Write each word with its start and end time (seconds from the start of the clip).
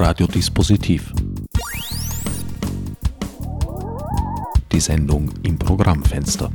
Radiodispositiv. 0.00 1.12
Die 4.70 4.78
Sendung 4.78 5.28
im 5.42 5.58
Programmfenster. 5.58 6.52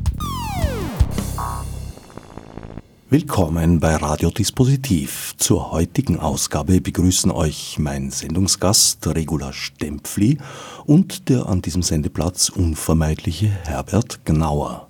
Willkommen 3.10 3.82
bei 3.82 3.98
Radiodispositiv. 3.98 5.34
Zur 5.38 5.72
heutigen 5.74 6.20
Ausgabe 6.20 6.80
begrüßen 6.80 7.32
euch 7.32 7.78
mein 7.80 8.12
Sendungsgast 8.12 9.06
Regula 9.08 9.52
Stempfli 9.52 10.38
und 10.86 11.28
der 11.28 11.48
an 11.48 11.62
diesem 11.62 11.84
Sendeplatz 11.84 12.48
unvermeidliche 12.48 13.48
Herbert 13.66 14.24
Gnauer. 14.24 14.88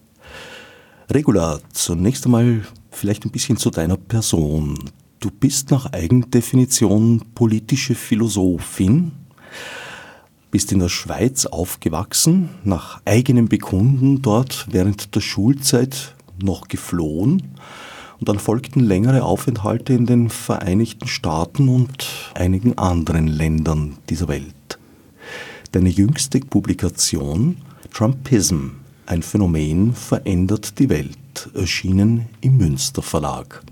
Regula, 1.10 1.60
zunächst 1.74 2.26
einmal 2.26 2.62
vielleicht 2.92 3.26
ein 3.26 3.32
bisschen 3.32 3.58
zu 3.58 3.72
deiner 3.72 3.98
Person. 3.98 4.92
Du 5.24 5.32
bist 5.32 5.72
nach 5.72 5.94
Eigendefinition 5.94 7.22
politische 7.34 7.96
Philosophin, 7.96 9.14
bist 10.52 10.74
in 10.74 10.80
der 10.80 10.90
Schweiz 10.90 11.46
aufgewachsen, 11.46 12.50
nach 12.66 13.00
eigenem 13.06 13.48
Bekunden 13.48 14.22
dort 14.22 14.68
während 14.70 15.16
der 15.16 15.22
Schulzeit 15.22 16.14
noch 16.44 16.68
geflohen 16.68 17.42
und 18.20 18.28
dann 18.28 18.38
folgten 18.38 18.82
längere 18.82 19.24
Aufenthalte 19.24 19.94
in 19.94 20.08
den 20.08 20.30
Vereinigten 20.30 21.08
Staaten 21.08 21.70
und 21.70 22.06
einigen 22.34 22.78
anderen 22.78 23.28
Ländern 23.28 23.96
dieser 24.10 24.28
Welt. 24.28 24.78
Deine 25.72 25.88
jüngste 25.88 26.42
Publikation 26.42 27.62
Trumpism, 27.94 28.72
ein 29.06 29.24
Phänomen 29.24 29.94
verändert 29.94 30.80
die 30.80 30.90
Welt, 30.90 31.50
erschienen 31.54 32.26
im 32.42 32.58
Münster 32.58 33.02
Verlag. 33.02 33.64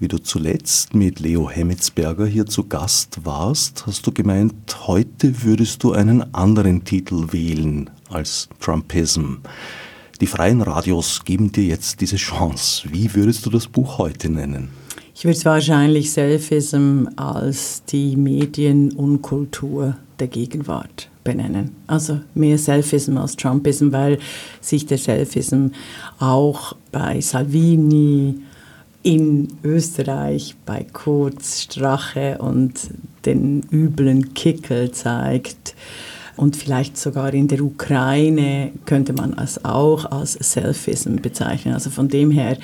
Wie 0.00 0.08
du 0.08 0.16
zuletzt 0.16 0.94
mit 0.94 1.20
Leo 1.20 1.50
Hemmetsberger 1.50 2.24
hier 2.24 2.46
zu 2.46 2.64
Gast 2.64 3.18
warst, 3.24 3.86
hast 3.86 4.06
du 4.06 4.12
gemeint, 4.12 4.54
heute 4.86 5.42
würdest 5.42 5.82
du 5.82 5.92
einen 5.92 6.32
anderen 6.32 6.84
Titel 6.84 7.34
wählen 7.34 7.90
als 8.08 8.48
Trumpism. 8.60 9.34
Die 10.22 10.26
freien 10.26 10.62
Radios 10.62 11.22
geben 11.26 11.52
dir 11.52 11.64
jetzt 11.64 12.00
diese 12.00 12.16
Chance. 12.16 12.88
Wie 12.90 13.14
würdest 13.14 13.44
du 13.44 13.50
das 13.50 13.66
Buch 13.66 13.98
heute 13.98 14.30
nennen? 14.30 14.70
Ich 15.14 15.24
würde 15.24 15.36
es 15.36 15.44
wahrscheinlich 15.44 16.10
Selfism 16.10 17.04
als 17.16 17.84
die 17.84 18.16
Medien 18.16 18.92
und 18.92 19.20
Kultur 19.20 19.98
der 20.18 20.28
Gegenwart 20.28 21.10
benennen. 21.24 21.76
Also 21.86 22.20
mehr 22.32 22.56
Selfism 22.56 23.18
als 23.18 23.36
Trumpism, 23.36 23.92
weil 23.92 24.18
sich 24.62 24.86
der 24.86 24.96
Selfism 24.96 25.66
auch 26.18 26.74
bei 26.90 27.20
Salvini, 27.20 28.40
in 29.02 29.48
Österreich 29.64 30.56
bei 30.66 30.86
Kurz, 30.92 31.62
Strache 31.62 32.38
und 32.38 32.74
den 33.24 33.62
üblen 33.70 34.34
Kickel 34.34 34.92
zeigt. 34.92 35.74
Und 36.36 36.56
vielleicht 36.56 36.96
sogar 36.96 37.34
in 37.34 37.48
der 37.48 37.60
Ukraine 37.60 38.72
könnte 38.86 39.12
man 39.12 39.36
es 39.38 39.64
auch 39.64 40.10
als 40.10 40.32
Selfism 40.34 41.16
bezeichnen. 41.16 41.74
Also 41.74 41.90
von 41.90 42.08
dem 42.08 42.30
her 42.30 42.56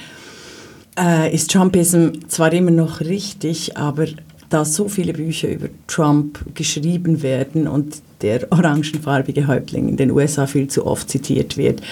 äh, 0.98 1.34
ist 1.34 1.50
Trumpism 1.50 2.08
zwar 2.28 2.52
immer 2.52 2.70
noch 2.70 3.00
richtig, 3.00 3.76
aber 3.76 4.06
da 4.48 4.64
so 4.64 4.88
viele 4.88 5.12
Bücher 5.12 5.48
über 5.48 5.68
Trump 5.86 6.38
geschrieben 6.54 7.22
werden 7.22 7.68
und 7.68 8.00
der 8.22 8.50
orangenfarbige 8.50 9.46
Häuptling 9.46 9.88
in 9.88 9.96
den 9.96 10.10
USA 10.10 10.46
viel 10.46 10.68
zu 10.68 10.86
oft 10.86 11.10
zitiert 11.10 11.56
wird, 11.56 11.82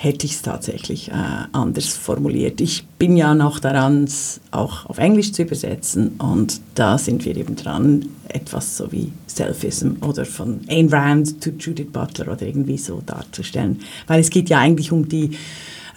hätte 0.00 0.26
ich 0.26 0.32
es 0.32 0.42
tatsächlich 0.42 1.08
äh, 1.08 1.14
anders 1.50 1.88
formuliert. 1.88 2.60
Ich 2.60 2.86
bin 3.00 3.16
ja 3.16 3.34
noch 3.34 3.58
daran, 3.58 4.04
es 4.04 4.40
auch 4.52 4.86
auf 4.86 4.98
Englisch 4.98 5.32
zu 5.32 5.42
übersetzen 5.42 6.12
und 6.18 6.60
da 6.76 6.98
sind 6.98 7.24
wir 7.24 7.36
eben 7.36 7.56
dran, 7.56 8.06
etwas 8.28 8.76
so 8.76 8.92
wie 8.92 9.10
Selfism 9.26 9.94
oder 10.02 10.24
von 10.24 10.60
Ayn 10.68 10.88
Rand 10.88 11.42
zu 11.42 11.50
Judith 11.50 11.88
Butler 11.92 12.32
oder 12.32 12.42
irgendwie 12.42 12.78
so 12.78 13.02
darzustellen. 13.04 13.80
Weil 14.06 14.20
es 14.20 14.30
geht 14.30 14.48
ja 14.50 14.60
eigentlich 14.60 14.92
um 14.92 15.08
die 15.08 15.30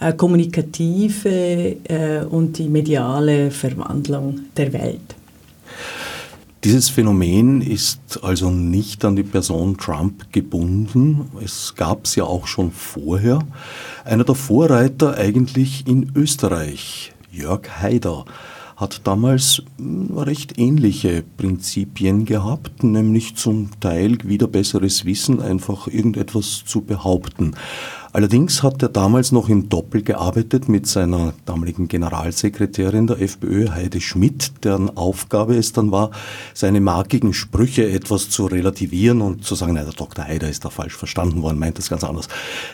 äh, 0.00 0.12
kommunikative 0.14 1.76
äh, 1.84 2.24
und 2.28 2.58
die 2.58 2.68
mediale 2.68 3.52
Verwandlung 3.52 4.40
der 4.56 4.72
Welt. 4.72 5.14
Dieses 6.64 6.88
Phänomen 6.88 7.60
ist 7.60 8.20
also 8.22 8.48
nicht 8.48 9.04
an 9.04 9.16
die 9.16 9.24
Person 9.24 9.78
Trump 9.78 10.32
gebunden. 10.32 11.28
Es 11.44 11.74
gab 11.74 12.04
es 12.04 12.14
ja 12.14 12.22
auch 12.22 12.46
schon 12.46 12.70
vorher. 12.70 13.40
Einer 14.04 14.22
der 14.22 14.36
Vorreiter 14.36 15.16
eigentlich 15.18 15.88
in 15.88 16.12
Österreich, 16.14 17.14
Jörg 17.32 17.68
Haider, 17.80 18.26
hat 18.82 19.06
damals 19.06 19.62
hm, 19.78 20.18
recht 20.18 20.58
ähnliche 20.58 21.22
Prinzipien 21.38 22.26
gehabt, 22.26 22.82
nämlich 22.82 23.36
zum 23.36 23.70
Teil 23.80 24.18
wieder 24.24 24.48
besseres 24.48 25.06
Wissen, 25.06 25.40
einfach 25.40 25.86
irgendetwas 25.86 26.64
zu 26.66 26.82
behaupten. 26.82 27.54
Allerdings 28.12 28.62
hat 28.62 28.82
er 28.82 28.90
damals 28.90 29.32
noch 29.32 29.48
im 29.48 29.70
Doppel 29.70 30.02
gearbeitet 30.02 30.68
mit 30.68 30.86
seiner 30.86 31.32
damaligen 31.46 31.88
Generalsekretärin 31.88 33.06
der 33.06 33.22
FPÖ, 33.22 33.70
Heide 33.70 34.02
Schmidt, 34.02 34.52
deren 34.64 34.94
Aufgabe 34.98 35.56
es 35.56 35.72
dann 35.72 35.92
war, 35.92 36.10
seine 36.52 36.82
markigen 36.82 37.32
Sprüche 37.32 37.88
etwas 37.88 38.28
zu 38.28 38.44
relativieren 38.44 39.22
und 39.22 39.44
zu 39.44 39.54
sagen, 39.54 39.72
nein, 39.74 39.86
der 39.86 39.94
Dr. 39.94 40.26
Heider 40.26 40.50
ist 40.50 40.64
da 40.66 40.68
falsch 40.68 40.94
verstanden 40.96 41.40
worden, 41.40 41.58
meint 41.58 41.78
das 41.78 41.88
ganz 41.88 42.04
anders. 42.04 42.28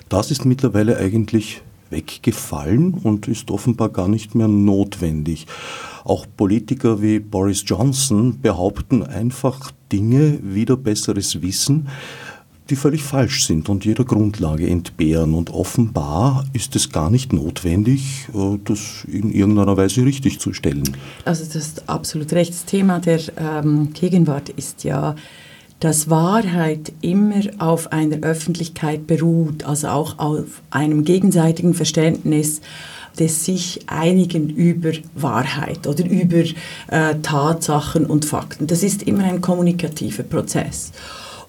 Das 0.09 0.33
ist 0.33 0.45
mittlerweile 0.45 0.97
eigentlich 0.97 1.63
weggefallen 1.91 2.95
und 2.95 3.29
ist 3.29 3.51
offenbar 3.51 3.89
gar 3.89 4.09
nicht 4.09 4.35
mehr 4.35 4.49
notwendig. 4.49 5.47
Auch 6.05 6.27
Politiker 6.37 7.03
wie 7.03 7.19
Boris 7.19 7.65
Johnson 7.67 8.41
behaupten 8.41 9.03
einfach 9.03 9.73
Dinge, 9.93 10.39
wieder 10.43 10.77
besseres 10.77 11.43
Wissen, 11.43 11.89
die 12.71 12.77
völlig 12.77 13.03
falsch 13.03 13.47
sind 13.47 13.69
und 13.69 13.85
jeder 13.85 14.05
Grundlage 14.05 14.69
entbehren. 14.69 15.35
Und 15.35 15.51
offenbar 15.51 16.45
ist 16.53 16.77
es 16.77 16.91
gar 16.91 17.11
nicht 17.11 17.33
notwendig, 17.33 18.29
äh, 18.35 18.59
das 18.65 19.05
in 19.11 19.33
irgendeiner 19.33 19.77
Weise 19.77 20.05
richtig 20.05 20.39
zu 20.39 20.53
stellen. 20.53 20.97
Also 21.25 21.45
das 21.53 21.89
absolut 21.89 22.33
recht. 22.33 22.53
Das 22.53 22.65
Thema 22.65 23.01
der 23.01 23.21
ähm, 23.39 23.93
Gegenwart 23.93 24.51
ist 24.51 24.85
ja, 24.85 25.15
dass 25.81 26.11
Wahrheit 26.11 26.93
immer 27.01 27.41
auf 27.59 27.93
einer 27.93 28.19
Öffentlichkeit 28.23 29.07
beruht, 29.07 29.65
also 29.65 29.89
auch 29.89 30.19
auf 30.19 30.63
einem 30.71 31.05
gegenseitigen 31.05 31.75
Verständnis 31.75 32.61
des 33.19 33.45
sich 33.45 33.81
einigen 33.87 34.49
über 34.49 34.93
Wahrheit 35.15 35.87
oder 35.87 36.05
über 36.05 36.45
äh, 36.89 37.17
Tatsachen 37.23 38.07
und 38.07 38.25
Fakten. 38.25 38.67
Das 38.67 38.83
ist 38.83 39.03
immer 39.03 39.25
ein 39.25 39.41
kommunikativer 39.41 40.23
Prozess. 40.23 40.93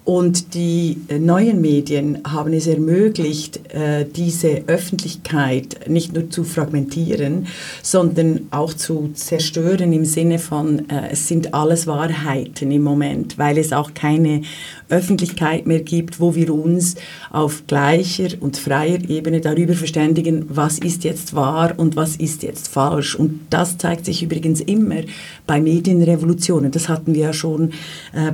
Und 0.04 0.54
die 0.54 0.96
äh, 1.08 1.18
neuen 1.18 1.60
Medien 1.60 2.18
haben 2.26 2.54
es 2.54 2.66
ermöglicht, 2.66 3.60
äh, 3.74 4.06
diese 4.06 4.64
Öffentlichkeit 4.66 5.88
nicht 5.88 6.14
nur 6.14 6.30
zu 6.30 6.42
fragmentieren, 6.42 7.46
sondern 7.82 8.48
auch 8.50 8.72
zu 8.72 9.10
zerstören 9.12 9.92
im 9.92 10.06
Sinne 10.06 10.38
von, 10.38 10.88
äh, 10.88 11.10
es 11.12 11.28
sind 11.28 11.52
alles 11.52 11.86
Wahrheiten 11.86 12.70
im 12.70 12.82
Moment, 12.82 13.36
weil 13.36 13.58
es 13.58 13.74
auch 13.74 13.92
keine 13.92 14.40
Öffentlichkeit 14.88 15.66
mehr 15.66 15.80
gibt, 15.80 16.18
wo 16.18 16.34
wir 16.34 16.52
uns 16.52 16.96
auf 17.30 17.64
gleicher 17.66 18.28
und 18.40 18.56
freier 18.56 18.98
Ebene 19.06 19.40
darüber 19.42 19.74
verständigen, 19.74 20.46
was 20.48 20.78
ist 20.78 21.04
jetzt 21.04 21.36
wahr 21.36 21.74
und 21.76 21.94
was 21.94 22.16
ist 22.16 22.42
jetzt 22.42 22.68
falsch. 22.68 23.14
Und 23.14 23.40
das 23.50 23.76
zeigt 23.76 24.06
sich 24.06 24.22
übrigens 24.22 24.60
immer 24.62 25.02
bei 25.46 25.60
Medienrevolutionen. 25.60 26.72
Das 26.72 26.88
hatten 26.88 27.14
wir 27.14 27.26
ja 27.26 27.32
schon 27.32 27.70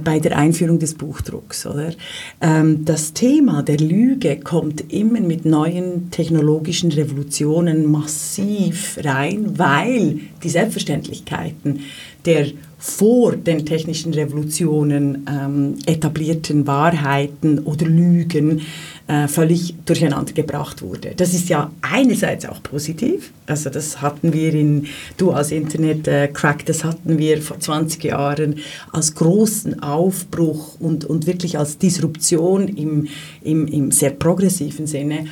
bei 0.03 0.19
der 0.19 0.38
Einführung 0.38 0.78
des 0.78 0.94
Buchdrucks. 0.94 1.56
Oder? 1.65 1.93
Ähm, 2.41 2.84
das 2.84 3.12
Thema 3.12 3.62
der 3.62 3.78
Lüge 3.78 4.39
kommt 4.41 4.93
immer 4.93 5.21
mit 5.21 5.47
neuen 5.47 6.11
technologischen 6.11 6.93
Revolutionen 6.93 7.91
massiv 7.91 8.99
rein, 9.03 9.59
weil 9.59 10.21
die 10.43 10.50
Selbstverständlichkeiten 10.50 11.81
der 12.27 12.49
vor 12.79 13.37
den 13.37 13.64
technischen 13.64 14.12
Revolutionen 14.12 15.26
ähm, 15.31 15.75
etablierten 15.87 16.67
Wahrheiten 16.67 17.61
oder 17.61 17.87
Lügen 17.87 18.61
äh, 19.08 19.29
völlig 19.29 19.75
durcheinander 19.85 20.32
gebracht 20.32 20.82
wurde. 20.82 21.12
Das 21.17 21.32
ist 21.32 21.49
ja 21.49 21.70
einerseits 21.81 22.44
auch 22.47 22.62
positiv, 22.62 23.32
also 23.47 23.70
das 23.70 24.03
hatten 24.03 24.32
wir 24.32 24.53
in, 24.53 24.87
du 25.17 25.31
als 25.31 25.53
Internet-Crack, 25.53 26.62
äh, 26.62 26.64
das 26.64 26.82
hatten 26.82 27.19
wir 27.19 27.41
vor 27.41 27.61
20 27.61 28.03
Jahren 28.03 28.56
als 28.93 29.14
großen 29.14 29.82
Aufbruch 29.82 30.81
und, 30.81 31.05
und 31.05 31.26
wirklich 31.26 31.58
als 31.58 31.79
Disruption 31.79 32.69
im, 32.69 33.06
im, 33.43 33.67
im 33.69 33.93
sehr 33.93 34.11
progressiven 34.11 34.87
Sinne. 34.87 35.26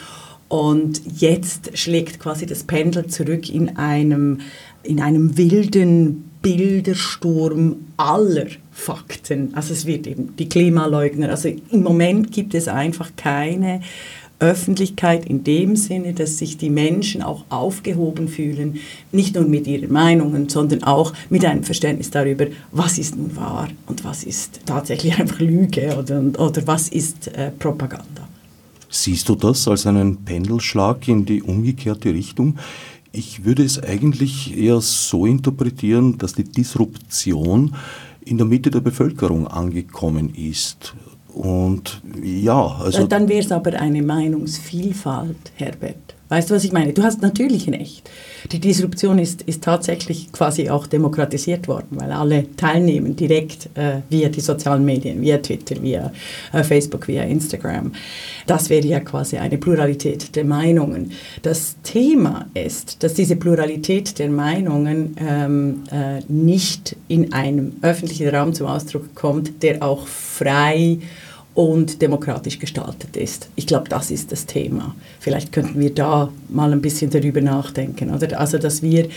Und 0.49 1.01
jetzt 1.19 1.77
schlägt 1.77 2.21
quasi 2.21 2.47
das 2.47 2.63
Pendel 2.63 3.09
zurück 3.09 3.49
in 3.49 3.77
einem, 3.77 4.41
in 4.85 5.01
einem 5.01 5.37
wilden 5.37 6.31
Bildersturm 6.43 7.77
aller 7.97 8.47
Fakten. 8.75 9.55
Also 9.55 9.73
es 9.73 9.87
wird 9.87 10.07
eben 10.07 10.37
die 10.37 10.49
Klimaleugner. 10.49 11.31
Also 11.31 11.49
im 11.49 11.83
Moment 11.83 12.33
gibt 12.33 12.55
es 12.55 12.69
einfach 12.69 13.13
keine 13.17 13.81
Öffentlichkeit 14.41 15.27
in 15.27 15.45
dem 15.45 15.77
Sinne, 15.77 16.13
dass 16.13 16.39
sich 16.39 16.59
die 16.59 16.69
Menschen 16.69 17.23
auch 17.23 17.45
aufgehoben 17.49 18.29
fühlen, 18.29 18.81
nicht 19.13 19.37
nur 19.37 19.45
mit 19.45 19.67
ihren 19.67 19.93
Meinungen, 19.93 20.49
sondern 20.49 20.83
auch 20.83 21.13
mit 21.31 21.45
einem 21.45 21.63
Verständnis 21.63 22.11
darüber, 22.11 22.47
was 22.73 22.99
ist 22.99 23.17
nun 23.17 23.35
wahr 23.37 23.69
und 23.87 24.05
was 24.05 24.25
ist 24.25 24.61
tatsächlich 24.67 25.15
einfach 25.19 25.41
Lüge 25.41 25.97
oder, 25.97 26.21
oder 26.21 26.67
was 26.67 26.89
ist 26.89 27.29
äh, 27.29 27.53
Propaganda. 27.53 28.29
Siehst 28.91 29.29
du 29.29 29.35
das 29.35 29.67
als 29.67 29.87
einen 29.87 30.25
Pendelschlag 30.25 31.09
in 31.09 31.25
die 31.25 31.43
umgekehrte 31.43 32.13
Richtung? 32.13 32.59
Ich 33.13 33.45
würde 33.45 33.65
es 33.65 33.81
eigentlich 33.81 34.57
eher 34.57 34.81
so 34.81 35.27
interpretieren, 35.27 36.19
dass 36.19 36.35
die 36.35 36.45
Disruption 36.45 37.75
in 38.25 38.39
der 38.39 38.47
Mitte 38.47 38.71
der 38.71 38.81
Bevölkerung 38.81 39.47
angekommen 39.47 40.35
ist. 40.35 40.95
Und 41.29 42.01
ja, 42.23 42.67
also. 42.67 43.07
Dann 43.07 43.29
wäre 43.29 43.41
es 43.41 43.51
aber 43.51 43.73
eine 43.81 44.03
Meinungsvielfalt, 44.03 45.53
Herbert. 45.57 46.14
Weißt 46.29 46.51
du, 46.51 46.55
was 46.55 46.65
ich 46.65 46.73
meine? 46.73 46.93
Du 46.93 47.03
hast 47.03 47.21
natürlich 47.21 47.69
recht. 47.69 48.11
Die 48.51 48.59
Disruption 48.59 49.19
ist, 49.19 49.43
ist 49.43 49.63
tatsächlich 49.63 50.33
quasi 50.33 50.71
auch 50.71 50.87
demokratisiert 50.87 51.69
worden, 51.69 51.89
weil 51.91 52.13
alle 52.13 52.47
teilnehmen 52.57 53.15
direkt 53.15 53.69
äh, 53.75 54.01
via 54.09 54.31
die 54.31 54.41
sozialen 54.41 54.85
Medien, 54.85 55.21
via 55.21 55.39
Twitter, 55.39 55.81
via 55.83 56.13
äh, 56.53 56.65
Facebook, 56.65 57.09
via 57.09 57.25
Instagram. 57.25 57.93
Das 58.47 58.71
wäre 58.71 58.87
ja 58.87 59.01
quasi 59.01 59.37
eine 59.37 59.59
Pluralität 59.59 60.35
der 60.35 60.45
Meinungen. 60.45 61.13
Das 61.43 61.77
Thema 61.83 62.47
ist, 62.55 63.03
dass 63.03 63.15
diese 63.15 63.37
Pluralität 63.37 64.19
der 64.19 64.31
Meinungen 64.31 65.17
ähm, 65.19 65.85
äh, 65.91 66.21
nicht 66.29 66.97
in 67.09 67.33
einem 67.35 67.77
öffentlichen 67.83 68.29
Raum 68.29 68.55
zum 68.55 68.67
Ausdruck 68.67 69.15
kommt, 69.15 69.63
der 69.63 69.83
auch 69.83 70.07
frei 70.07 70.99
und 71.55 72.03
demokratisch 72.03 72.59
gestaltet 72.59 73.17
ist. 73.17 73.49
Ich 73.55 73.67
glaube, 73.67 73.89
das 73.89 74.11
ist 74.11 74.33
das 74.33 74.47
Thema. 74.47 74.95
Vielleicht 75.21 75.53
könnten 75.53 75.79
wir 75.79 75.95
da 75.95 76.31
mal 76.49 76.73
ein 76.73 76.83
bisschen 76.83 77.11
darüber 77.11 77.41
nachdenken. 77.41 78.13
Oder? 78.13 78.41
Also, 78.41 78.59
dass 78.59 78.83
wir 78.83 79.09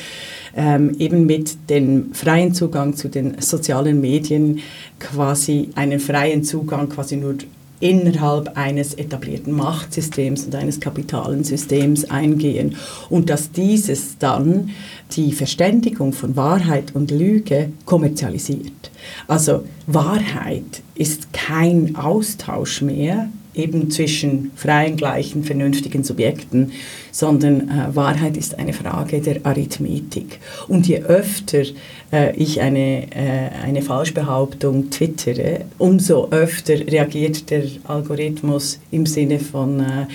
ähm, 0.56 0.96
eben 1.00 1.26
mit 1.26 1.70
dem 1.70 2.14
freien 2.14 2.54
Zugang 2.54 2.96
zu 2.96 3.10
den 3.10 3.42
sozialen 3.42 4.00
Medien 4.02 4.60
quasi 5.00 5.70
einen 5.76 6.00
freien 6.00 6.44
Zugang 6.44 6.90
quasi 6.90 7.18
nur 7.18 7.36
innerhalb 7.80 8.58
eines 8.58 8.94
etablierten 8.94 9.54
Machtsystems 9.54 10.46
und 10.46 10.56
eines 10.56 10.80
kapitalen 10.80 11.44
Systems 11.44 12.06
eingehen 12.06 12.76
und 13.10 13.30
dass 13.30 13.52
dieses 13.52 14.18
dann 14.18 14.72
die 15.12 15.32
Verständigung 15.32 16.14
von 16.14 16.36
Wahrheit 16.36 16.96
und 16.96 17.12
Lüge 17.12 17.72
kommerzialisiert. 17.86 18.92
Also 19.28 19.64
Wahrheit 19.86 20.82
ist 20.96 21.32
kein 21.34 21.96
Austausch 21.96 22.82
mehr 22.82 23.30
eben 23.58 23.90
zwischen 23.92 24.52
freien, 24.56 24.96
gleichen, 24.96 25.44
vernünftigen 25.44 26.04
Subjekten, 26.04 26.72
sondern 27.12 27.70
äh, 27.70 27.96
Wahrheit 27.96 28.38
ist 28.38 28.60
eine 28.60 28.74
Frage 28.74 29.22
der 29.22 29.46
Arithmetik. 29.46 30.40
Und 30.68 30.88
je 30.88 31.02
öfter 31.02 31.64
äh, 32.12 32.36
ich 32.36 32.62
eine, 32.62 33.12
äh, 33.12 33.50
eine 33.64 33.82
Falschbehauptung 33.82 34.90
twittere, 34.90 35.66
umso 35.78 36.30
öfter 36.30 36.76
reagiert 36.76 37.50
der 37.50 37.64
Algorithmus 37.86 38.80
im 38.92 39.06
Sinne 39.06 39.40
von 39.40 39.80
äh, 39.80 40.06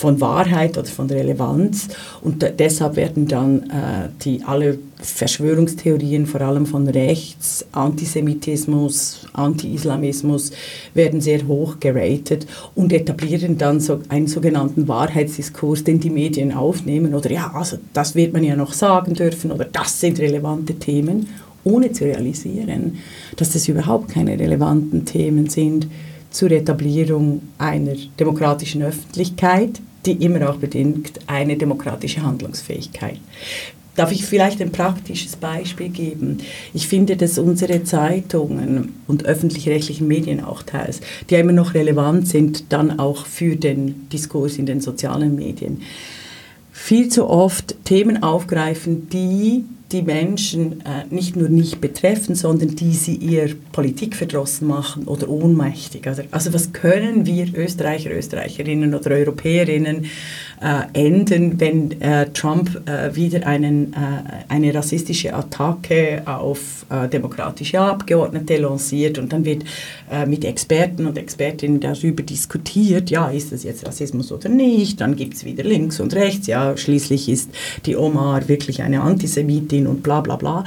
von 0.00 0.18
Wahrheit 0.20 0.78
oder 0.78 0.88
von 0.88 1.10
Relevanz. 1.10 1.88
Und 2.22 2.42
deshalb 2.58 2.96
werden 2.96 3.28
dann 3.28 3.64
äh, 3.64 4.08
die 4.22 4.42
alle 4.44 4.78
Verschwörungstheorien, 4.96 6.24
vor 6.24 6.40
allem 6.40 6.64
von 6.64 6.88
rechts, 6.88 7.66
Antisemitismus, 7.72 9.26
Anti-Islamismus, 9.34 10.52
werden 10.94 11.20
sehr 11.20 11.46
hoch 11.46 11.80
geratet 11.80 12.46
und 12.74 12.94
etablieren 12.94 13.58
dann 13.58 13.78
so 13.80 14.00
einen 14.08 14.26
sogenannten 14.26 14.88
Wahrheitsdiskurs, 14.88 15.84
den 15.84 16.00
die 16.00 16.10
Medien 16.10 16.52
aufnehmen. 16.52 17.14
Oder 17.14 17.30
ja, 17.30 17.52
also 17.54 17.76
das 17.92 18.14
wird 18.14 18.32
man 18.32 18.42
ja 18.42 18.56
noch 18.56 18.72
sagen 18.72 19.12
dürfen 19.12 19.52
oder 19.52 19.66
das 19.66 20.00
sind 20.00 20.18
relevante 20.18 20.74
Themen, 20.74 21.28
ohne 21.62 21.92
zu 21.92 22.04
realisieren, 22.04 22.96
dass 23.36 23.50
das 23.50 23.68
überhaupt 23.68 24.08
keine 24.08 24.38
relevanten 24.38 25.04
Themen 25.04 25.50
sind 25.50 25.88
zur 26.30 26.50
Etablierung 26.52 27.42
einer 27.58 27.94
demokratischen 28.18 28.82
Öffentlichkeit, 28.82 29.80
die 30.06 30.12
immer 30.12 30.48
auch 30.48 30.56
bedingt 30.56 31.20
eine 31.26 31.56
demokratische 31.56 32.22
Handlungsfähigkeit. 32.22 33.18
Darf 33.96 34.12
ich 34.12 34.24
vielleicht 34.24 34.62
ein 34.62 34.72
praktisches 34.72 35.36
Beispiel 35.36 35.88
geben? 35.88 36.38
Ich 36.72 36.86
finde, 36.86 37.16
dass 37.16 37.38
unsere 37.38 37.82
Zeitungen 37.82 38.94
und 39.08 39.26
öffentlich-rechtlichen 39.26 40.06
Medien 40.06 40.42
auch 40.42 40.62
teils, 40.62 41.00
die 41.28 41.34
immer 41.34 41.52
noch 41.52 41.74
relevant 41.74 42.28
sind, 42.28 42.72
dann 42.72 42.98
auch 42.98 43.26
für 43.26 43.56
den 43.56 44.08
Diskurs 44.08 44.56
in 44.58 44.66
den 44.66 44.80
sozialen 44.80 45.34
Medien, 45.34 45.82
viel 46.72 47.08
zu 47.08 47.28
oft 47.28 47.84
Themen 47.84 48.22
aufgreifen, 48.22 49.08
die 49.10 49.64
die 49.92 50.02
Menschen 50.02 50.80
äh, 50.82 51.04
nicht 51.10 51.36
nur 51.36 51.48
nicht 51.48 51.80
betreffen, 51.80 52.34
sondern 52.34 52.76
die 52.76 52.92
sie 52.92 53.16
ihr 53.16 53.54
politikverdrossen 53.72 54.68
machen 54.68 55.04
oder 55.04 55.28
ohnmächtig. 55.28 56.06
Also, 56.06 56.22
also 56.30 56.52
was 56.52 56.72
können 56.72 57.26
wir 57.26 57.46
Österreicher, 57.54 58.10
Österreicherinnen 58.10 58.94
oder 58.94 59.10
Europäerinnen 59.10 60.06
äh, 60.60 60.82
enden, 60.92 61.58
wenn 61.58 62.00
äh, 62.00 62.30
Trump 62.32 62.82
äh, 62.88 63.14
wieder 63.16 63.46
einen, 63.46 63.92
äh, 63.92 63.96
eine 64.48 64.74
rassistische 64.74 65.34
Attacke 65.34 66.22
auf 66.26 66.86
äh, 66.90 67.08
demokratische 67.08 67.80
Abgeordnete 67.80 68.58
lanciert 68.58 69.18
und 69.18 69.32
dann 69.32 69.44
wird 69.44 69.64
mit 70.26 70.44
Experten 70.44 71.06
und 71.06 71.16
Expertinnen 71.16 71.78
darüber 71.78 72.24
diskutiert, 72.24 73.10
ja, 73.10 73.28
ist 73.28 73.52
das 73.52 73.62
jetzt 73.62 73.86
Rassismus 73.86 74.32
oder 74.32 74.48
nicht, 74.48 75.00
dann 75.00 75.14
gibt 75.14 75.34
es 75.34 75.44
wieder 75.44 75.62
links 75.62 76.00
und 76.00 76.14
rechts, 76.14 76.48
ja, 76.48 76.76
schließlich 76.76 77.28
ist 77.28 77.50
die 77.86 77.96
Omar 77.96 78.48
wirklich 78.48 78.82
eine 78.82 79.02
Antisemitin 79.02 79.79
und 79.86 80.02
bla 80.02 80.20
bla 80.20 80.36
bla. 80.36 80.64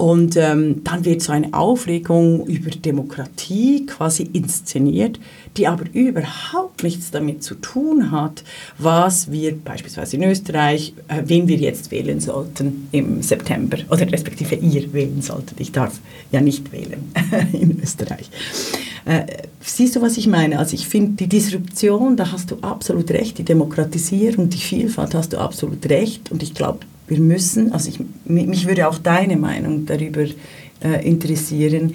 Und 0.00 0.34
ähm, 0.38 0.82
dann 0.82 1.04
wird 1.04 1.20
so 1.20 1.30
eine 1.30 1.52
Aufregung 1.52 2.46
über 2.46 2.70
Demokratie 2.70 3.84
quasi 3.84 4.22
inszeniert, 4.32 5.20
die 5.58 5.66
aber 5.66 5.84
überhaupt 5.92 6.82
nichts 6.82 7.10
damit 7.10 7.42
zu 7.42 7.54
tun 7.56 8.10
hat, 8.10 8.42
was 8.78 9.30
wir 9.30 9.54
beispielsweise 9.54 10.16
in 10.16 10.22
Österreich, 10.22 10.94
äh, 11.08 11.20
wen 11.26 11.48
wir 11.48 11.58
jetzt 11.58 11.90
wählen 11.90 12.18
sollten 12.18 12.88
im 12.92 13.20
September 13.20 13.76
oder 13.90 14.10
respektive 14.10 14.54
ihr 14.54 14.90
wählen 14.94 15.20
solltet. 15.20 15.60
Ich 15.60 15.70
darf 15.70 16.00
ja 16.32 16.40
nicht 16.40 16.72
wählen 16.72 17.12
in 17.52 17.78
Österreich. 17.82 18.30
Äh, 19.04 19.26
siehst 19.60 19.96
du, 19.96 20.00
was 20.00 20.16
ich 20.16 20.28
meine? 20.28 20.58
Also 20.58 20.76
ich 20.76 20.88
finde, 20.88 21.12
die 21.12 21.28
Disruption, 21.28 22.16
da 22.16 22.32
hast 22.32 22.50
du 22.50 22.56
absolut 22.62 23.10
recht, 23.10 23.36
die 23.36 23.44
Demokratisierung, 23.44 24.48
die 24.48 24.56
Vielfalt 24.56 25.14
hast 25.14 25.34
du 25.34 25.38
absolut 25.38 25.86
recht 25.90 26.32
und 26.32 26.42
ich 26.42 26.54
glaube, 26.54 26.80
wir 27.10 27.20
müssen, 27.20 27.72
also 27.72 27.90
ich, 27.90 28.00
mich 28.24 28.66
würde 28.68 28.88
auch 28.88 28.98
deine 28.98 29.36
Meinung 29.36 29.84
darüber 29.84 30.22
äh, 30.22 31.06
interessieren, 31.06 31.94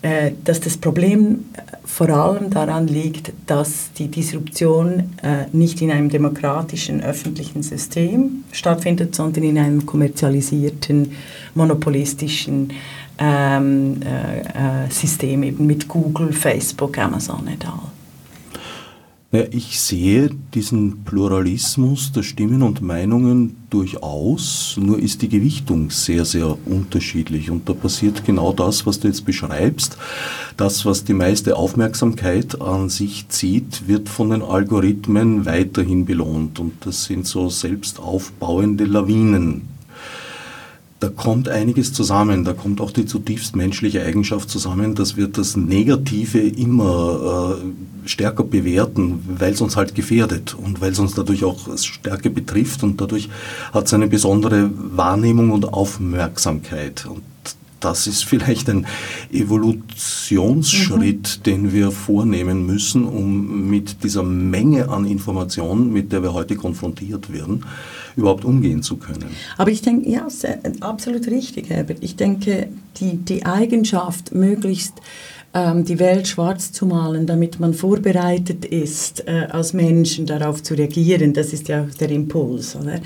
äh, 0.00 0.32
dass 0.42 0.60
das 0.60 0.78
Problem 0.78 1.44
äh, 1.52 1.60
vor 1.84 2.08
allem 2.08 2.50
daran 2.50 2.88
liegt, 2.88 3.32
dass 3.46 3.92
die 3.92 4.08
Disruption 4.08 5.10
äh, 5.22 5.44
nicht 5.52 5.82
in 5.82 5.90
einem 5.90 6.08
demokratischen 6.08 7.02
öffentlichen 7.02 7.62
System 7.62 8.44
stattfindet, 8.50 9.14
sondern 9.14 9.44
in 9.44 9.58
einem 9.58 9.84
kommerzialisierten, 9.84 11.12
monopolistischen 11.54 12.72
ähm, 13.18 14.00
äh, 14.02 14.86
äh, 14.86 14.90
System 14.90 15.42
eben 15.42 15.66
mit 15.66 15.88
Google, 15.88 16.32
Facebook, 16.32 16.96
Amazon 16.96 17.48
et 17.48 17.66
al. 17.66 17.97
Ja, 19.30 19.44
ich 19.50 19.78
sehe 19.78 20.30
diesen 20.54 21.04
Pluralismus 21.04 22.12
der 22.12 22.22
Stimmen 22.22 22.62
und 22.62 22.80
Meinungen 22.80 23.56
durchaus, 23.68 24.78
nur 24.80 24.98
ist 24.98 25.20
die 25.20 25.28
Gewichtung 25.28 25.90
sehr, 25.90 26.24
sehr 26.24 26.56
unterschiedlich. 26.66 27.50
Und 27.50 27.68
da 27.68 27.74
passiert 27.74 28.24
genau 28.24 28.54
das, 28.54 28.86
was 28.86 29.00
du 29.00 29.08
jetzt 29.08 29.26
beschreibst. 29.26 29.98
Das, 30.56 30.86
was 30.86 31.04
die 31.04 31.12
meiste 31.12 31.56
Aufmerksamkeit 31.56 32.58
an 32.62 32.88
sich 32.88 33.28
zieht, 33.28 33.86
wird 33.86 34.08
von 34.08 34.30
den 34.30 34.40
Algorithmen 34.40 35.44
weiterhin 35.44 36.06
belohnt. 36.06 36.58
Und 36.58 36.86
das 36.86 37.04
sind 37.04 37.26
so 37.26 37.50
selbst 37.50 38.00
aufbauende 38.00 38.86
Lawinen, 38.86 39.68
da 41.00 41.08
kommt 41.08 41.48
einiges 41.48 41.92
zusammen. 41.92 42.44
Da 42.44 42.52
kommt 42.52 42.80
auch 42.80 42.90
die 42.90 43.06
zutiefst 43.06 43.54
menschliche 43.54 44.04
Eigenschaft 44.04 44.50
zusammen, 44.50 44.94
dass 44.94 45.16
wir 45.16 45.28
das 45.28 45.56
Negative 45.56 46.40
immer 46.40 47.58
äh, 47.60 48.08
stärker 48.08 48.42
bewerten, 48.42 49.20
weil 49.38 49.52
es 49.52 49.60
uns 49.60 49.76
halt 49.76 49.94
gefährdet 49.94 50.54
und 50.54 50.80
weil 50.80 50.92
es 50.92 50.98
uns 50.98 51.14
dadurch 51.14 51.44
auch 51.44 51.76
stärker 51.78 52.30
betrifft 52.30 52.82
und 52.82 53.00
dadurch 53.00 53.28
hat 53.72 53.86
es 53.86 53.94
eine 53.94 54.08
besondere 54.08 54.70
Wahrnehmung 54.74 55.50
und 55.50 55.72
Aufmerksamkeit. 55.72 57.06
Und 57.06 57.22
das 57.80 58.08
ist 58.08 58.24
vielleicht 58.24 58.68
ein 58.68 58.86
Evolutionsschritt, 59.32 61.38
mhm. 61.38 61.42
den 61.44 61.72
wir 61.72 61.92
vornehmen 61.92 62.66
müssen, 62.66 63.04
um 63.04 63.70
mit 63.70 64.02
dieser 64.02 64.24
Menge 64.24 64.88
an 64.88 65.04
Informationen, 65.04 65.92
mit 65.92 66.12
der 66.12 66.24
wir 66.24 66.32
heute 66.32 66.56
konfrontiert 66.56 67.32
werden, 67.32 67.64
überhaupt 68.18 68.44
umgehen 68.44 68.82
zu 68.82 68.96
können. 68.96 69.30
Aber 69.56 69.70
ich 69.70 69.80
denke, 69.80 70.10
ja, 70.10 70.28
sehr, 70.28 70.58
absolut 70.80 71.26
richtig, 71.28 71.70
Herbert. 71.70 71.98
Ich 72.00 72.16
denke, 72.16 72.68
die, 72.98 73.16
die 73.16 73.46
Eigenschaft, 73.46 74.34
möglichst 74.34 74.94
ähm, 75.54 75.84
die 75.84 75.98
Welt 75.98 76.26
schwarz 76.26 76.72
zu 76.72 76.86
malen, 76.86 77.26
damit 77.26 77.60
man 77.60 77.74
vorbereitet 77.74 78.64
ist, 78.64 79.26
äh, 79.26 79.46
als 79.50 79.72
Menschen 79.72 80.26
darauf 80.26 80.62
zu 80.62 80.74
reagieren. 80.74 81.32
Das 81.32 81.52
ist 81.52 81.68
ja 81.68 81.86
der 82.00 82.10
Impuls. 82.10 82.76
Oder? 82.76 83.00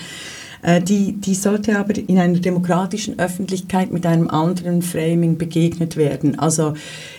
Äh, 0.62 0.80
die, 0.80 1.12
die 1.12 1.34
sollte 1.34 1.78
aber 1.78 1.98
in 1.98 2.18
einer 2.18 2.38
demokratischen 2.38 3.18
Öffentlichkeit 3.18 3.92
mit 3.92 4.06
einem 4.06 4.30
anderen 4.30 4.80
Framing 4.80 5.36
begegnet 5.36 5.96
werden. 5.96 6.38
Also 6.38 6.72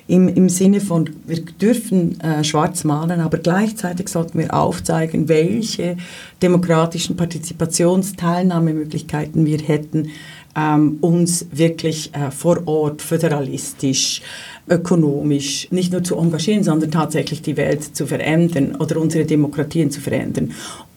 im, 0.07 0.29
im 0.29 0.49
Sinne 0.49 0.81
von, 0.81 1.11
wir 1.25 1.41
dürfen 1.41 2.19
äh, 2.21 2.43
schwarz 2.43 2.83
malen, 2.85 3.19
aber 3.19 3.37
gleichzeitig 3.37 4.09
sollten 4.09 4.39
wir 4.39 4.51
aufzeigen, 4.53 5.27
welche 5.27 5.97
demokratischen 6.41 7.17
Partizipationsteilnahmemöglichkeiten 7.17 9.45
wir 9.45 9.59
hätten, 9.59 10.09
ähm, 10.55 10.99
uns 11.01 11.47
wirklich 11.51 12.13
äh, 12.13 12.29
vor 12.31 12.65
Ort 12.67 13.01
föderalistisch, 13.01 14.21
ökonomisch 14.69 15.67
nicht 15.71 15.91
nur 15.91 16.03
zu 16.03 16.15
engagieren, 16.17 16.63
sondern 16.63 16.91
tatsächlich 16.91 17.41
die 17.41 17.57
Welt 17.57 17.95
zu 17.95 18.05
verändern 18.05 18.75
oder 18.75 19.01
unsere 19.01 19.25
Demokratien 19.25 19.89
zu 19.91 19.99
verändern. 19.99 20.53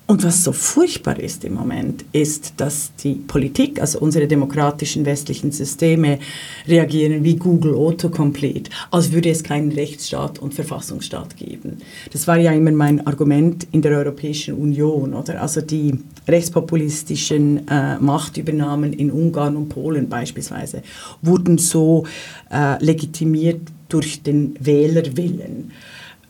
Und 0.08 0.22
was 0.22 0.44
so 0.44 0.52
furchtbar 0.52 1.18
ist 1.18 1.44
im 1.44 1.54
Moment, 1.54 2.04
ist, 2.12 2.54
dass 2.58 2.94
die 2.94 3.14
Politik, 3.14 3.80
also 3.80 3.98
unsere 3.98 4.28
demokratischen 4.28 5.04
westlichen 5.04 5.50
Systeme, 5.50 6.20
reagieren 6.68 7.24
wie 7.24 7.34
Google 7.34 7.74
Autocomplete, 7.74 8.70
als 8.92 9.10
würde 9.10 9.30
es 9.30 9.42
keinen 9.42 9.72
Rechtsstaat 9.72 10.38
und 10.38 10.54
Verfassungsstaat 10.54 11.36
geben. 11.36 11.78
Das 12.12 12.28
war 12.28 12.38
ja 12.38 12.52
immer 12.52 12.70
mein 12.70 13.04
Argument 13.04 13.66
in 13.72 13.82
der 13.82 13.98
Europäischen 13.98 14.54
Union, 14.54 15.12
oder? 15.12 15.42
Also 15.42 15.60
die 15.60 15.98
rechtspopulistischen 16.28 17.66
äh, 17.66 17.98
Machtübernahmen 17.98 18.92
in 18.92 19.10
Ungarn 19.10 19.56
und 19.56 19.70
Polen 19.70 20.08
beispielsweise 20.08 20.82
wurden 21.20 21.58
so 21.58 22.04
äh, 22.52 22.82
legitimiert 22.82 23.60
durch 23.88 24.22
den 24.22 24.54
Wählerwillen 24.60 25.72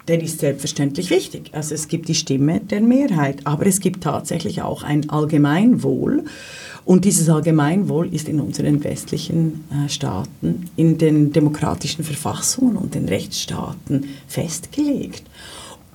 der 0.09 0.23
ist 0.23 0.41
selbstverständlich 0.41 1.11
wichtig. 1.11 1.51
Also 1.53 1.75
es 1.75 1.89
gibt 1.89 2.09
die 2.09 2.15
Stimme 2.15 2.61
der 2.61 2.81
Mehrheit, 2.81 3.41
aber 3.45 3.67
es 3.67 3.81
gibt 3.81 4.05
tatsächlich 4.05 4.63
auch 4.63 4.83
ein 4.83 5.11
Allgemeinwohl. 5.11 6.25
Und 6.85 7.05
dieses 7.05 7.29
Allgemeinwohl 7.29 8.15
ist 8.15 8.29
in 8.29 8.41
unseren 8.41 8.85
westlichen 8.85 9.65
äh, 9.71 9.89
Staaten, 9.89 10.71
in 10.77 10.99
den 10.99 11.33
demokratischen 11.33 12.05
Verfassungen 12.05 12.77
und 12.77 12.95
den 12.95 13.09
Rechtsstaaten 13.09 14.07
festgelegt. 14.29 15.25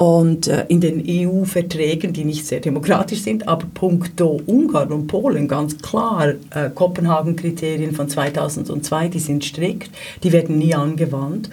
Und 0.01 0.47
äh, 0.47 0.65
in 0.67 0.81
den 0.81 1.03
EU-Verträgen, 1.07 2.11
die 2.11 2.25
nicht 2.25 2.47
sehr 2.47 2.59
demokratisch 2.59 3.21
sind, 3.21 3.47
aber 3.47 3.67
puncto 3.71 4.41
Ungarn 4.47 4.91
und 4.91 5.05
Polen 5.05 5.47
ganz 5.47 5.77
klar, 5.77 6.29
äh, 6.55 6.71
Kopenhagen-Kriterien 6.73 7.91
von 7.91 8.09
2002, 8.09 9.09
die 9.09 9.19
sind 9.19 9.45
strikt, 9.45 9.91
die 10.23 10.31
werden 10.31 10.57
nie 10.57 10.73
angewandt. 10.73 11.51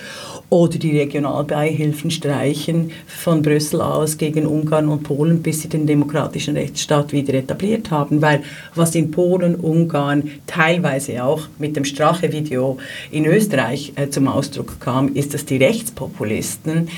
Oder 0.48 0.78
die 0.78 0.96
Regionalbeihilfen 0.98 2.10
streichen 2.10 2.90
von 3.06 3.42
Brüssel 3.42 3.82
aus 3.82 4.16
gegen 4.16 4.46
Ungarn 4.46 4.88
und 4.88 5.02
Polen, 5.02 5.42
bis 5.42 5.60
sie 5.60 5.68
den 5.68 5.86
demokratischen 5.86 6.56
Rechtsstaat 6.56 7.12
wieder 7.12 7.34
etabliert 7.34 7.90
haben. 7.90 8.22
Weil 8.22 8.42
was 8.74 8.94
in 8.94 9.10
Polen, 9.10 9.56
Ungarn, 9.56 10.30
teilweise 10.46 11.22
auch 11.22 11.48
mit 11.58 11.76
dem 11.76 11.84
Strache-Video 11.84 12.78
in 13.10 13.26
Österreich 13.26 13.92
äh, 13.96 14.08
zum 14.08 14.26
Ausdruck 14.26 14.80
kam, 14.80 15.12
ist, 15.12 15.34
dass 15.34 15.44
die 15.44 15.58
Rechtspopulisten 15.58 16.88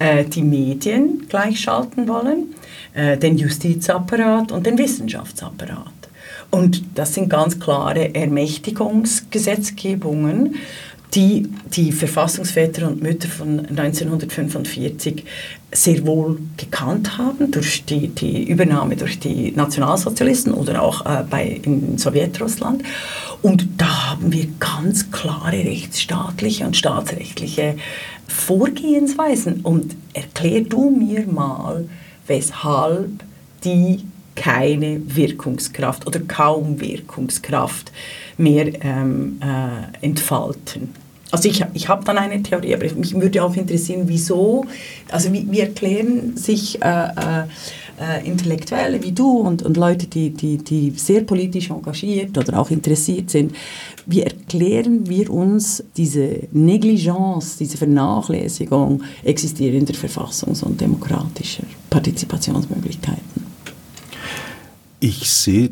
äh, 0.00 0.24
die 0.24 0.42
Medien 0.42 1.28
gleichschalten 1.28 2.08
wollen, 2.08 2.56
äh, 2.94 3.16
den 3.16 3.38
Justizapparat 3.38 4.50
und 4.50 4.66
den 4.66 4.76
Wissenschaftsapparat. 4.78 5.92
Und 6.50 6.82
das 6.96 7.14
sind 7.14 7.30
ganz 7.30 7.60
klare 7.60 8.12
Ermächtigungsgesetzgebungen, 8.14 10.56
die 11.14 11.48
die 11.74 11.92
Verfassungsväter 11.92 12.88
und 12.88 13.02
Mütter 13.02 13.28
von 13.28 13.60
1945 13.66 15.24
sehr 15.72 16.06
wohl 16.06 16.38
gekannt 16.56 17.18
haben 17.18 17.50
durch 17.50 17.84
die, 17.84 18.08
die 18.08 18.44
Übernahme 18.44 18.96
durch 18.96 19.18
die 19.18 19.52
Nationalsozialisten 19.52 20.54
oder 20.54 20.80
auch 20.82 21.04
äh, 21.06 21.24
bei, 21.28 21.60
in 21.62 21.98
Sowjetrussland. 21.98 22.82
Und 23.42 23.66
da 23.76 24.10
haben 24.10 24.32
wir 24.32 24.46
ganz 24.58 25.10
klare 25.10 25.64
rechtsstaatliche 25.64 26.64
und 26.64 26.76
staatsrechtliche 26.76 27.76
Vorgehensweisen. 28.30 29.60
Und 29.60 29.96
erklär 30.14 30.62
du 30.62 30.90
mir 30.90 31.26
mal, 31.26 31.88
weshalb 32.26 33.24
die 33.64 34.04
keine 34.36 35.02
Wirkungskraft 35.04 36.06
oder 36.06 36.20
kaum 36.20 36.80
Wirkungskraft 36.80 37.92
mehr 38.38 38.72
ähm, 38.82 39.38
äh, 39.42 40.04
entfalten. 40.06 40.94
Also 41.30 41.48
ich, 41.48 41.64
ich 41.74 41.88
habe 41.88 42.04
dann 42.04 42.18
eine 42.18 42.42
Theorie, 42.42 42.74
aber 42.74 42.84
mich 42.94 43.14
würde 43.14 43.42
auch 43.44 43.54
interessieren, 43.54 44.04
wieso, 44.06 44.66
also 45.10 45.32
wie, 45.32 45.46
wie 45.50 45.60
erklären 45.60 46.36
sich 46.36 46.82
äh, 46.82 46.88
äh, 46.88 47.44
äh, 48.00 48.26
Intellektuelle 48.26 49.02
wie 49.02 49.12
du 49.12 49.38
und, 49.38 49.62
und 49.62 49.76
Leute, 49.76 50.06
die, 50.06 50.30
die, 50.30 50.58
die 50.58 50.90
sehr 50.90 51.22
politisch 51.22 51.70
engagiert 51.70 52.36
oder 52.38 52.58
auch 52.58 52.70
interessiert 52.70 53.30
sind, 53.30 53.54
wie 54.06 54.22
erklären 54.22 55.08
wir 55.08 55.30
uns 55.30 55.84
diese 55.96 56.48
Negligence, 56.52 57.58
diese 57.58 57.76
Vernachlässigung 57.76 59.02
existierender 59.22 59.94
Verfassungs- 59.94 60.64
und 60.64 60.80
demokratischer 60.80 61.64
Partizipationsmöglichkeiten? 61.90 63.50
Ich 65.00 65.30
sehe 65.30 65.70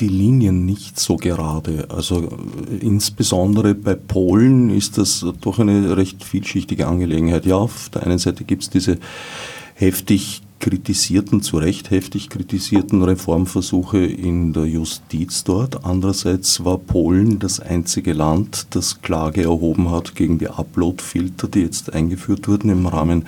die 0.00 0.08
Linien 0.08 0.64
nicht 0.64 0.98
so 0.98 1.16
gerade. 1.16 1.88
Also 1.90 2.22
äh, 2.22 2.76
insbesondere 2.80 3.74
bei 3.74 3.94
Polen 3.94 4.70
ist 4.70 4.98
das 4.98 5.24
doch 5.40 5.58
eine 5.58 5.96
recht 5.96 6.24
vielschichtige 6.24 6.86
Angelegenheit. 6.86 7.46
Ja, 7.46 7.56
auf 7.56 7.90
der 7.90 8.04
einen 8.04 8.18
Seite 8.18 8.44
gibt 8.44 8.62
es 8.62 8.70
diese 8.70 8.98
heftig 9.74 10.42
kritisierten, 10.60 11.42
zu 11.42 11.56
Recht 11.56 11.90
heftig 11.90 12.28
kritisierten 12.28 13.02
Reformversuche 13.02 13.98
in 13.98 14.52
der 14.52 14.66
Justiz 14.66 15.42
dort. 15.42 15.84
Andererseits 15.84 16.64
war 16.64 16.78
Polen 16.78 17.38
das 17.38 17.58
einzige 17.58 18.12
Land, 18.12 18.68
das 18.70 19.02
Klage 19.02 19.42
erhoben 19.42 19.90
hat 19.90 20.14
gegen 20.14 20.38
die 20.38 20.48
Uploadfilter, 20.48 21.48
die 21.48 21.60
jetzt 21.60 21.92
eingeführt 21.92 22.46
wurden 22.46 22.70
im 22.70 22.86
Rahmen 22.86 23.24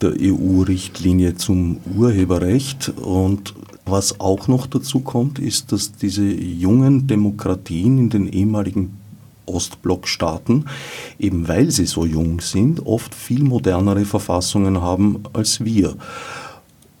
der 0.00 0.14
EU-Richtlinie 0.20 1.36
zum 1.36 1.78
Urheberrecht. 1.96 2.92
Und 3.00 3.54
was 3.86 4.20
auch 4.20 4.46
noch 4.46 4.66
dazu 4.66 5.00
kommt, 5.00 5.38
ist, 5.38 5.72
dass 5.72 5.92
diese 5.92 6.24
jungen 6.24 7.06
Demokratien 7.06 7.98
in 7.98 8.10
den 8.10 8.28
ehemaligen 8.28 8.98
Ostblockstaaten, 9.46 10.66
eben 11.18 11.48
weil 11.48 11.70
sie 11.70 11.86
so 11.86 12.04
jung 12.04 12.40
sind, 12.40 12.86
oft 12.86 13.14
viel 13.14 13.42
modernere 13.42 14.04
Verfassungen 14.04 14.80
haben 14.80 15.24
als 15.32 15.64
wir. 15.64 15.96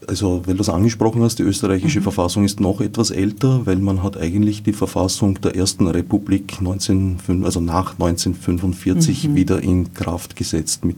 Also, 0.08 0.42
weil 0.46 0.54
du 0.54 0.60
es 0.60 0.68
angesprochen 0.68 1.22
hast, 1.22 1.38
die 1.38 1.42
österreichische 1.42 2.00
mhm. 2.00 2.04
Verfassung 2.04 2.44
ist 2.44 2.60
noch 2.60 2.80
etwas 2.80 3.10
älter, 3.10 3.66
weil 3.66 3.76
man 3.76 4.02
hat 4.02 4.16
eigentlich 4.16 4.62
die 4.62 4.72
Verfassung 4.72 5.40
der 5.40 5.54
Ersten 5.54 5.86
Republik 5.86 6.60
19, 6.60 7.18
also 7.44 7.60
nach 7.60 7.92
1945 7.92 9.28
mhm. 9.28 9.34
wieder 9.34 9.62
in 9.62 9.94
Kraft 9.94 10.36
gesetzt 10.36 10.84
mit 10.84 10.96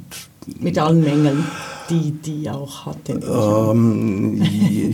mit 0.60 0.78
allen 0.78 1.00
Mängeln, 1.00 1.44
die 1.90 2.12
die 2.12 2.50
auch 2.50 2.86
hat. 2.86 2.96
Ähm, 3.08 4.42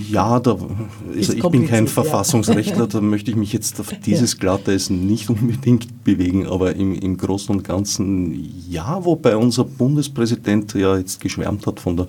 ja, 0.08 0.38
da, 0.40 0.56
also 1.16 1.32
ich 1.32 1.48
bin 1.48 1.66
kein 1.66 1.86
Verfassungsrechtler, 1.86 2.86
da 2.86 3.00
möchte 3.00 3.30
ich 3.30 3.36
mich 3.36 3.52
jetzt 3.52 3.80
auf 3.80 3.92
dieses 4.06 4.38
Glatteisen 4.38 5.06
nicht 5.06 5.28
unbedingt 5.28 6.04
bewegen, 6.04 6.46
aber 6.46 6.74
im, 6.76 6.94
im 6.94 7.16
Großen 7.16 7.54
und 7.54 7.64
Ganzen 7.64 8.52
ja, 8.68 9.04
wobei 9.04 9.36
unser 9.36 9.64
Bundespräsident 9.64 10.74
ja 10.74 10.96
jetzt 10.96 11.20
geschwärmt 11.20 11.66
hat 11.66 11.80
von 11.80 11.96
der 11.96 12.06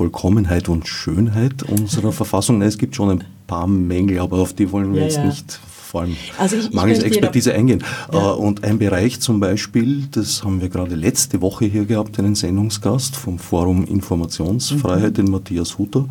Vollkommenheit 0.00 0.70
und 0.70 0.88
Schönheit 0.88 1.62
unserer 1.62 2.10
Verfassung. 2.10 2.62
Es 2.62 2.78
gibt 2.78 2.96
schon 2.96 3.10
ein 3.10 3.24
paar 3.46 3.66
Mängel, 3.66 4.20
aber 4.20 4.38
auf 4.38 4.54
die 4.54 4.72
wollen 4.72 4.94
wir 4.94 5.00
ja, 5.00 5.06
jetzt 5.08 5.18
ja. 5.18 5.26
nicht 5.26 5.60
vor 5.68 6.00
allem 6.00 6.16
also 6.38 6.56
ich, 6.56 6.72
mangels 6.72 7.02
Expertise 7.02 7.52
eingehen. 7.52 7.84
Ja. 8.10 8.30
Äh, 8.30 8.36
und 8.36 8.64
ein 8.64 8.78
Bereich 8.78 9.20
zum 9.20 9.40
Beispiel, 9.40 10.06
das 10.10 10.42
haben 10.42 10.62
wir 10.62 10.70
gerade 10.70 10.94
letzte 10.94 11.42
Woche 11.42 11.66
hier 11.66 11.84
gehabt, 11.84 12.18
einen 12.18 12.34
Sendungsgast 12.34 13.14
vom 13.14 13.38
Forum 13.38 13.84
Informationsfreiheit, 13.84 15.10
mhm. 15.10 15.14
den 15.14 15.30
Matthias 15.32 15.76
Hutter, 15.76 16.06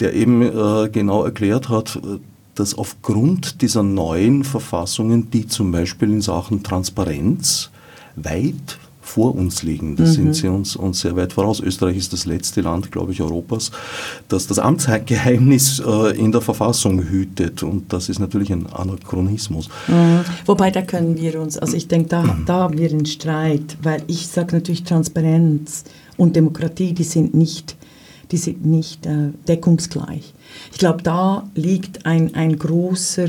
der 0.00 0.14
eben 0.14 0.40
äh, 0.40 0.88
genau 0.88 1.22
erklärt 1.22 1.68
hat, 1.68 2.00
dass 2.54 2.78
aufgrund 2.78 3.60
dieser 3.60 3.82
neuen 3.82 4.42
Verfassungen, 4.42 5.30
die 5.30 5.46
zum 5.46 5.70
Beispiel 5.70 6.08
in 6.08 6.22
Sachen 6.22 6.62
Transparenz 6.62 7.68
weit 8.16 8.78
vor 9.12 9.34
uns 9.34 9.62
liegen. 9.62 9.94
Da 9.96 10.04
mhm. 10.04 10.08
sind 10.08 10.34
sie 10.34 10.48
uns, 10.48 10.74
uns 10.74 11.00
sehr 11.00 11.14
weit 11.16 11.34
voraus. 11.34 11.60
Österreich 11.60 11.98
ist 11.98 12.14
das 12.14 12.24
letzte 12.24 12.62
Land, 12.62 12.90
glaube 12.90 13.12
ich, 13.12 13.20
Europas, 13.20 13.70
das 14.28 14.46
das 14.46 14.58
Amtsgeheimnis 14.58 15.80
äh, 15.80 16.18
in 16.18 16.32
der 16.32 16.40
Verfassung 16.40 17.02
hütet. 17.02 17.62
Und 17.62 17.92
das 17.92 18.08
ist 18.08 18.20
natürlich 18.20 18.50
ein 18.50 18.66
Anachronismus. 18.66 19.68
Mhm. 19.86 20.20
Wobei, 20.46 20.70
da 20.70 20.80
können 20.80 21.18
wir 21.18 21.40
uns, 21.40 21.58
also 21.58 21.76
ich 21.76 21.88
denke, 21.88 22.08
da, 22.08 22.38
da 22.46 22.54
haben 22.54 22.78
wir 22.78 22.88
einen 22.88 23.04
Streit, 23.04 23.76
weil 23.82 24.02
ich 24.06 24.28
sage 24.28 24.56
natürlich, 24.56 24.84
Transparenz 24.84 25.84
und 26.16 26.34
Demokratie, 26.34 26.94
die 26.94 27.04
sind 27.04 27.34
nicht, 27.34 27.76
die 28.30 28.38
sind 28.38 28.64
nicht 28.64 29.04
äh, 29.04 29.28
deckungsgleich. 29.46 30.32
Ich 30.72 30.78
glaube, 30.78 31.02
da 31.02 31.50
liegt 31.54 32.06
ein, 32.06 32.34
ein 32.34 32.58
großer 32.58 33.28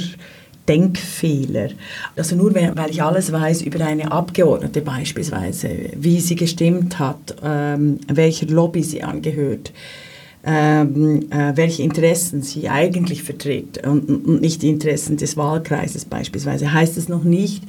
Denkfehler. 0.68 1.70
Also 2.16 2.36
nur 2.36 2.54
weil 2.56 2.90
ich 2.90 3.04
alles 3.04 3.32
weiß 3.32 3.64
über 3.64 3.86
eine 3.86 4.12
Abgeordnete 4.12 4.82
beispielsweise, 4.82 5.70
wie 5.96 6.20
sie 6.20 6.36
gestimmt 6.36 7.00
hat, 7.00 7.36
ähm, 7.44 8.00
welcher 8.08 8.48
Lobby 8.48 8.84
sie 8.84 9.04
angehört, 9.04 9.74
ähm, 10.46 11.32
äh, 11.32 11.56
welche 11.56 11.84
Interessen 11.84 12.42
sie 12.42 12.70
eigentlich 12.70 13.24
vertritt 13.24 13.86
und, 13.86 14.10
und, 14.10 14.42
nicht 14.42 14.62
die 14.62 14.70
Interessen 14.70 15.18
des 15.18 15.38
Wahlkreises 15.38 16.06
beispielsweise, 16.06 16.74
heißt 16.74 16.98
es 16.98 17.08
noch 17.08 17.24
nicht, 17.24 17.64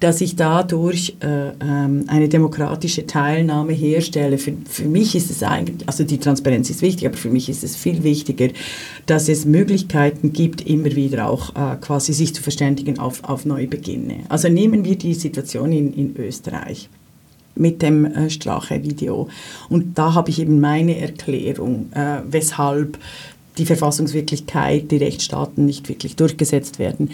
dass 0.00 0.20
ich 0.20 0.36
dadurch 0.36 1.16
äh, 1.20 1.48
ähm, 1.60 2.04
eine 2.06 2.28
demokratische 2.28 3.06
Teilnahme 3.06 3.72
herstelle. 3.72 4.38
Für, 4.38 4.52
für 4.68 4.84
mich 4.84 5.14
ist 5.14 5.30
es 5.30 5.42
eigentlich, 5.42 5.88
also 5.88 6.04
die 6.04 6.18
Transparenz 6.18 6.70
ist 6.70 6.82
wichtig, 6.82 7.06
aber 7.06 7.16
für 7.16 7.30
mich 7.30 7.48
ist 7.48 7.64
es 7.64 7.74
viel 7.74 8.04
wichtiger, 8.04 8.48
dass 9.06 9.28
es 9.28 9.44
Möglichkeiten 9.44 10.32
gibt, 10.32 10.60
immer 10.66 10.94
wieder 10.94 11.28
auch 11.28 11.50
äh, 11.56 11.76
quasi 11.80 12.12
sich 12.12 12.34
zu 12.34 12.42
verständigen 12.42 12.98
auf, 12.98 13.24
auf 13.24 13.44
Neubeginne. 13.44 14.20
Also 14.28 14.48
nehmen 14.48 14.84
wir 14.84 14.96
die 14.96 15.14
Situation 15.14 15.72
in, 15.72 15.92
in 15.92 16.16
Österreich 16.16 16.88
mit 17.56 17.82
dem 17.82 18.04
äh, 18.04 18.30
Strache-Video. 18.30 19.28
Und 19.68 19.98
da 19.98 20.14
habe 20.14 20.30
ich 20.30 20.40
eben 20.40 20.60
meine 20.60 20.96
Erklärung, 20.96 21.90
äh, 21.92 22.18
weshalb 22.30 22.98
die 23.56 23.66
Verfassungswirklichkeit, 23.66 24.92
die 24.92 24.98
Rechtsstaaten 24.98 25.66
nicht 25.66 25.88
wirklich 25.88 26.14
durchgesetzt 26.14 26.78
werden 26.78 27.10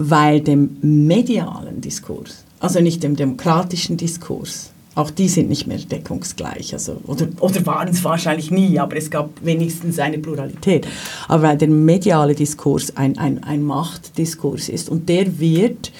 weil 0.00 0.40
dem 0.40 0.78
medialen 0.80 1.80
Diskurs, 1.80 2.44
also 2.58 2.80
nicht 2.80 3.02
dem 3.02 3.16
demokratischen 3.16 3.96
Diskurs, 3.96 4.70
auch 4.96 5.10
die 5.10 5.28
sind 5.28 5.48
nicht 5.48 5.66
mehr 5.66 5.78
deckungsgleich, 5.78 6.72
also, 6.72 6.96
oder, 7.06 7.28
oder 7.38 7.64
waren 7.66 7.88
es 7.88 8.02
wahrscheinlich 8.02 8.50
nie, 8.50 8.78
aber 8.78 8.96
es 8.96 9.10
gab 9.10 9.30
wenigstens 9.44 9.98
eine 9.98 10.18
Pluralität. 10.18 10.86
Aber 11.28 11.44
weil 11.44 11.58
der 11.58 11.68
mediale 11.68 12.34
Diskurs 12.34 12.96
ein, 12.96 13.16
ein, 13.18 13.44
ein 13.44 13.62
Machtdiskurs 13.62 14.68
ist 14.68 14.88
und 14.88 15.08
der 15.08 15.38
wird 15.38 15.92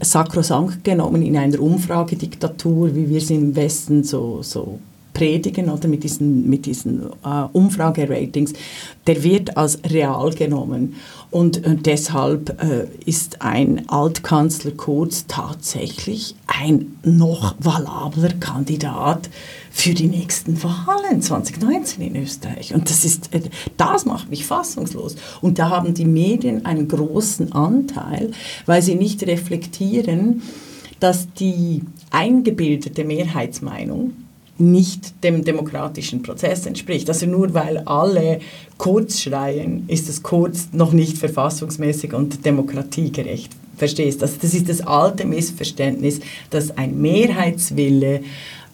sakrosankt 0.00 0.84
genommen 0.84 1.22
in 1.22 1.36
einer 1.36 1.58
Umfragediktatur, 1.58 2.94
wie 2.94 3.08
wir 3.08 3.20
sie 3.20 3.36
im 3.36 3.56
Westen 3.56 4.04
so, 4.04 4.40
so 4.42 4.78
predigen 5.14 5.70
oder 5.70 5.88
mit 5.88 6.04
diesen, 6.04 6.50
mit 6.50 6.66
diesen 6.66 7.06
äh, 7.24 7.44
Umfrageratings, 7.52 8.52
der 9.06 9.22
wird 9.22 9.56
als 9.56 9.78
real 9.88 10.34
genommen. 10.34 10.96
Und 11.30 11.64
äh, 11.64 11.76
deshalb 11.76 12.62
äh, 12.62 12.86
ist 13.06 13.40
ein 13.40 13.88
Altkanzler 13.88 14.72
Kurz 14.72 15.26
tatsächlich 15.26 16.34
ein 16.46 16.98
noch 17.02 17.54
valabler 17.58 18.34
Kandidat 18.40 19.30
für 19.70 19.94
die 19.94 20.06
nächsten 20.06 20.62
Wahlen 20.62 21.22
2019 21.22 22.02
in 22.02 22.22
Österreich. 22.22 22.74
Und 22.74 22.90
das, 22.90 23.04
ist, 23.04 23.32
äh, 23.34 23.40
das 23.76 24.06
macht 24.06 24.30
mich 24.30 24.44
fassungslos. 24.44 25.16
Und 25.40 25.58
da 25.58 25.70
haben 25.70 25.94
die 25.94 26.04
Medien 26.04 26.66
einen 26.66 26.88
großen 26.88 27.52
Anteil, 27.52 28.32
weil 28.66 28.82
sie 28.82 28.96
nicht 28.96 29.24
reflektieren, 29.26 30.42
dass 31.00 31.32
die 31.34 31.82
eingebildete 32.10 33.04
Mehrheitsmeinung, 33.04 34.12
nicht 34.58 35.24
dem 35.24 35.44
demokratischen 35.44 36.22
Prozess 36.22 36.66
entspricht. 36.66 37.08
Also 37.08 37.26
nur 37.26 37.54
weil 37.54 37.78
alle 37.78 38.40
kurz 38.78 39.20
schreien, 39.20 39.84
ist 39.88 40.08
es 40.08 40.22
kurz 40.22 40.68
noch 40.72 40.92
nicht 40.92 41.18
verfassungsmäßig 41.18 42.12
und 42.14 42.44
demokratiegerecht. 42.44 43.50
Verstehst? 43.76 44.22
Also 44.22 44.36
das 44.40 44.54
ist 44.54 44.68
das 44.68 44.82
alte 44.82 45.26
Missverständnis, 45.26 46.20
dass 46.50 46.76
ein 46.76 47.00
Mehrheitswille 47.00 48.20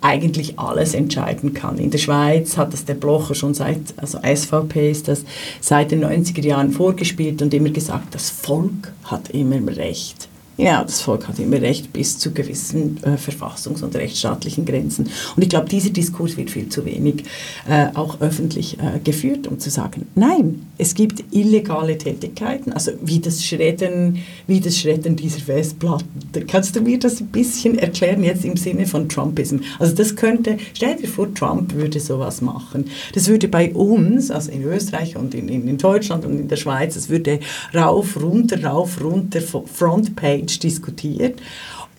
eigentlich 0.03 0.59
alles 0.59 0.95
entscheiden 0.95 1.55
kann. 1.55 1.79
In 1.79 1.91
der 1.91 1.99
Schweiz 1.99 2.57
hat 2.57 2.73
das 2.73 2.85
der 2.85 2.95
Blocher 2.95 3.35
schon 3.35 3.55
seit, 3.55 3.81
also 3.97 4.19
SVP 4.19 4.91
ist 4.91 5.09
das 5.09 5.25
seit 5.61 5.91
den 5.91 6.05
90er 6.05 6.45
Jahren 6.45 6.73
vorgespielt 6.73 7.43
und 7.43 7.53
immer 7.53 7.71
gesagt, 7.71 8.15
das 8.15 8.31
Volk 8.31 8.93
hat 9.05 9.31
immer 9.31 9.61
Recht. 9.77 10.30
Ja, 10.57 10.85
das 10.85 11.01
Volk 11.01 11.27
hat 11.27 11.39
immer 11.39 11.61
recht 11.61 11.91
bis 11.93 12.19
zu 12.19 12.33
gewissen 12.33 13.03
äh, 13.03 13.17
verfassungs- 13.17 13.83
und 13.83 13.97
rechtsstaatlichen 13.97 14.67
Grenzen. 14.67 15.09
Und 15.35 15.43
ich 15.43 15.49
glaube, 15.49 15.71
dieser 15.71 15.89
Diskurs 15.89 16.37
wird 16.37 16.51
viel 16.51 16.69
zu 16.69 16.85
wenig 16.85 17.25
äh, 17.67 17.87
auch 17.95 18.21
öffentlich 18.21 18.79
äh, 18.79 18.99
geführt, 19.03 19.47
um 19.47 19.59
zu 19.59 19.71
sagen, 19.71 20.07
nein, 20.15 20.67
es 20.77 20.95
gibt 20.95 21.25
illegale 21.31 21.97
Tätigkeiten, 21.97 22.73
also 22.73 22.93
wie 23.03 23.21
das 23.21 23.43
Schredden, 23.43 24.19
wie 24.47 24.61
das 24.61 24.79
Schredden 24.79 25.17
dieser 25.17 25.41
Festplatten. 25.41 26.47
Kannst 26.47 26.77
du 26.77 26.83
mir 26.83 26.99
das 26.99 27.21
ein 27.21 27.29
bisschen 27.29 27.79
erklären 27.79 28.23
jetzt 28.23 28.45
im 28.45 28.57
Sinne 28.57 28.87
von 28.87 29.09
Trumpism? 29.09 29.59
Also 29.79 29.95
das 29.95 30.15
könnte, 30.15 30.59
stell 30.75 30.97
dir 30.97 31.09
vor, 31.09 31.33
Trump 31.33 31.75
würde 31.75 32.01
sowas 32.01 32.43
machen. 32.43 32.87
Das 33.15 33.29
würde 33.29 33.49
bei 33.49 33.73
uns, 33.73 34.31
also 34.31 34.51
in 34.51 34.65
Österreich 34.65 35.17
und 35.17 35.35
in, 35.35 35.49
in, 35.49 35.79
Deutschland 35.79 36.27
und 36.27 36.39
in 36.39 36.49
der 36.49 36.57
Schweiz, 36.57 36.95
das 36.95 37.09
würde 37.09 37.41
rauf, 37.75 38.21
runter, 38.21 38.63
rauf, 38.63 39.03
runter, 39.03 39.41
Frontpage 39.41 40.40
Deutsch 40.41 40.59
diskutiert. 40.59 41.41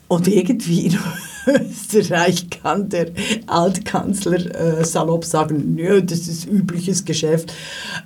Und 0.07 0.27
irgendwie 0.27 0.87
in 0.87 0.97
Österreich 1.47 2.49
kann 2.49 2.89
der 2.89 3.11
Altkanzler 3.47 4.79
äh, 4.79 4.83
salopp 4.83 5.23
sagen, 5.23 5.75
nö, 5.75 6.01
das 6.01 6.27
ist 6.27 6.45
übliches 6.47 7.05
Geschäft. 7.05 7.53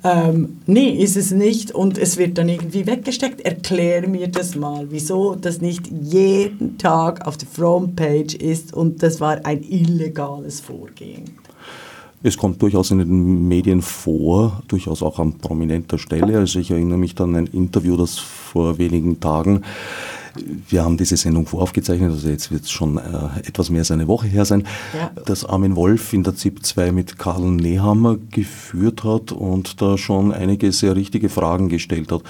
Ähm, 0.04 0.58
nee, 0.66 0.90
ist 0.90 1.16
es 1.16 1.32
nicht. 1.32 1.72
Und 1.72 1.98
es 1.98 2.16
wird 2.16 2.38
dann 2.38 2.48
irgendwie 2.48 2.86
weggesteckt. 2.86 3.40
Erklär 3.40 4.08
mir 4.08 4.28
das 4.28 4.54
mal, 4.54 4.86
wieso 4.90 5.34
das 5.34 5.60
nicht 5.60 5.88
jeden 5.88 6.78
Tag 6.78 7.26
auf 7.26 7.36
der 7.38 7.48
Frontpage 7.48 8.34
ist. 8.34 8.72
Und 8.72 9.02
das 9.02 9.20
war 9.20 9.44
ein 9.44 9.64
illegales 9.64 10.60
Vorgehen. 10.60 11.24
Es 12.22 12.36
kommt 12.36 12.62
durchaus 12.62 12.92
in 12.92 12.98
den 12.98 13.48
Medien 13.48 13.82
vor, 13.82 14.62
durchaus 14.68 15.02
auch 15.02 15.18
an 15.18 15.38
prominenter 15.38 15.98
Stelle. 15.98 16.38
Also 16.38 16.60
ich 16.60 16.70
erinnere 16.70 16.98
mich 16.98 17.20
an 17.20 17.34
ein 17.34 17.46
Interview, 17.46 17.96
das 17.96 18.16
vor 18.18 18.78
wenigen 18.78 19.18
Tagen 19.18 19.62
wir 20.68 20.84
haben 20.84 20.96
diese 20.96 21.16
Sendung 21.16 21.46
voraufgezeichnet, 21.46 22.10
also 22.10 22.28
jetzt 22.28 22.50
wird 22.50 22.64
es 22.64 22.70
schon 22.70 22.98
äh, 22.98 23.00
etwas 23.46 23.70
mehr 23.70 23.80
als 23.80 23.90
eine 23.90 24.08
Woche 24.08 24.26
her 24.26 24.44
sein, 24.44 24.66
ja. 24.94 25.10
dass 25.24 25.44
Armin 25.44 25.76
Wolf 25.76 26.12
in 26.12 26.22
der 26.22 26.34
ZIP 26.34 26.64
2 26.64 26.92
mit 26.92 27.18
Karl 27.18 27.42
Nehammer 27.42 28.16
geführt 28.30 29.04
hat 29.04 29.32
und 29.32 29.80
da 29.80 29.98
schon 29.98 30.32
einige 30.32 30.72
sehr 30.72 30.96
richtige 30.96 31.28
Fragen 31.28 31.68
gestellt 31.68 32.12
hat. 32.12 32.22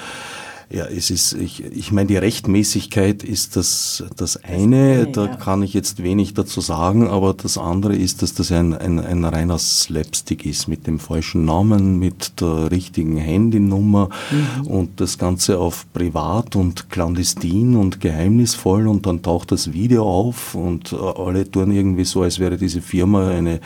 Ja, 0.69 0.87
es 0.87 1.11
ist, 1.11 1.33
ich, 1.35 1.63
ich 1.63 1.93
meine, 1.93 2.09
die 2.09 2.17
Rechtmäßigkeit 2.17 3.23
ist 3.23 3.55
das, 3.55 4.03
das 4.17 4.37
eine, 4.43 5.07
da 5.07 5.29
kann 5.29 5.63
ich 5.63 5.73
jetzt 5.75 6.03
wenig 6.03 6.35
dazu 6.35 6.61
sagen, 6.61 7.07
aber 7.07 7.35
das 7.35 7.57
andere 7.57 7.95
ist, 7.95 8.23
dass 8.23 8.35
das 8.35 8.51
ein, 8.51 8.75
ein, 8.75 8.99
ein 8.99 9.25
reiner 9.25 9.59
Slapstick 9.59 10.45
ist, 10.45 10.67
mit 10.67 10.89
dem 10.89 10.99
falschen 10.99 11.45
Namen, 11.45 12.01
mit 12.01 12.41
der 12.41 12.73
richtigen 12.73 13.17
Handynummer 13.17 14.09
mhm. 14.33 14.67
und 14.67 15.01
das 15.01 15.19
Ganze 15.19 15.61
auf 15.61 15.87
privat 15.93 16.57
und 16.57 16.91
clandestin 16.91 17.77
und 17.77 18.01
geheimnisvoll 18.01 18.89
und 18.89 19.07
dann 19.07 19.23
taucht 19.23 19.53
das 19.53 19.73
Video 19.73 20.03
auf 20.03 20.57
und 20.57 20.93
alle 20.93 21.49
tun 21.49 21.71
irgendwie 21.71 22.05
so, 22.05 22.23
als 22.23 22.41
wäre 22.41 22.57
diese 22.57 22.81
Firma 22.81 23.29
eine 23.29 23.61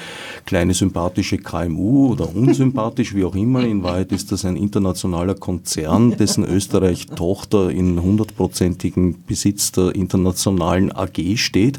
kleine 0.44 0.74
sympathische 0.74 1.38
KMU 1.38 2.12
oder 2.12 2.28
unsympathisch, 2.36 3.14
wie 3.14 3.24
auch 3.24 3.34
immer. 3.34 3.64
In 3.64 3.82
Wahrheit 3.82 4.12
ist 4.12 4.32
das 4.32 4.44
ein 4.44 4.56
internationaler 4.56 5.34
Konzern, 5.34 6.14
dessen 6.18 6.44
Österreich 6.50 6.89
Österreich 6.90 7.06
Tochter 7.16 7.70
in 7.70 8.02
hundertprozentigem 8.02 9.24
Besitz 9.26 9.72
der 9.72 9.94
internationalen 9.94 10.92
AG 10.92 11.36
steht. 11.36 11.78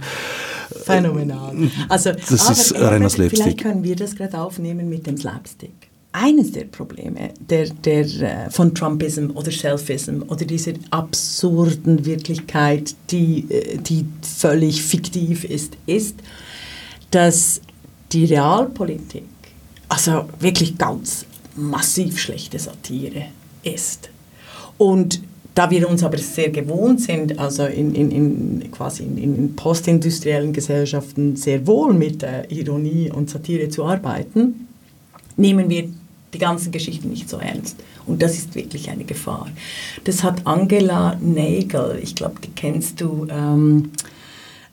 Phänomenal. 0.84 1.56
Also, 1.90 2.12
das 2.12 2.50
ist 2.50 2.76
reiner 2.76 3.10
Slapstick. 3.10 3.44
Vielleicht 3.44 3.62
können 3.62 3.84
wir 3.84 3.96
das 3.96 4.16
gerade 4.16 4.40
aufnehmen 4.40 4.90
mit 4.90 5.06
dem 5.08 5.18
Slapstick 5.18 5.72
eines 6.14 6.52
der 6.52 6.66
Probleme 6.66 7.30
der, 7.40 7.70
der, 7.70 8.02
äh, 8.02 8.50
von 8.50 8.76
Trumpism 8.76 9.30
oder 9.34 9.50
Selfism 9.50 10.24
oder 10.28 10.44
dieser 10.44 10.74
absurden 10.90 12.06
Wirklichkeit, 12.06 12.96
die, 13.12 13.46
äh, 13.50 13.78
die 13.78 14.06
völlig 14.22 14.84
fiktiv 14.84 15.46
ist, 15.46 15.78
ist, 15.86 16.16
dass 17.12 17.62
die 18.12 18.26
Realpolitik 18.26 19.24
also 19.88 20.26
wirklich 20.40 20.78
ganz 20.78 21.26
massiv 21.56 22.20
schlechte 22.20 22.60
Satire 22.60 23.28
ist. 23.64 24.11
Und 24.82 25.22
da 25.54 25.70
wir 25.70 25.88
uns 25.88 26.04
aber 26.04 26.18
sehr 26.18 26.50
gewohnt 26.50 27.02
sind, 27.02 27.38
also 27.38 27.66
in, 27.66 27.94
in, 27.94 28.10
in 28.10 28.72
quasi 28.72 29.04
in, 29.04 29.16
in, 29.20 29.56
postindustriellen 29.56 30.54
Gesellschaften 30.54 31.36
sehr 31.36 31.68
wohl 31.68 31.94
mit 31.94 32.24
äh, 32.24 32.48
Ironie 32.50 33.12
und 33.12 33.30
Satire 33.30 33.70
zu 33.70 33.86
arbeiten, 33.86 34.68
nehmen 35.38 35.70
wir 35.70 35.88
die 36.34 36.40
ganzen 36.40 36.72
Geschichten 36.72 37.12
nicht 37.12 37.30
so 37.30 37.38
ernst. 37.38 37.78
Und 38.08 38.24
das 38.24 38.40
ist 38.40 38.56
wirklich 38.56 38.90
eine 38.90 39.04
Gefahr. 39.04 39.48
Das 40.06 40.24
hat 40.24 40.48
Angela 40.48 41.16
Nagel, 41.22 42.00
ich 42.02 42.16
glaube, 42.16 42.42
die 42.44 42.50
kennst 42.50 43.02
du, 43.02 43.28
ähm, 43.30 43.92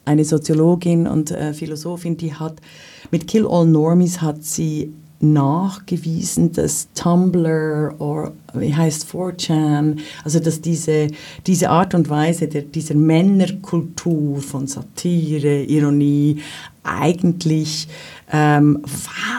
eine 0.06 0.24
Soziologin 0.24 1.06
und 1.06 1.32
äh, 1.32 1.52
Philosophin, 1.52 2.16
die 2.16 2.32
hat 2.32 2.62
mit 3.10 3.28
Kill 3.28 3.46
All 3.46 3.66
Normies 3.66 4.22
hat 4.22 4.42
sie 4.42 4.90
nachgewiesen, 5.20 6.52
dass 6.52 6.88
Tumblr 6.94 7.94
oder 7.98 8.32
wie 8.54 8.74
heißt 8.74 9.06
4chan, 9.12 9.98
also 10.24 10.38
dass 10.38 10.60
diese, 10.60 11.08
diese 11.46 11.70
Art 11.70 11.94
und 11.94 12.08
Weise 12.08 12.46
der, 12.46 12.62
dieser 12.62 12.94
Männerkultur 12.94 14.40
von 14.40 14.66
Satire, 14.66 15.64
Ironie 15.64 16.40
eigentlich 16.84 17.88
ähm, 18.32 18.82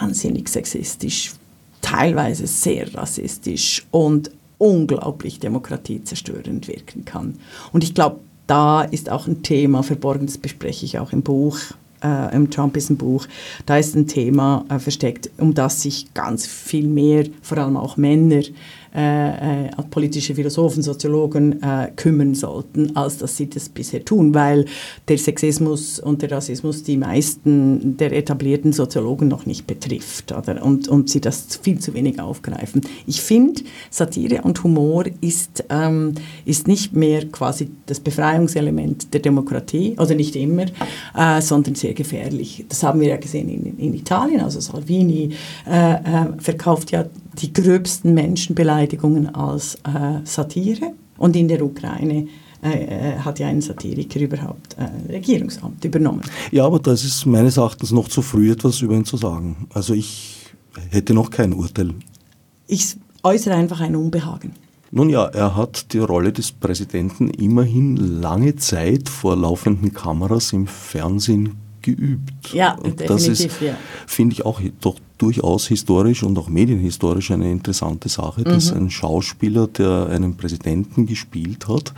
wahnsinnig 0.01 0.49
sexistisch, 0.49 1.33
teilweise 1.81 2.45
sehr 2.45 2.93
rassistisch 2.93 3.85
und 3.91 4.31
unglaublich 4.57 5.39
demokratiezerstörend 5.39 6.67
wirken 6.67 7.05
kann. 7.05 7.39
Und 7.71 7.83
ich 7.83 7.95
glaube, 7.95 8.19
da 8.47 8.81
ist 8.81 9.09
auch 9.09 9.27
ein 9.27 9.43
Thema 9.43 9.83
verborgen, 9.83 10.25
das 10.25 10.37
bespreche 10.37 10.85
ich 10.85 10.99
auch 10.99 11.13
im 11.13 11.21
Buch, 11.21 11.57
äh, 12.03 12.35
im 12.35 12.49
Trump 12.49 12.77
Buch, 12.97 13.27
da 13.65 13.77
ist 13.77 13.95
ein 13.95 14.07
Thema 14.07 14.65
äh, 14.69 14.79
versteckt, 14.79 15.29
um 15.37 15.53
das 15.53 15.81
sich 15.81 16.13
ganz 16.13 16.47
viel 16.47 16.87
mehr, 16.87 17.25
vor 17.41 17.57
allem 17.57 17.77
auch 17.77 17.97
Männer, 17.97 18.41
äh, 18.95 19.65
äh, 19.65 19.69
politische 19.89 20.35
Philosophen, 20.35 20.83
Soziologen 20.83 21.61
äh, 21.61 21.91
kümmern 21.95 22.35
sollten, 22.35 22.95
als 22.95 23.17
dass 23.17 23.37
sie 23.37 23.49
das 23.49 23.69
bisher 23.69 24.03
tun, 24.03 24.33
weil 24.33 24.65
der 25.07 25.17
Sexismus 25.17 25.99
und 25.99 26.21
der 26.21 26.31
Rassismus 26.31 26.83
die 26.83 26.97
meisten 26.97 27.97
der 27.97 28.15
etablierten 28.15 28.73
Soziologen 28.73 29.27
noch 29.27 29.45
nicht 29.45 29.67
betrifft 29.67 30.31
oder? 30.31 30.63
Und, 30.63 30.87
und 30.87 31.09
sie 31.09 31.21
das 31.21 31.59
viel 31.61 31.79
zu 31.79 31.93
wenig 31.93 32.19
aufgreifen. 32.19 32.81
Ich 33.05 33.21
finde, 33.21 33.61
Satire 33.89 34.41
und 34.43 34.63
Humor 34.63 35.05
ist, 35.21 35.65
ähm, 35.69 36.15
ist 36.45 36.67
nicht 36.67 36.93
mehr 36.93 37.27
quasi 37.27 37.69
das 37.85 37.99
Befreiungselement 37.99 39.13
der 39.13 39.21
Demokratie, 39.21 39.95
oder 39.97 40.15
nicht 40.15 40.35
immer, 40.35 40.65
äh, 41.15 41.41
sondern 41.41 41.75
sehr 41.75 41.93
gefährlich. 41.93 42.65
Das 42.69 42.83
haben 42.83 43.01
wir 43.01 43.09
ja 43.09 43.17
gesehen 43.17 43.49
in, 43.49 43.77
in 43.77 43.93
Italien, 43.93 44.41
also 44.41 44.59
Salvini 44.59 45.31
äh, 45.67 45.93
äh, 45.93 45.99
verkauft 46.37 46.91
ja 46.91 47.05
die 47.41 47.53
gröbsten 47.53 48.13
Menschenbeleidigungen 48.13 49.33
als 49.33 49.75
äh, 49.75 50.19
Satire. 50.23 50.93
Und 51.17 51.35
in 51.35 51.47
der 51.47 51.63
Ukraine 51.63 52.27
äh, 52.61 53.13
äh, 53.13 53.17
hat 53.19 53.39
ja 53.39 53.47
ein 53.47 53.61
Satiriker 53.61 54.19
überhaupt 54.19 54.75
äh, 54.77 55.11
Regierungsamt 55.11 55.83
übernommen. 55.85 56.21
Ja, 56.51 56.65
aber 56.65 56.79
das 56.79 57.03
ist 57.03 57.25
meines 57.25 57.57
Erachtens 57.57 57.91
noch 57.91 58.09
zu 58.09 58.21
früh, 58.21 58.51
etwas 58.51 58.81
über 58.81 58.95
ihn 58.95 59.05
zu 59.05 59.17
sagen. 59.17 59.67
Also 59.73 59.93
ich 59.93 60.37
hätte 60.89 61.13
noch 61.13 61.29
kein 61.29 61.53
Urteil. 61.53 61.93
Ich 62.67 62.97
äußere 63.23 63.55
einfach 63.55 63.79
ein 63.79 63.95
Unbehagen. 63.95 64.53
Nun 64.91 65.09
ja, 65.09 65.25
er 65.25 65.55
hat 65.55 65.93
die 65.93 65.99
Rolle 65.99 66.33
des 66.33 66.51
Präsidenten 66.51 67.29
immerhin 67.29 67.95
lange 67.95 68.55
Zeit 68.55 69.07
vor 69.07 69.37
laufenden 69.37 69.93
Kameras 69.93 70.51
im 70.51 70.67
Fernsehen 70.67 71.55
geübt. 71.81 72.53
Ja, 72.53 72.73
Und 72.73 72.99
definitiv, 72.99 73.07
das 73.07 73.39
ist, 73.39 73.61
ja. 73.61 73.77
finde 74.07 74.33
ich 74.33 74.45
auch 74.45 74.59
doch 74.81 74.95
durchaus 75.19 75.67
historisch 75.67 76.23
und 76.23 76.37
auch 76.37 76.49
medienhistorisch 76.49 77.31
eine 77.31 77.51
interessante 77.51 78.09
Sache, 78.09 78.43
dass 78.43 78.71
mhm. 78.71 78.77
ein 78.77 78.89
Schauspieler, 78.89 79.67
der 79.67 80.07
einen 80.09 80.35
Präsidenten 80.35 81.05
gespielt 81.05 81.67
hat, 81.67 81.93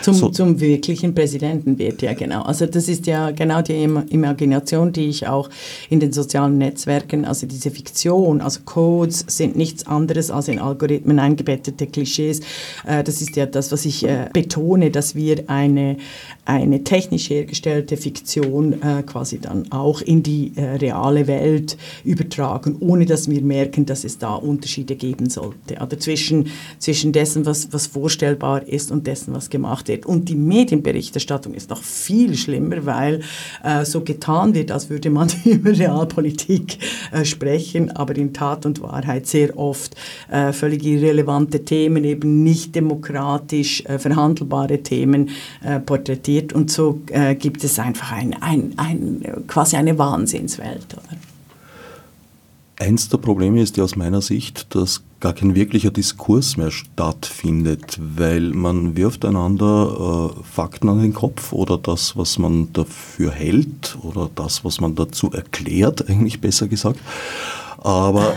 zum, 0.00 0.14
so 0.14 0.28
zum 0.30 0.58
wirklichen 0.58 1.14
Präsidenten 1.14 1.78
wird, 1.78 2.02
ja 2.02 2.14
genau. 2.14 2.42
Also 2.42 2.66
das 2.66 2.88
ist 2.88 3.06
ja 3.06 3.30
genau 3.30 3.62
die 3.62 3.82
Imagination, 3.82 4.92
die 4.92 5.06
ich 5.06 5.28
auch 5.28 5.48
in 5.90 6.00
den 6.00 6.12
sozialen 6.12 6.58
Netzwerken, 6.58 7.24
also 7.24 7.46
diese 7.46 7.70
Fiktion, 7.70 8.40
also 8.40 8.60
Codes 8.64 9.24
sind 9.28 9.54
nichts 9.54 9.86
anderes 9.86 10.30
als 10.30 10.48
in 10.48 10.58
Algorithmen 10.58 11.18
eingebettete 11.18 11.86
Klischees. 11.86 12.40
Äh, 12.86 13.04
das 13.04 13.20
ist 13.20 13.36
ja 13.36 13.46
das, 13.46 13.70
was 13.70 13.84
ich 13.84 14.04
äh, 14.04 14.28
betone, 14.32 14.90
dass 14.90 15.14
wir 15.14 15.44
eine, 15.48 15.98
eine 16.46 16.84
technisch 16.84 17.28
hergestellte 17.30 17.96
Fiktion 17.96 18.80
äh, 18.82 19.02
quasi 19.02 19.38
dann 19.38 19.70
auch 19.70 20.00
in 20.00 20.22
die 20.22 20.52
reale 20.56 21.26
Welt 21.26 21.76
übertragen 22.04 22.61
sagen, 22.62 22.76
ohne 22.80 23.06
dass 23.06 23.28
wir 23.28 23.42
merken, 23.42 23.86
dass 23.86 24.04
es 24.04 24.18
da 24.18 24.34
Unterschiede 24.34 24.96
geben 24.96 25.28
sollte. 25.28 25.74
Oder 25.80 25.98
zwischen, 25.98 26.48
zwischen 26.78 27.12
dessen, 27.12 27.46
was, 27.46 27.72
was 27.72 27.86
vorstellbar 27.86 28.66
ist 28.66 28.90
und 28.90 29.06
dessen, 29.06 29.34
was 29.34 29.50
gemacht 29.50 29.88
wird. 29.88 30.06
Und 30.06 30.28
die 30.28 30.34
Medienberichterstattung 30.34 31.54
ist 31.54 31.70
noch 31.70 31.82
viel 31.82 32.36
schlimmer, 32.36 32.86
weil 32.86 33.20
äh, 33.62 33.84
so 33.84 34.02
getan 34.02 34.54
wird, 34.54 34.70
als 34.70 34.90
würde 34.90 35.10
man 35.10 35.28
über 35.44 35.70
Realpolitik 35.70 36.78
äh, 37.12 37.24
sprechen, 37.24 37.90
aber 37.90 38.16
in 38.16 38.32
Tat 38.32 38.66
und 38.66 38.80
Wahrheit 38.82 39.26
sehr 39.26 39.56
oft 39.58 39.94
äh, 40.30 40.52
völlig 40.52 40.84
irrelevante 40.84 41.64
Themen, 41.64 42.04
eben 42.04 42.42
nicht 42.42 42.74
demokratisch 42.74 43.84
äh, 43.84 43.98
verhandelbare 43.98 44.82
Themen 44.82 45.30
äh, 45.64 45.80
porträtiert. 45.80 46.52
Und 46.52 46.70
so 46.70 47.00
äh, 47.10 47.34
gibt 47.34 47.64
es 47.64 47.78
einfach 47.78 48.12
ein, 48.12 48.34
ein, 48.40 48.72
ein, 48.76 49.44
quasi 49.46 49.76
eine 49.76 49.98
Wahnsinnswelt. 49.98 50.86
Oder? 50.94 51.31
Eins 52.82 53.08
der 53.08 53.18
Probleme 53.18 53.62
ist 53.62 53.76
ja 53.76 53.84
aus 53.84 53.94
meiner 53.94 54.20
Sicht, 54.20 54.74
dass 54.74 55.04
gar 55.20 55.34
kein 55.34 55.54
wirklicher 55.54 55.92
Diskurs 55.92 56.56
mehr 56.56 56.72
stattfindet, 56.72 57.96
weil 58.00 58.50
man 58.50 58.96
wirft 58.96 59.24
einander 59.24 60.32
äh, 60.36 60.42
Fakten 60.42 60.88
an 60.88 61.00
den 61.00 61.14
Kopf 61.14 61.52
oder 61.52 61.78
das, 61.78 62.16
was 62.16 62.38
man 62.38 62.72
dafür 62.72 63.30
hält 63.30 63.96
oder 64.02 64.28
das, 64.34 64.64
was 64.64 64.80
man 64.80 64.96
dazu 64.96 65.30
erklärt, 65.30 66.10
eigentlich 66.10 66.40
besser 66.40 66.66
gesagt. 66.66 66.98
Aber 67.78 68.34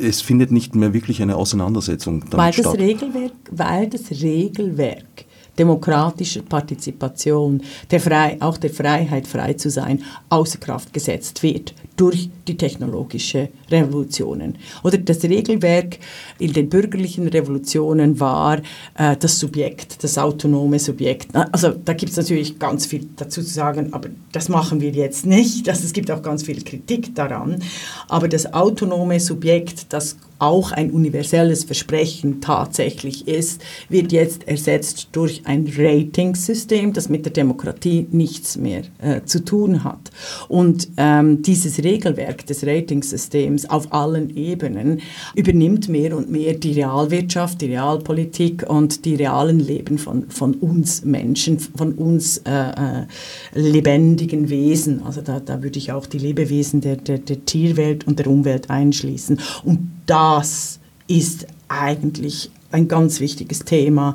es 0.00 0.22
findet 0.22 0.52
nicht 0.52 0.74
mehr 0.74 0.94
wirklich 0.94 1.20
eine 1.20 1.36
Auseinandersetzung 1.36 2.20
damit 2.20 2.38
weil 2.38 2.52
das 2.52 2.60
statt. 2.60 2.78
Regelwerk, 2.78 3.32
weil 3.50 3.90
das 3.90 4.10
Regelwerk 4.10 5.26
demokratischer 5.58 6.40
Partizipation, 6.40 7.62
der 7.90 8.00
Frei, 8.00 8.38
auch 8.40 8.56
der 8.56 8.70
Freiheit 8.70 9.26
frei 9.26 9.52
zu 9.52 9.68
sein, 9.68 10.02
außer 10.30 10.56
Kraft 10.56 10.94
gesetzt 10.94 11.42
wird 11.42 11.74
durch 11.96 12.30
die 12.48 12.56
technologische 12.56 13.48
Revolutionen. 13.70 14.56
Oder 14.82 14.98
das 14.98 15.22
Regelwerk 15.24 15.98
in 16.38 16.52
den 16.52 16.68
bürgerlichen 16.68 17.28
Revolutionen 17.28 18.18
war 18.18 18.60
äh, 18.96 19.16
das 19.18 19.38
Subjekt, 19.38 20.02
das 20.02 20.18
autonome 20.18 20.78
Subjekt. 20.78 21.34
Also 21.34 21.70
da 21.70 21.92
gibt 21.92 22.12
es 22.12 22.16
natürlich 22.16 22.58
ganz 22.58 22.86
viel 22.86 23.08
dazu 23.16 23.42
zu 23.42 23.50
sagen, 23.52 23.92
aber 23.92 24.08
das 24.32 24.48
machen 24.48 24.80
wir 24.80 24.90
jetzt 24.90 25.26
nicht. 25.26 25.68
Also, 25.72 25.86
es 25.86 25.94
gibt 25.94 26.10
auch 26.10 26.20
ganz 26.22 26.42
viel 26.42 26.62
Kritik 26.62 27.14
daran. 27.14 27.62
Aber 28.06 28.28
das 28.28 28.52
autonome 28.52 29.18
Subjekt, 29.20 29.86
das 29.90 30.18
auch 30.42 30.72
ein 30.72 30.90
universelles 30.90 31.64
Versprechen 31.64 32.40
tatsächlich 32.40 33.28
ist, 33.28 33.62
wird 33.88 34.10
jetzt 34.10 34.48
ersetzt 34.48 35.08
durch 35.12 35.42
ein 35.44 35.72
Ratingsystem, 35.76 36.92
das 36.92 37.08
mit 37.08 37.24
der 37.24 37.32
Demokratie 37.32 38.08
nichts 38.10 38.56
mehr 38.56 38.82
äh, 38.98 39.22
zu 39.24 39.44
tun 39.44 39.84
hat. 39.84 40.10
Und 40.48 40.88
ähm, 40.96 41.42
dieses 41.42 41.82
Regelwerk 41.84 42.44
des 42.46 42.66
Ratingsystems 42.66 43.70
auf 43.70 43.92
allen 43.92 44.36
Ebenen 44.36 45.00
übernimmt 45.36 45.88
mehr 45.88 46.16
und 46.16 46.30
mehr 46.30 46.54
die 46.54 46.72
Realwirtschaft, 46.72 47.60
die 47.60 47.66
Realpolitik 47.66 48.68
und 48.68 49.04
die 49.04 49.14
realen 49.14 49.60
Leben 49.60 49.96
von, 49.96 50.28
von 50.28 50.54
uns 50.54 51.04
Menschen, 51.04 51.60
von 51.60 51.92
uns 51.92 52.38
äh, 52.38 52.50
äh, 52.50 53.06
lebendigen 53.54 54.50
Wesen. 54.50 55.02
Also 55.04 55.20
da, 55.20 55.38
da 55.38 55.62
würde 55.62 55.78
ich 55.78 55.92
auch 55.92 56.06
die 56.06 56.18
Lebewesen 56.18 56.80
der, 56.80 56.96
der, 56.96 57.18
der 57.18 57.44
Tierwelt 57.44 58.08
und 58.08 58.18
der 58.18 58.26
Umwelt 58.26 58.70
einschließen. 58.70 59.38
Und 59.62 59.92
das 60.36 60.78
ist 61.08 61.46
eigentlich 61.68 62.50
ein 62.70 62.88
ganz 62.88 63.20
wichtiges 63.20 63.60
Thema, 63.60 64.14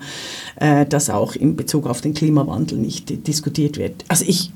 äh, 0.56 0.86
das 0.86 1.10
auch 1.10 1.36
in 1.36 1.56
Bezug 1.56 1.86
auf 1.86 2.02
den 2.02 2.14
Klimawandel 2.14 2.78
nicht 2.78 3.28
diskutiert 3.28 3.78
wird. 3.78 4.04
Also 4.08 4.26
ich 4.28 4.52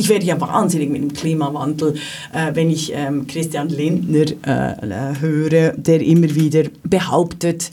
ich 0.00 0.08
werde 0.08 0.24
ja 0.24 0.40
wahnsinnig 0.40 0.90
mit 0.90 1.02
dem 1.02 1.12
Klimawandel, 1.12 1.94
äh, 2.32 2.54
wenn 2.54 2.70
ich 2.70 2.92
ähm, 2.94 3.26
Christian 3.26 3.68
Lindner 3.68 4.26
äh, 4.46 5.20
höre, 5.20 5.72
der 5.72 6.00
immer 6.00 6.32
wieder 6.36 6.64
behauptet, 6.84 7.72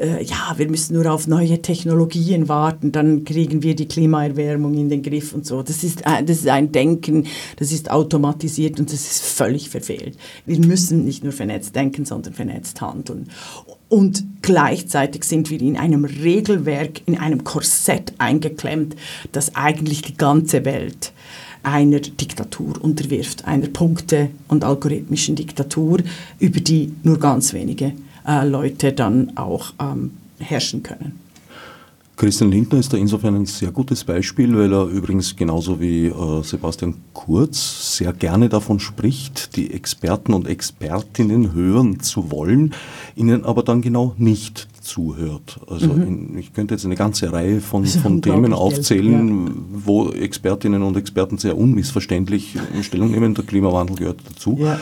äh, 0.00 0.22
ja, 0.22 0.54
wir 0.56 0.68
müssen 0.68 0.94
nur 0.94 1.10
auf 1.12 1.26
neue 1.26 1.60
Technologien 1.62 2.48
warten, 2.48 2.92
dann 2.92 3.24
kriegen 3.24 3.62
wir 3.62 3.74
die 3.74 3.88
Klimaerwärmung 3.88 4.74
in 4.74 4.88
den 4.88 5.02
Griff 5.02 5.32
und 5.32 5.46
so. 5.46 5.62
Das 5.62 5.82
ist, 5.82 6.02
äh, 6.02 6.22
das 6.24 6.38
ist 6.38 6.48
ein 6.48 6.72
Denken, 6.72 7.26
das 7.56 7.72
ist 7.72 7.90
automatisiert 7.90 8.78
und 8.78 8.92
das 8.92 9.00
ist 9.00 9.22
völlig 9.22 9.70
verfehlt. 9.70 10.16
Wir 10.44 10.58
müssen 10.58 11.04
nicht 11.04 11.24
nur 11.24 11.32
vernetzt 11.32 11.74
denken, 11.74 12.04
sondern 12.04 12.34
vernetzt 12.34 12.80
handeln. 12.80 13.28
Und 13.88 14.24
gleichzeitig 14.42 15.24
sind 15.24 15.50
wir 15.50 15.60
in 15.60 15.76
einem 15.76 16.04
Regelwerk, 16.04 17.02
in 17.06 17.18
einem 17.18 17.44
Korsett 17.44 18.12
eingeklemmt, 18.18 18.96
das 19.32 19.54
eigentlich 19.54 20.02
die 20.02 20.16
ganze 20.16 20.64
Welt 20.64 21.12
einer 21.62 22.00
Diktatur 22.00 22.80
unterwirft, 22.80 23.44
einer 23.44 23.66
Punkte- 23.66 24.30
und 24.48 24.64
algorithmischen 24.64 25.34
Diktatur, 25.34 25.98
über 26.38 26.60
die 26.60 26.92
nur 27.02 27.18
ganz 27.18 27.52
wenige 27.52 27.92
äh, 28.26 28.46
Leute 28.46 28.92
dann 28.92 29.36
auch 29.36 29.72
ähm, 29.80 30.12
herrschen 30.38 30.82
können. 30.82 31.20
Christian 32.16 32.50
Lindner 32.50 32.78
ist 32.78 32.92
da 32.94 32.96
insofern 32.96 33.34
ein 33.34 33.44
sehr 33.44 33.70
gutes 33.70 34.02
Beispiel, 34.02 34.56
weil 34.56 34.72
er 34.72 34.86
übrigens 34.86 35.36
genauso 35.36 35.80
wie 35.80 36.06
äh, 36.06 36.42
Sebastian 36.42 36.94
Kurz 37.12 37.98
sehr 37.98 38.14
gerne 38.14 38.48
davon 38.48 38.80
spricht, 38.80 39.54
die 39.56 39.74
Experten 39.74 40.32
und 40.32 40.48
Expertinnen 40.48 41.52
hören 41.52 42.00
zu 42.00 42.30
wollen, 42.30 42.72
ihnen 43.16 43.44
aber 43.44 43.62
dann 43.62 43.82
genau 43.82 44.14
nicht 44.16 44.66
zuhört. 44.80 45.60
Also 45.68 45.88
mhm. 45.88 46.02
in, 46.02 46.38
ich 46.38 46.54
könnte 46.54 46.72
jetzt 46.72 46.86
eine 46.86 46.94
ganze 46.94 47.32
Reihe 47.32 47.60
von, 47.60 47.84
von 47.84 48.22
Themen 48.22 48.54
aufzählen, 48.54 49.46
ja. 49.46 49.52
wo 49.84 50.10
Expertinnen 50.10 50.82
und 50.82 50.96
Experten 50.96 51.36
sehr 51.36 51.58
unmissverständlich 51.58 52.56
Stellung 52.80 53.10
nehmen. 53.10 53.34
Der 53.34 53.44
Klimawandel 53.44 53.96
gehört 53.96 54.20
dazu. 54.26 54.56
Ja. 54.58 54.80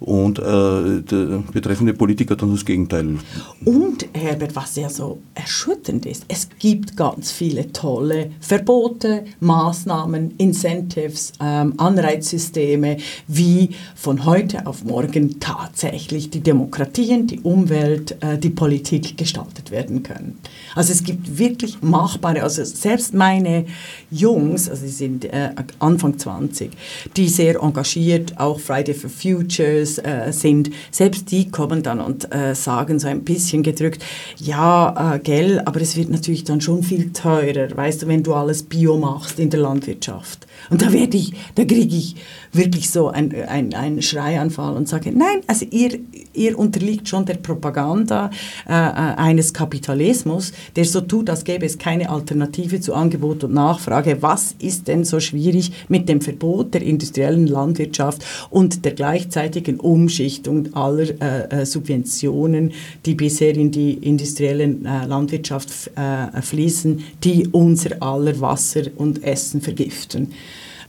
Und 0.00 0.38
äh, 0.38 1.02
der 1.02 1.42
betreffende 1.52 1.94
Politiker 1.94 2.36
dann 2.36 2.52
das 2.52 2.64
Gegenteil. 2.64 3.18
Und 3.64 4.06
Herbert, 4.12 4.56
was 4.56 4.76
ja 4.76 4.88
so 4.88 5.20
erschütternd 5.34 6.06
ist, 6.06 6.24
es 6.28 6.48
gibt 6.58 6.96
ganz 6.96 7.30
viele 7.30 7.72
tolle 7.72 8.30
Verbote, 8.40 9.24
Maßnahmen, 9.40 10.34
Incentives, 10.38 11.32
ähm, 11.40 11.74
Anreizsysteme, 11.76 12.98
wie 13.28 13.70
von 13.94 14.24
heute 14.24 14.66
auf 14.66 14.84
morgen 14.84 15.40
tatsächlich 15.40 16.30
die 16.30 16.40
Demokratien, 16.40 17.26
die 17.26 17.40
Umwelt, 17.40 18.16
äh, 18.22 18.38
die 18.38 18.50
Politik 18.50 19.16
gestaltet 19.16 19.70
werden 19.70 20.02
können. 20.02 20.38
Also 20.74 20.92
es 20.92 21.04
gibt 21.04 21.38
wirklich 21.38 21.82
machbare, 21.82 22.42
also 22.42 22.64
selbst 22.64 23.14
meine 23.14 23.66
Jungs, 24.10 24.68
also 24.68 24.86
sie 24.86 24.92
sind 24.92 25.24
äh, 25.24 25.50
Anfang 25.78 26.18
20, 26.18 26.72
die 27.16 27.28
sehr 27.28 27.60
engagiert, 27.62 28.38
auch 28.38 28.58
Friday 28.58 28.94
for 28.94 29.10
Futures 29.10 29.98
äh, 29.98 30.32
sind, 30.32 30.70
selbst 30.90 31.30
die 31.30 31.50
kommen 31.50 31.82
dann 31.82 32.00
und 32.00 32.32
äh, 32.34 32.54
sagen 32.54 32.98
so 32.98 33.08
ein 33.08 33.22
bisschen 33.22 33.62
gedrückt, 33.62 34.04
ja, 34.38 35.14
äh, 35.14 35.18
gell, 35.18 35.60
aber 35.64 35.80
es 35.80 35.96
wird 35.96 36.10
natürlich 36.10 36.44
dann 36.44 36.60
schon 36.60 36.82
viel 36.82 37.12
teurer, 37.12 37.74
weißt 37.76 38.02
du, 38.02 38.06
wenn 38.08 38.22
du 38.22 38.34
alles 38.34 38.62
Bio 38.62 38.96
machst 38.98 39.38
in 39.38 39.50
der 39.50 39.60
Landwirtschaft. 39.60 40.46
Und 40.70 40.82
da 40.82 40.92
werde 40.92 41.16
ich, 41.16 41.32
da 41.54 41.64
kriege 41.64 41.94
ich 41.94 42.16
wirklich 42.54 42.90
so 42.90 43.08
einen 43.08 43.34
ein 43.74 44.00
Schreianfall 44.02 44.76
und 44.76 44.88
sage, 44.88 45.12
nein, 45.12 45.40
also 45.46 45.66
ihr, 45.70 45.98
ihr 46.32 46.58
unterliegt 46.58 47.08
schon 47.08 47.24
der 47.24 47.34
Propaganda 47.34 48.30
äh, 48.68 48.72
äh, 48.72 48.92
eines 49.16 49.52
Kapitalismus, 49.52 50.52
der 50.76 50.84
so 50.84 51.00
tut, 51.00 51.28
als 51.30 51.44
gäbe 51.44 51.66
es 51.66 51.78
keine 51.78 52.10
Alternative 52.10 52.80
zu 52.80 52.94
Angebot 52.94 53.44
und 53.44 53.54
Nachfrage. 53.54 54.18
Was 54.20 54.54
ist 54.58 54.88
denn 54.88 55.04
so 55.04 55.20
schwierig 55.20 55.72
mit 55.88 56.08
dem 56.08 56.20
Verbot 56.20 56.74
der 56.74 56.82
industriellen 56.82 57.46
Landwirtschaft 57.46 58.24
und 58.50 58.84
der 58.84 58.92
gleichzeitigen 58.92 59.80
Umschichtung 59.80 60.74
aller 60.74 61.20
äh, 61.20 61.62
äh 61.62 61.66
Subventionen, 61.66 62.72
die 63.04 63.14
bisher 63.14 63.56
in 63.56 63.70
die 63.70 63.94
industrielle 63.94 64.64
äh, 64.64 65.06
Landwirtschaft 65.06 65.90
äh, 65.96 66.40
fließen, 66.40 67.02
die 67.22 67.48
unser 67.48 68.02
aller 68.02 68.40
Wasser 68.40 68.82
und 68.96 69.24
Essen 69.24 69.60
vergiften? 69.60 70.32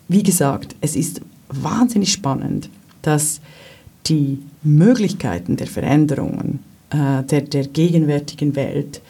Wie 0.08 0.21
gesagt, 0.21 0.75
es 0.82 0.95
ist 0.95 1.21
wahnsinnig 1.49 2.12
spannend, 2.12 2.69
dass 3.01 3.41
die 4.08 4.39
Möglichkeiten 4.63 5.55
der 5.58 5.67
Veränderungen 5.67 6.60
äh, 6.89 7.23
der, 7.23 7.41
der 7.41 7.67
gegenwärtigen 7.67 8.55
Welt 8.55 9.01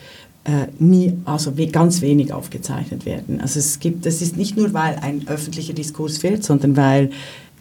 äh, 0.44 0.68
nie, 0.78 1.14
also 1.24 1.52
ganz 1.72 2.00
wenig 2.00 2.32
aufgezeichnet 2.32 3.04
werden. 3.04 3.40
Also 3.40 3.58
es 3.58 3.80
gibt, 3.80 4.06
das 4.06 4.22
ist 4.22 4.36
nicht 4.36 4.56
nur, 4.56 4.72
weil 4.72 4.96
ein 4.96 5.26
öffentlicher 5.28 5.72
Diskurs 5.72 6.18
fehlt, 6.18 6.44
sondern 6.44 6.76
weil 6.76 7.10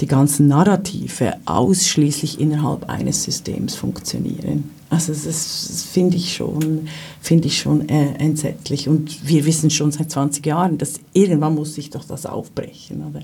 die 0.01 0.07
ganzen 0.07 0.47
Narrative 0.47 1.35
ausschließlich 1.45 2.39
innerhalb 2.39 2.89
eines 2.89 3.23
Systems 3.23 3.75
funktionieren. 3.75 4.69
Also 4.89 5.13
das, 5.13 5.23
das 5.23 5.83
finde 5.83 6.17
ich 6.17 6.33
schon, 6.33 6.87
finde 7.21 7.47
ich 7.47 7.57
schon 7.57 7.87
äh, 7.89 8.13
entsetzlich. 8.17 8.87
Und 8.87 9.27
wir 9.27 9.45
wissen 9.45 9.69
schon 9.69 9.91
seit 9.91 10.11
20 10.11 10.45
Jahren, 10.45 10.77
dass 10.77 10.99
irgendwann 11.13 11.55
muss 11.55 11.75
sich 11.75 11.89
doch 11.89 12.03
das 12.03 12.25
aufbrechen. 12.25 13.03
Oder? 13.09 13.23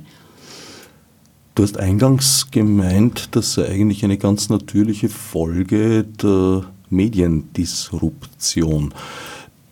Du 1.53 1.63
hast 1.63 1.77
eingangs 1.77 2.49
gemeint, 2.49 3.35
das 3.35 3.53
sei 3.53 3.67
eigentlich 3.67 4.05
eine 4.05 4.17
ganz 4.17 4.47
natürliche 4.47 5.09
Folge 5.09 6.05
der 6.05 6.63
Mediendisruption. 6.89 8.93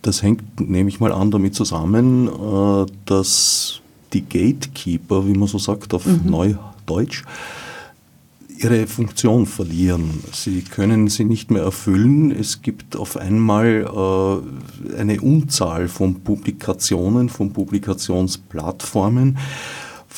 Das 0.02 0.22
hängt, 0.22 0.60
nehme 0.60 0.90
ich 0.90 1.00
mal 1.00 1.12
an, 1.12 1.30
damit 1.30 1.54
zusammen, 1.54 2.28
äh, 2.28 2.86
dass 3.06 3.80
die 4.12 4.22
Gatekeeper, 4.22 5.26
wie 5.26 5.32
man 5.32 5.48
so 5.48 5.56
sagt 5.56 5.94
auf 5.94 6.04
mhm. 6.04 6.20
Neudeutsch, 6.24 7.24
ihre 8.58 8.86
Funktion 8.86 9.46
verlieren. 9.46 10.22
Sie 10.32 10.60
können 10.60 11.08
sie 11.08 11.24
nicht 11.24 11.50
mehr 11.50 11.62
erfüllen. 11.62 12.30
Es 12.30 12.60
gibt 12.60 12.94
auf 12.94 13.16
einmal 13.16 13.86
äh, 13.86 14.96
eine 14.98 15.22
Unzahl 15.22 15.88
von 15.88 16.20
Publikationen, 16.20 17.30
von 17.30 17.54
Publikationsplattformen. 17.54 19.38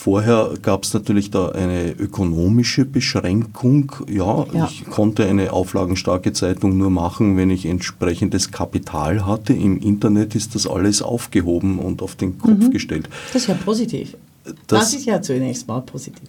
Vorher 0.02 0.54
gab 0.60 0.82
es 0.82 0.94
natürlich 0.94 1.30
da 1.30 1.50
eine 1.50 1.92
ökonomische 1.92 2.84
Beschränkung. 2.84 3.92
Ja, 4.10 4.46
ja, 4.52 4.68
ich 4.68 4.84
konnte 4.86 5.26
eine 5.26 5.52
auflagenstarke 5.52 6.32
Zeitung 6.32 6.76
nur 6.76 6.90
machen, 6.90 7.36
wenn 7.36 7.50
ich 7.50 7.66
entsprechendes 7.66 8.50
Kapital 8.50 9.26
hatte. 9.26 9.52
Im 9.52 9.78
Internet 9.78 10.34
ist 10.34 10.56
das 10.56 10.66
alles 10.66 11.02
aufgehoben 11.02 11.78
und 11.78 12.02
auf 12.02 12.16
den 12.16 12.36
Kopf 12.36 12.58
mhm. 12.58 12.70
gestellt. 12.72 13.08
Das 13.32 13.42
ist 13.42 13.48
ja 13.48 13.54
positiv. 13.54 14.16
Das, 14.44 14.54
das 14.66 14.94
ist 14.94 15.06
ja 15.06 15.22
zunächst 15.22 15.68
mal 15.68 15.82
positiv 15.82 16.28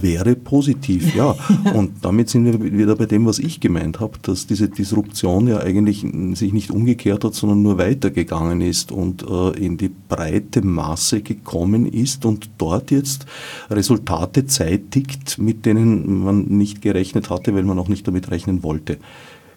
wäre 0.00 0.34
positiv, 0.36 1.14
ja. 1.14 1.36
Und 1.74 2.04
damit 2.04 2.28
sind 2.28 2.44
wir 2.44 2.60
wieder 2.60 2.96
bei 2.96 3.06
dem, 3.06 3.26
was 3.26 3.38
ich 3.38 3.60
gemeint 3.60 4.00
habe, 4.00 4.18
dass 4.22 4.46
diese 4.46 4.68
Disruption 4.68 5.48
ja 5.48 5.58
eigentlich 5.58 6.04
sich 6.34 6.52
nicht 6.52 6.70
umgekehrt 6.70 7.24
hat, 7.24 7.34
sondern 7.34 7.62
nur 7.62 7.78
weitergegangen 7.78 8.60
ist 8.60 8.92
und 8.92 9.22
äh, 9.22 9.50
in 9.58 9.76
die 9.76 9.90
breite 10.08 10.62
Masse 10.62 11.20
gekommen 11.22 11.86
ist 11.86 12.24
und 12.24 12.50
dort 12.58 12.90
jetzt 12.90 13.26
Resultate 13.70 14.46
zeitigt, 14.46 15.38
mit 15.38 15.66
denen 15.66 16.24
man 16.24 16.44
nicht 16.46 16.82
gerechnet 16.82 17.30
hatte, 17.30 17.54
weil 17.54 17.64
man 17.64 17.78
auch 17.78 17.88
nicht 17.88 18.06
damit 18.06 18.30
rechnen 18.30 18.62
wollte, 18.62 18.98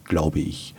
glaube 0.06 0.40
ich. 0.40 0.76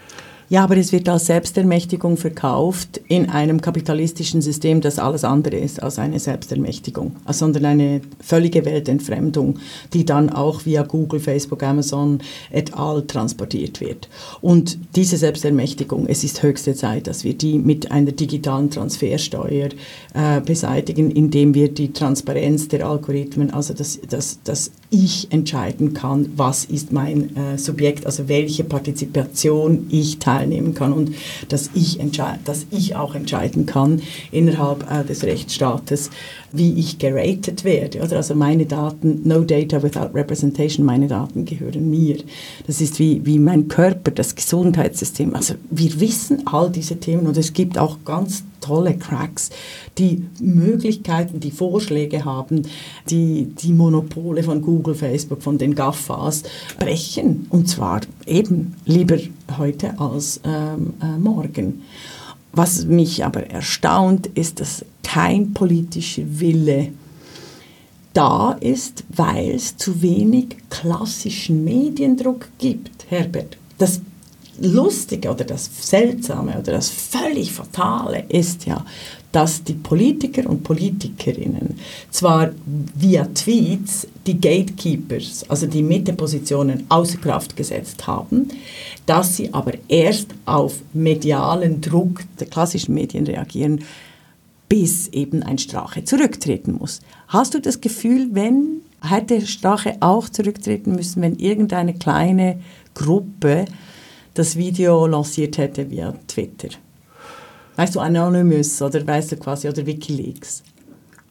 Ja, 0.50 0.64
aber 0.64 0.76
es 0.76 0.92
wird 0.92 1.09
als 1.09 1.26
Selbstermächtigung 1.26 2.16
verkauft 2.16 3.00
in 3.09 3.30
einem 3.30 3.61
kapitalistischen 3.61 4.42
System, 4.42 4.83
das 4.83 4.98
alles 4.98 5.24
andere 5.24 5.57
ist 5.57 5.83
als 5.83 5.98
eine 5.98 6.18
Selbstermächtigung, 6.20 7.16
sondern 7.28 7.64
eine 7.64 8.02
völlige 8.20 8.64
Weltentfremdung, 8.64 9.59
die 9.94 10.04
dann 10.04 10.28
auch 10.28 10.66
via 10.66 10.83
Google, 10.83 11.20
Facebook, 11.20 11.62
Amazon 11.62 12.18
et 12.50 12.74
al. 12.74 13.07
transportiert 13.07 13.80
wird. 13.80 14.09
Und 14.42 14.78
diese 14.96 15.16
Selbstermächtigung, 15.16 16.07
es 16.07 16.24
ist 16.24 16.42
höchste 16.42 16.74
Zeit, 16.74 17.07
dass 17.07 17.24
wir 17.24 17.35
die 17.35 17.59
mit 17.59 17.90
einer 17.90 18.12
digitalen 18.12 18.70
Transfersteuer 18.70 19.70
äh, 20.12 20.40
beseitigen, 20.42 21.11
indem 21.11 21.54
wir 21.54 21.72
die 21.72 21.92
Transparenz 21.92 22.68
der 22.68 22.87
Algorithmen, 22.87 23.50
also 23.50 23.72
dass, 23.72 23.98
dass, 24.02 24.42
dass 24.42 24.70
ich 24.90 25.33
entscheiden 25.33 25.94
kann, 25.94 26.31
was 26.37 26.64
ist 26.64 26.92
mein 26.92 27.37
äh, 27.37 27.59
Subjekt, 27.59 28.07
also 28.07 28.29
welche 28.29 28.64
Partizipation 28.64 29.87
ich 29.90 30.18
teilnehmen 30.18 30.75
kann 30.75 30.92
und 30.92 31.14
dass 31.49 31.70
ich, 31.75 31.99
dass 32.44 32.66
ich 32.70 32.97
auch 32.97 33.14
entscheiden 33.14 33.66
kann 33.66 34.03
innerhalb 34.31 34.90
äh, 34.90 35.05
des 35.05 35.25
Rechtsstaates, 35.25 36.11
wie 36.55 36.79
ich 36.79 36.99
geratet 36.99 37.64
werde. 37.64 38.01
Oder? 38.01 38.17
Also 38.17 38.35
meine 38.35 38.64
Daten, 38.64 39.23
no 39.25 39.40
data 39.43 39.83
without 39.83 40.14
representation, 40.14 40.87
meine 40.87 41.09
Daten 41.09 41.45
gehören 41.45 41.90
mir. 41.90 42.19
Das 42.67 42.81
ist 42.81 42.99
wie, 42.99 43.25
wie 43.27 43.38
mein 43.38 43.69
Körper, 43.69 44.11
das 44.11 44.35
Gesundheitssystem. 44.35 45.35
Also 45.35 45.55
wir 45.71 46.01
wissen 46.01 46.47
all 46.47 46.71
diese 46.71 46.97
Themen 46.97 47.27
und 47.27 47.37
es 47.37 47.53
gibt 47.53 47.77
auch 47.77 47.99
ganz 48.05 48.45
tolle 48.61 48.97
Cracks, 48.97 49.51
die 49.99 50.25
Möglichkeiten, 50.40 51.40
die 51.40 51.51
Vorschläge 51.51 52.25
haben, 52.25 52.62
die 53.11 53.53
die 53.62 53.73
Monopole 53.73 54.43
von 54.43 54.62
Google, 54.62 54.95
Facebook, 54.95 55.43
von 55.43 55.59
den 55.59 55.75
GAFAs 55.75 56.45
brechen. 56.79 57.47
Und 57.51 57.69
zwar 57.69 58.01
eben 58.27 58.75
lieber 58.87 59.19
heute 59.59 59.99
als 59.99 60.40
ähm, 60.45 60.95
äh, 61.03 61.19
morgen. 61.19 61.83
Was 62.55 62.85
mich 62.85 63.25
aber 63.25 63.51
erstaunt, 63.51 64.29
ist, 64.29 64.61
dass 64.61 64.85
kein 65.03 65.53
politischer 65.53 66.23
Wille 66.27 66.93
da 68.12 68.53
ist, 68.53 69.05
weil 69.09 69.51
es 69.51 69.77
zu 69.77 70.01
wenig 70.01 70.57
klassischen 70.71 71.64
Mediendruck 71.64 72.49
gibt, 72.59 73.07
Herbert. 73.09 73.59
Das 73.79 74.01
Lustige 74.61 75.31
oder 75.31 75.45
das 75.45 75.69
Seltsame 75.81 76.59
oder 76.59 76.73
das 76.73 76.88
völlig 76.88 77.53
Fatale 77.53 78.25
ist 78.29 78.67
ja, 78.67 78.85
dass 79.35 79.64
die 79.64 79.75
Politiker 79.75 80.49
und 80.49 80.62
Politikerinnen 80.62 81.75
zwar 82.11 82.53
via 82.94 83.25
Tweets 83.35 84.07
die 84.27 84.40
Gatekeepers, 84.40 85.44
also 85.49 85.66
die 85.66 85.83
Mittepositionen, 85.83 86.85
außer 86.88 87.18
Kraft 87.18 87.57
gesetzt 87.57 88.07
haben, 88.07 88.47
dass 89.07 89.37
sie 89.37 89.53
aber 89.53 89.73
erst 89.88 90.29
auf 90.44 90.81
medialen 90.92 91.81
Druck 91.81 92.20
der 92.38 92.47
klassischen 92.47 92.94
Medien 92.94 93.27
reagieren, 93.27 93.81
bis 94.68 95.09
eben 95.09 95.42
ein 95.42 95.59
Strache 95.59 96.05
zurücktreten 96.05 96.77
muss. 96.79 97.01
Hast 97.27 97.55
du 97.55 97.61
das 97.61 97.81
Gefühl, 97.81 98.29
wenn 98.33 98.83
hätte 99.03 99.47
Strache 99.47 99.97
auch 100.01 100.29
zurücktreten 100.29 100.94
müssen, 100.94 101.23
wenn 101.23 101.37
irgendeine 101.37 101.94
kleine 101.94 102.61
Gruppe 102.94 103.66
das 104.35 104.57
Video 104.57 105.07
lanciert 105.07 105.59
hätte 105.59 105.90
via 105.90 106.14
Twitter. 106.27 106.68
Weißt 107.76 107.94
du, 107.94 108.00
Anonymous 108.00 108.80
oder 108.82 109.06
weißt 109.06 109.32
du 109.32 109.37
quasi, 109.37 109.68
oder 109.68 109.84
Wikileaks? 109.84 110.62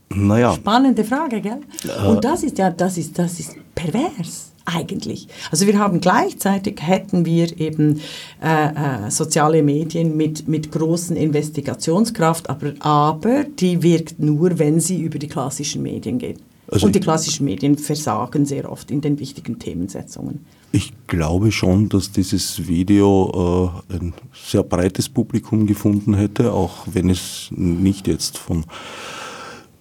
Naja. 0.10 0.54
Spannende 0.54 1.04
Frage, 1.04 1.42
gell? 1.42 1.62
Äh. 1.86 2.08
Und 2.08 2.24
das 2.24 2.44
ist 2.44 2.58
ja, 2.58 2.70
das 2.70 2.98
ist, 2.98 3.18
das 3.18 3.40
ist 3.40 3.56
pervers 3.74 4.52
eigentlich. 4.66 5.28
Also 5.52 5.68
wir 5.68 5.78
haben 5.78 6.00
gleichzeitig, 6.00 6.80
hätten 6.82 7.26
wir 7.26 7.60
eben 7.60 8.00
äh, 8.42 9.08
äh, 9.08 9.12
soziale 9.12 9.62
Medien 9.64 10.16
mit, 10.16 10.48
mit 10.48 10.72
großen 10.72 11.18
Investigationskraft, 11.18 12.50
aber, 12.50 12.74
aber 12.80 13.44
die 13.44 13.84
wirkt 13.84 14.20
nur, 14.20 14.60
wenn 14.60 14.80
sie 14.80 15.02
über 15.02 15.20
die 15.20 15.28
klassischen 15.28 15.84
Medien 15.84 16.18
geht. 16.18 16.40
Also 16.72 16.86
und 16.86 16.96
die 16.96 17.00
klassischen 17.00 17.46
Medien 17.46 17.78
versagen 17.78 18.46
sehr 18.46 18.72
oft 18.72 18.90
in 18.90 19.02
den 19.02 19.20
wichtigen 19.20 19.60
Themensetzungen. 19.60 20.46
Ich 20.72 20.94
glaube 21.08 21.52
schon, 21.52 21.90
dass 21.90 22.12
dieses 22.12 22.68
Video 22.68 23.84
äh, 23.90 23.96
ein 23.96 24.14
sehr 24.34 24.64
breites 24.64 25.10
Publikum 25.10 25.68
gefunden 25.68 26.16
hätte, 26.16 26.52
auch 26.52 26.88
wenn 26.92 27.10
es 27.10 27.50
nicht 27.52 28.08
jetzt 28.08 28.38
von 28.38 28.66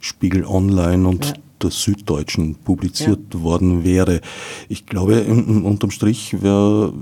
Spiegel 0.00 0.44
Online 0.44 1.08
und 1.08 1.24
ja. 1.24 1.32
der 1.62 1.70
Süddeutschen 1.70 2.56
publiziert 2.56 3.32
ja. 3.32 3.42
worden 3.42 3.84
wäre. 3.84 4.20
Ich 4.68 4.84
glaube, 4.84 5.24
unterm 5.24 5.92
Strich 5.92 6.42
wäre 6.42 6.92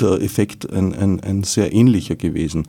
der 0.00 0.20
Effekt 0.20 0.70
ein, 0.70 0.92
ein, 0.92 1.20
ein 1.20 1.44
sehr 1.44 1.72
ähnlicher 1.72 2.16
gewesen. 2.16 2.66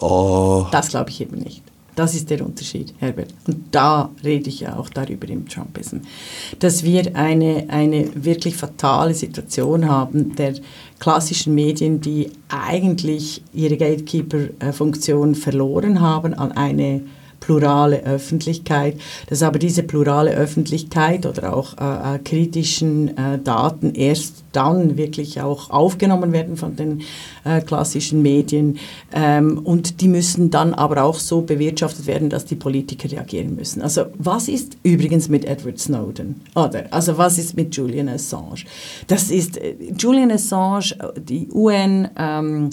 Uh, 0.00 0.66
das 0.70 0.88
glaube 0.88 1.10
ich 1.10 1.20
eben 1.20 1.38
nicht. 1.38 1.62
Das 1.96 2.14
ist 2.14 2.30
der 2.30 2.44
Unterschied, 2.44 2.94
Herbert. 2.98 3.34
Und 3.46 3.64
da 3.72 4.10
rede 4.24 4.48
ich 4.48 4.60
ja 4.60 4.76
auch 4.76 4.88
darüber 4.88 5.28
im 5.28 5.48
Trumpism, 5.48 5.98
dass 6.58 6.82
wir 6.82 7.16
eine, 7.16 7.66
eine 7.68 8.08
wirklich 8.14 8.56
fatale 8.56 9.14
Situation 9.14 9.88
haben 9.88 10.34
der 10.36 10.54
klassischen 10.98 11.54
Medien, 11.54 12.00
die 12.00 12.30
eigentlich 12.48 13.42
ihre 13.52 13.76
Gatekeeper-Funktion 13.76 15.34
verloren 15.34 16.00
haben 16.00 16.34
an 16.34 16.52
eine 16.52 17.02
plurale 17.40 18.04
Öffentlichkeit, 18.04 19.00
dass 19.28 19.42
aber 19.42 19.58
diese 19.58 19.82
plurale 19.82 20.32
Öffentlichkeit 20.32 21.26
oder 21.26 21.56
auch 21.56 21.76
äh, 21.78 22.16
äh, 22.16 22.18
kritischen 22.18 23.16
äh, 23.16 23.38
Daten 23.38 23.94
erst 23.94 24.44
dann 24.52 24.96
wirklich 24.96 25.40
auch 25.40 25.70
aufgenommen 25.70 26.32
werden 26.32 26.56
von 26.56 26.76
den 26.76 27.02
äh, 27.44 27.60
klassischen 27.60 28.22
Medien 28.22 28.78
ähm, 29.12 29.58
und 29.58 30.00
die 30.00 30.08
müssen 30.08 30.50
dann 30.50 30.74
aber 30.74 31.02
auch 31.04 31.18
so 31.18 31.42
bewirtschaftet 31.42 32.06
werden, 32.06 32.30
dass 32.30 32.44
die 32.44 32.56
Politiker 32.56 33.10
reagieren 33.10 33.54
müssen. 33.56 33.80
Also 33.82 34.06
was 34.18 34.48
ist 34.48 34.76
übrigens 34.82 35.28
mit 35.28 35.44
Edward 35.44 35.78
Snowden? 35.78 36.42
Oder 36.54 36.84
also 36.90 37.16
was 37.16 37.38
ist 37.38 37.56
mit 37.56 37.74
Julian 37.74 38.08
Assange? 38.08 38.64
Das 39.06 39.30
ist 39.30 39.56
äh, 39.56 39.74
Julian 39.96 40.30
Assange, 40.30 40.96
die 41.16 41.48
UN 41.50 42.08
ähm, 42.16 42.70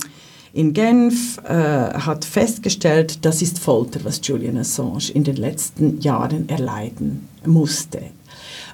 in 0.58 0.74
Genf 0.74 1.38
äh, 1.43 1.54
hat 1.54 2.26
festgestellt, 2.26 3.24
das 3.24 3.43
ist 3.43 3.60
Folter, 3.60 4.00
was 4.04 4.22
Julian 4.24 4.58
Assange 4.58 5.12
in 5.13 5.24
den 5.24 5.36
letzten 5.36 6.02
Jahren 6.02 6.50
erleiden 6.50 7.28
musste. 7.46 8.02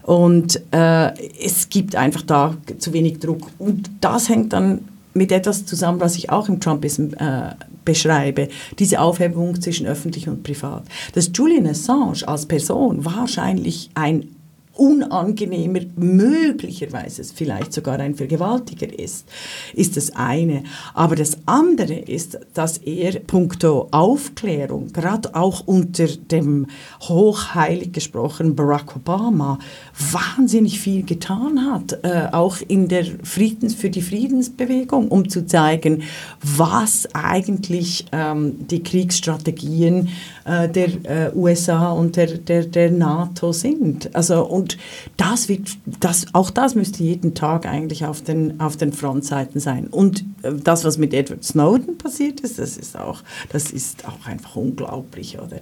Und 0.04 0.62
äh, 0.72 1.12
es 1.42 1.68
gibt 1.68 1.98
einfach 1.98 2.22
da 2.22 2.56
zu 2.78 2.94
wenig 2.94 3.20
Druck. 3.20 3.50
Und 3.60 3.90
das 4.00 4.30
hängt 4.30 4.54
dann 4.54 4.88
mit 5.14 5.34
etwas 5.34 5.66
zusammen, 5.66 6.00
was 6.00 6.16
ich 6.16 6.30
auch 6.30 6.48
im 6.48 6.62
Trumpism 6.62 7.16
äh, 7.18 7.52
beschreibe, 7.84 8.48
diese 8.80 9.02
Aufhebung 9.02 9.60
zwischen 9.62 9.86
öffentlich 9.86 10.30
und 10.30 10.42
privat. 10.42 10.84
Dass 11.16 11.32
Julian 11.34 11.68
Assange 11.68 12.26
als 12.26 12.46
Person 12.46 13.04
wahrscheinlich 13.04 13.90
ein 13.94 14.30
unangenehmer, 14.76 15.82
möglicherweise 15.96 17.24
vielleicht 17.24 17.74
sogar 17.74 18.00
ein 18.00 18.16
Vergewaltiger 18.16 18.98
ist, 18.98 19.28
ist 19.74 19.98
das 19.98 20.16
eine. 20.16 20.64
Aber 20.94 21.16
das 21.16 21.38
andere 21.46 21.94
ist, 21.94 22.40
dass 22.54 22.80
er 22.80 23.20
punkto 23.20 23.88
Aufklärung, 23.92 24.92
gerade 24.92 25.36
auch 25.36 25.68
unter 25.68 26.08
dem 26.08 26.68
hochheilig 27.02 27.94
gesprochenen 27.94 28.56
Barack 28.56 28.96
Obama, 28.96 29.60
wahnsinnig 29.98 30.80
viel 30.80 31.04
getan 31.04 31.72
hat, 31.72 32.00
äh, 32.04 32.28
auch 32.32 32.58
in 32.68 32.88
der 32.88 33.06
Friedens, 33.24 33.76
für 33.76 33.92
die 33.92 34.02
Friedensbewegung, 34.02 35.10
um 35.10 35.30
zu 35.30 35.46
zeigen, 35.46 36.04
was 36.42 37.08
eigentlich 37.14 38.06
ähm, 38.12 38.68
die 38.68 38.82
Kriegsstrategien 38.82 40.10
äh, 40.46 40.68
der 40.68 40.88
äh, 41.04 41.32
USA 41.36 41.92
und 41.92 42.16
der, 42.16 42.38
der, 42.38 42.66
der 42.66 42.90
NATO 42.90 43.52
sind. 43.52 44.16
Also, 44.16 44.46
und 44.46 44.78
das 45.16 45.48
wird, 45.48 45.70
das, 46.00 46.26
auch 46.34 46.50
das 46.50 46.74
müsste 46.74 47.04
jeden 47.04 47.36
Tag 47.36 47.68
eigentlich 47.68 48.06
auf 48.06 48.22
den, 48.22 48.60
auf 48.60 48.78
den 48.78 48.94
Frontseiten 48.94 49.60
sein. 49.60 49.88
Und 49.88 50.26
äh, 50.42 50.54
das, 50.54 50.84
was 50.86 50.98
mit 50.98 51.14
Edward 51.14 51.44
Snowden 51.44 52.00
passiert 52.00 52.40
ist, 52.40 52.58
das 52.58 52.78
ist 52.78 52.98
auch, 52.98 53.22
das 53.50 53.70
ist 53.70 54.08
auch 54.08 54.26
einfach 54.26 54.56
unglaublich. 54.56 55.38
Oder? 55.38 55.58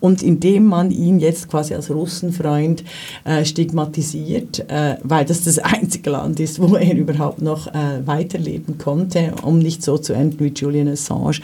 Und 0.00 0.24
indem 0.24 0.66
man 0.66 0.90
ihn 0.90 1.20
jetzt 1.20 1.48
quasi 1.48 1.72
als 1.74 1.88
Russenfreund 1.88 2.82
äh, 3.24 3.44
stigmatisiert, 3.44 3.75
äh, 3.78 4.96
weil 5.02 5.24
das 5.24 5.44
das 5.44 5.58
einzige 5.58 6.10
Land 6.10 6.40
ist, 6.40 6.60
wo 6.60 6.76
er 6.76 6.94
überhaupt 6.96 7.42
noch 7.42 7.66
äh, 7.68 8.06
weiterleben 8.06 8.78
konnte, 8.78 9.32
um 9.42 9.58
nicht 9.58 9.82
so 9.82 9.98
zu 9.98 10.12
enden 10.12 10.40
wie 10.40 10.52
Julian 10.54 10.88
Assange, 10.88 11.40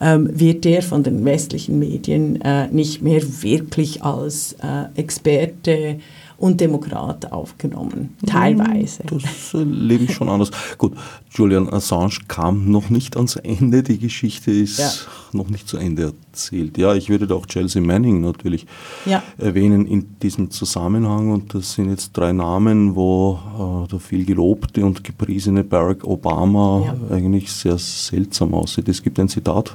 ähm, 0.00 0.28
wird 0.32 0.66
er 0.66 0.82
von 0.82 1.02
den 1.02 1.24
westlichen 1.24 1.78
Medien 1.78 2.40
äh, 2.42 2.68
nicht 2.68 3.02
mehr 3.02 3.22
wirklich 3.42 4.02
als 4.02 4.54
äh, 4.62 4.98
Experte 4.98 5.98
und 6.38 6.60
Demokrat 6.60 7.32
aufgenommen, 7.32 8.16
teilweise. 8.24 9.02
Das 9.04 9.52
lebe 9.52 10.04
ich 10.04 10.14
schon 10.14 10.28
anders. 10.28 10.52
Gut, 10.78 10.92
Julian 11.30 11.68
Assange 11.68 12.20
kam 12.28 12.70
noch 12.70 12.90
nicht 12.90 13.16
ans 13.16 13.34
Ende, 13.36 13.82
die 13.82 13.98
Geschichte 13.98 14.52
ist 14.52 14.78
ja. 14.78 14.90
noch 15.32 15.48
nicht 15.48 15.68
zu 15.68 15.78
Ende 15.78 16.14
erzählt. 16.32 16.78
Ja, 16.78 16.94
ich 16.94 17.08
würde 17.08 17.26
da 17.26 17.34
auch 17.34 17.46
Chelsea 17.46 17.82
Manning 17.82 18.20
natürlich 18.20 18.66
ja. 19.04 19.20
erwähnen 19.36 19.84
in 19.84 20.16
diesem 20.22 20.52
Zusammenhang 20.52 21.32
und 21.32 21.54
das 21.54 21.72
sind 21.72 21.90
jetzt 21.90 22.16
drei 22.16 22.32
Namen, 22.32 22.94
wo 22.94 23.84
äh, 23.84 23.88
der 23.88 23.98
viel 23.98 24.24
gelobte 24.24 24.86
und 24.86 25.02
gepriesene 25.02 25.64
Barack 25.64 26.04
Obama 26.04 26.82
ja. 26.84 27.16
eigentlich 27.16 27.50
sehr 27.50 27.78
seltsam 27.78 28.54
aussieht. 28.54 28.88
Es 28.88 29.02
gibt 29.02 29.18
ein 29.18 29.28
Zitat 29.28 29.74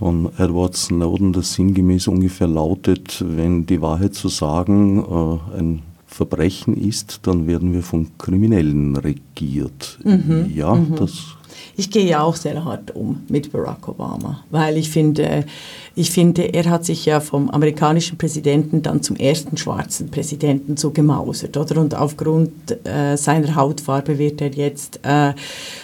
von 0.00 0.30
Edward 0.38 0.74
Snowden, 0.74 1.34
das 1.34 1.52
sinngemäß 1.52 2.08
ungefähr 2.08 2.48
lautet, 2.48 3.22
wenn 3.36 3.66
die 3.66 3.82
Wahrheit 3.82 4.14
zu 4.14 4.28
sagen 4.28 5.04
äh, 5.04 5.58
ein 5.58 5.82
Verbrechen 6.06 6.74
ist, 6.74 7.20
dann 7.26 7.46
werden 7.46 7.74
wir 7.74 7.82
von 7.82 8.08
Kriminellen 8.16 8.96
regiert. 8.96 9.98
Mhm. 10.02 10.50
Ja, 10.54 10.74
mhm. 10.74 10.96
das 10.96 11.36
ich 11.76 11.90
gehe 11.90 12.06
ja 12.06 12.22
auch 12.22 12.36
sehr 12.36 12.64
hart 12.64 12.94
um 12.94 13.22
mit 13.28 13.52
Barack 13.52 13.88
Obama, 13.88 14.44
weil 14.50 14.76
ich 14.76 14.90
finde, 14.90 15.44
ich 15.94 16.10
finde, 16.10 16.42
er 16.42 16.70
hat 16.70 16.84
sich 16.84 17.04
ja 17.06 17.20
vom 17.20 17.50
amerikanischen 17.50 18.16
Präsidenten 18.16 18.82
dann 18.82 19.02
zum 19.02 19.16
ersten 19.16 19.56
schwarzen 19.56 20.10
Präsidenten 20.10 20.76
so 20.76 20.90
gemausert, 20.90 21.56
oder? 21.56 21.80
Und 21.80 21.94
aufgrund 21.94 22.50
äh, 22.86 23.16
seiner 23.16 23.54
Hautfarbe 23.54 24.18
wird 24.18 24.40
er 24.40 24.52
jetzt 24.52 25.00
äh, 25.02 25.32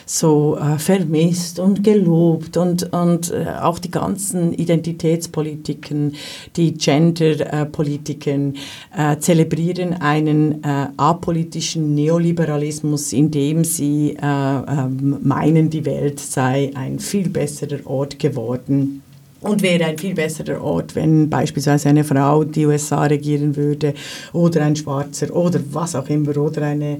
so 0.04 0.56
äh, 0.56 0.78
vermisst 0.78 1.58
und 1.58 1.82
gelobt 1.82 2.56
und, 2.56 2.92
und 2.92 3.32
äh, 3.32 3.46
auch 3.60 3.78
die 3.78 3.90
ganzen 3.90 4.52
Identitätspolitiken, 4.52 6.14
die 6.56 6.74
Genderpolitiken 6.74 8.56
äh, 8.96 9.18
zelebrieren 9.18 9.94
einen 9.94 10.62
äh, 10.62 10.86
apolitischen 10.96 11.94
Neoliberalismus, 11.94 13.12
in 13.12 13.30
dem 13.30 13.64
sie 13.64 14.16
ähm, 14.22 15.18
meinen, 15.66 15.70
die 15.70 15.84
Welt 15.84 16.20
sei 16.20 16.70
ein 16.74 16.98
viel 16.98 17.28
besserer 17.28 17.86
Ort 17.86 18.18
geworden 18.18 19.02
und 19.40 19.62
wäre 19.62 19.84
ein 19.84 19.98
viel 19.98 20.14
besserer 20.14 20.62
Ort, 20.62 20.96
wenn 20.96 21.28
beispielsweise 21.28 21.88
eine 21.88 22.04
Frau 22.04 22.42
die 22.42 22.66
USA 22.66 23.04
regieren 23.04 23.54
würde 23.54 23.94
oder 24.32 24.62
ein 24.62 24.74
Schwarzer 24.74 25.34
oder 25.34 25.60
was 25.72 25.94
auch 25.94 26.08
immer 26.08 26.36
oder 26.36 26.62
eine, 26.62 26.98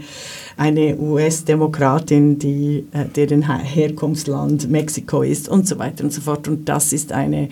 eine 0.57 0.96
US-Demokratin, 0.96 2.38
die, 2.38 2.85
äh, 2.92 3.07
deren 3.07 3.42
Herkunftsland 3.42 4.70
Mexiko 4.70 5.22
ist 5.22 5.48
und 5.48 5.66
so 5.66 5.79
weiter 5.79 6.05
und 6.05 6.12
so 6.12 6.20
fort. 6.20 6.46
Und 6.46 6.68
das 6.68 6.92
ist 6.92 7.11
eine 7.11 7.48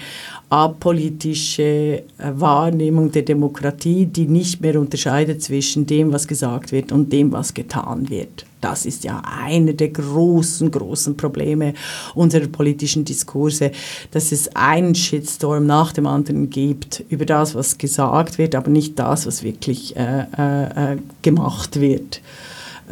apolitische 0.54 1.62
äh, 1.62 2.02
Wahrnehmung 2.18 3.10
der 3.10 3.22
Demokratie, 3.22 4.06
die 4.06 4.28
nicht 4.28 4.60
mehr 4.60 4.78
unterscheidet 4.78 5.42
zwischen 5.42 5.84
dem, 5.84 6.12
was 6.12 6.28
gesagt 6.28 6.70
wird 6.70 6.92
und 6.92 7.12
dem, 7.12 7.32
was 7.32 7.54
getan 7.54 8.08
wird. 8.08 8.46
Das 8.60 8.86
ist 8.86 9.02
ja 9.02 9.20
einer 9.24 9.72
der 9.72 9.88
großen, 9.88 10.70
großen 10.70 11.16
Probleme 11.16 11.74
unserer 12.14 12.46
politischen 12.46 13.04
Diskurse, 13.04 13.72
dass 14.12 14.30
es 14.30 14.54
einen 14.54 14.94
Shitstorm 14.94 15.66
nach 15.66 15.92
dem 15.92 16.06
anderen 16.06 16.50
gibt 16.50 17.02
über 17.08 17.26
das, 17.26 17.56
was 17.56 17.76
gesagt 17.76 18.38
wird, 18.38 18.54
aber 18.54 18.70
nicht 18.70 18.96
das, 18.96 19.26
was 19.26 19.42
wirklich 19.42 19.96
äh, 19.96 20.26
äh, 20.38 20.92
äh 20.92 20.98
gemacht 21.22 21.80
wird. 21.80 22.20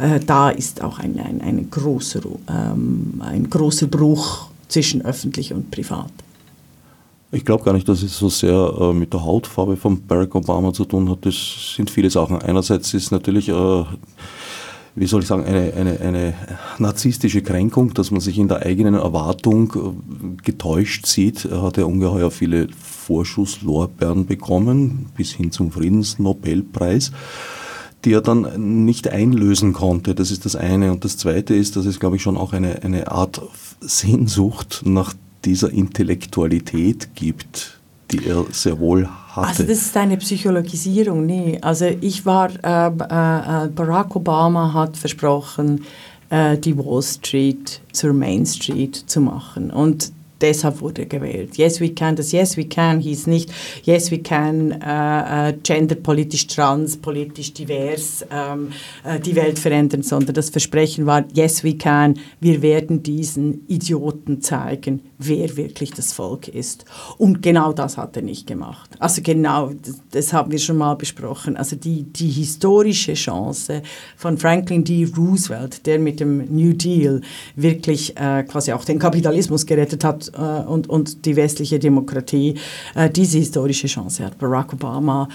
Äh, 0.01 0.19
da 0.19 0.51
ist 0.51 0.83
auch 0.83 0.99
ein, 0.99 1.21
ein, 1.21 1.41
ein, 1.41 1.71
großer, 1.71 2.23
ähm, 2.51 3.23
ein 3.25 3.49
großer 3.49 3.87
Bruch 3.87 4.49
zwischen 4.67 5.05
öffentlich 5.05 5.53
und 5.53 5.71
privat. 5.71 6.11
Ich 7.33 7.45
glaube 7.45 7.65
gar 7.65 7.73
nicht, 7.73 7.89
dass 7.89 8.03
es 8.03 8.17
so 8.17 8.29
sehr 8.29 8.75
äh, 8.79 8.93
mit 8.93 9.13
der 9.13 9.25
Hautfarbe 9.25 9.77
von 9.77 10.07
Barack 10.07 10.35
Obama 10.35 10.73
zu 10.73 10.85
tun 10.85 11.09
hat. 11.09 11.25
Das 11.27 11.75
sind 11.77 11.91
viele 11.91 12.11
Sachen. 12.11 12.41
Einerseits 12.41 12.93
ist 12.93 13.11
natürlich 13.11 13.49
äh, 13.49 13.85
wie 14.95 15.07
soll 15.07 15.23
ich 15.23 15.27
sagen, 15.27 15.45
eine, 15.45 15.73
eine, 15.73 16.01
eine 16.01 16.35
narzisstische 16.79 17.43
Kränkung, 17.43 17.95
dass 17.95 18.11
man 18.11 18.21
sich 18.21 18.39
in 18.39 18.49
der 18.49 18.59
eigenen 18.59 18.95
Erwartung 18.95 19.73
äh, 19.75 20.43
getäuscht 20.43 21.07
sieht. 21.07 21.47
Er 21.47 21.63
hat 21.63 21.79
ja 21.79 21.85
ungeheuer 21.85 22.31
viele 22.31 22.69
Vorschusslorbeeren 22.69 24.27
bekommen, 24.27 25.07
bis 25.17 25.33
hin 25.33 25.51
zum 25.51 25.73
Friedensnobelpreis 25.73 27.13
die 28.05 28.15
er 28.15 28.21
dann 28.21 28.85
nicht 28.85 29.07
einlösen 29.07 29.73
konnte. 29.73 30.17
Das 30.17 30.33
ist 30.33 30.45
das 30.45 30.57
eine. 30.57 30.91
Und 30.91 31.05
das 31.05 31.19
zweite 31.19 31.55
ist, 31.55 31.77
dass 31.77 31.87
es, 31.87 32.01
glaube 32.01 32.17
ich, 32.17 32.23
schon 32.23 32.37
auch 32.37 32.53
eine, 32.53 32.83
eine 32.83 33.13
Art 33.13 33.41
Sehnsucht 33.81 34.83
nach 34.85 35.15
dieser 35.45 35.71
Intellektualität 35.71 37.15
gibt, 37.15 37.79
die 38.11 38.27
er 38.27 38.45
sehr 38.51 38.79
wohl 38.79 39.09
hatte. 39.09 39.49
Also 39.49 39.63
das 39.65 39.79
ist 39.79 39.97
eine 39.97 40.17
Psychologisierung, 40.19 41.27
nee. 41.27 41.59
Also 41.61 41.87
ich 42.01 42.25
war, 42.27 42.51
äh, 42.63 42.87
äh, 42.87 43.69
Barack 43.69 44.15
Obama 44.15 44.73
hat 44.73 44.97
versprochen, 44.97 45.85
äh, 46.31 46.59
die 46.59 46.77
Wall 46.77 47.03
Street 47.03 47.81
zur 47.93 48.13
Main 48.13 48.47
Street 48.47 48.97
zu 48.97 49.21
machen. 49.21 49.71
Und 49.71 50.13
deshalb 50.43 50.81
wurde 50.81 51.03
er 51.03 51.07
gewählt. 51.07 51.57
Yes, 51.57 51.81
we 51.81 51.91
can, 51.91 52.17
das 52.17 52.33
Yes, 52.33 52.57
we 52.57 52.65
can 52.65 53.01
hieß 53.01 53.27
nicht 53.27 53.51
Yes, 53.85 54.11
we 54.11 54.19
can 54.19 54.73
äh, 54.73 55.51
äh, 55.51 55.55
genderpolitisch, 55.63 56.47
transpolitisch 56.47 57.55
divers 57.55 58.25
ähm, 58.31 58.73
äh, 59.05 59.21
die 59.21 59.37
Welt 59.37 59.59
verändern, 59.59 60.03
sondern 60.03 60.35
das 60.35 60.51
Versprechen 60.51 61.07
war 61.07 61.25
Yes, 61.33 61.65
we 61.65 61.77
can, 61.77 62.19
wir 62.41 62.63
werden 62.63 63.03
diesen 63.03 63.67
Idioten 63.69 64.43
zeigen, 64.43 65.01
wer 65.19 65.57
wirklich 65.57 65.93
das 65.93 66.13
Volk 66.13 66.49
ist. 66.49 66.85
Und 67.19 67.43
genau 67.43 67.73
das 67.73 67.97
hat 67.97 68.17
er 68.17 68.23
nicht 68.23 68.47
gemacht. 68.47 68.91
Also 68.99 69.23
genau, 69.23 69.71
das, 69.71 70.01
das 70.11 70.33
haben 70.33 70.51
wir 70.51 70.59
schon 70.59 70.77
mal 70.77 70.95
besprochen. 70.95 71.57
Also 71.57 71.77
die, 71.77 72.03
die 72.05 72.29
historische 72.29 73.15
Chance 73.15 73.83
von 74.17 74.39
Franklin 74.39 74.85
D. 74.85 75.09
Roosevelt, 75.17 75.87
der 75.87 75.99
mit 75.99 76.21
dem 76.21 76.55
New 76.55 76.73
Deal 76.73 77.21
wirklich 77.57 78.17
äh, 78.17 78.43
quasi 78.45 78.73
auch 78.73 78.85
den 78.85 78.99
Kapitalismus 78.99 79.67
gerettet 79.67 80.05
hat, 80.05 80.32
äh, 80.35 80.67
und, 80.67 80.89
und 80.89 81.25
die 81.25 81.37
westliche 81.37 81.79
Demokratie 81.79 82.55
äh, 82.95 83.11
diese 83.11 83.39
historische 83.39 83.87
Chance 83.87 84.25
hat. 84.25 84.39
Barack 84.39 84.73
Obama 84.73 85.29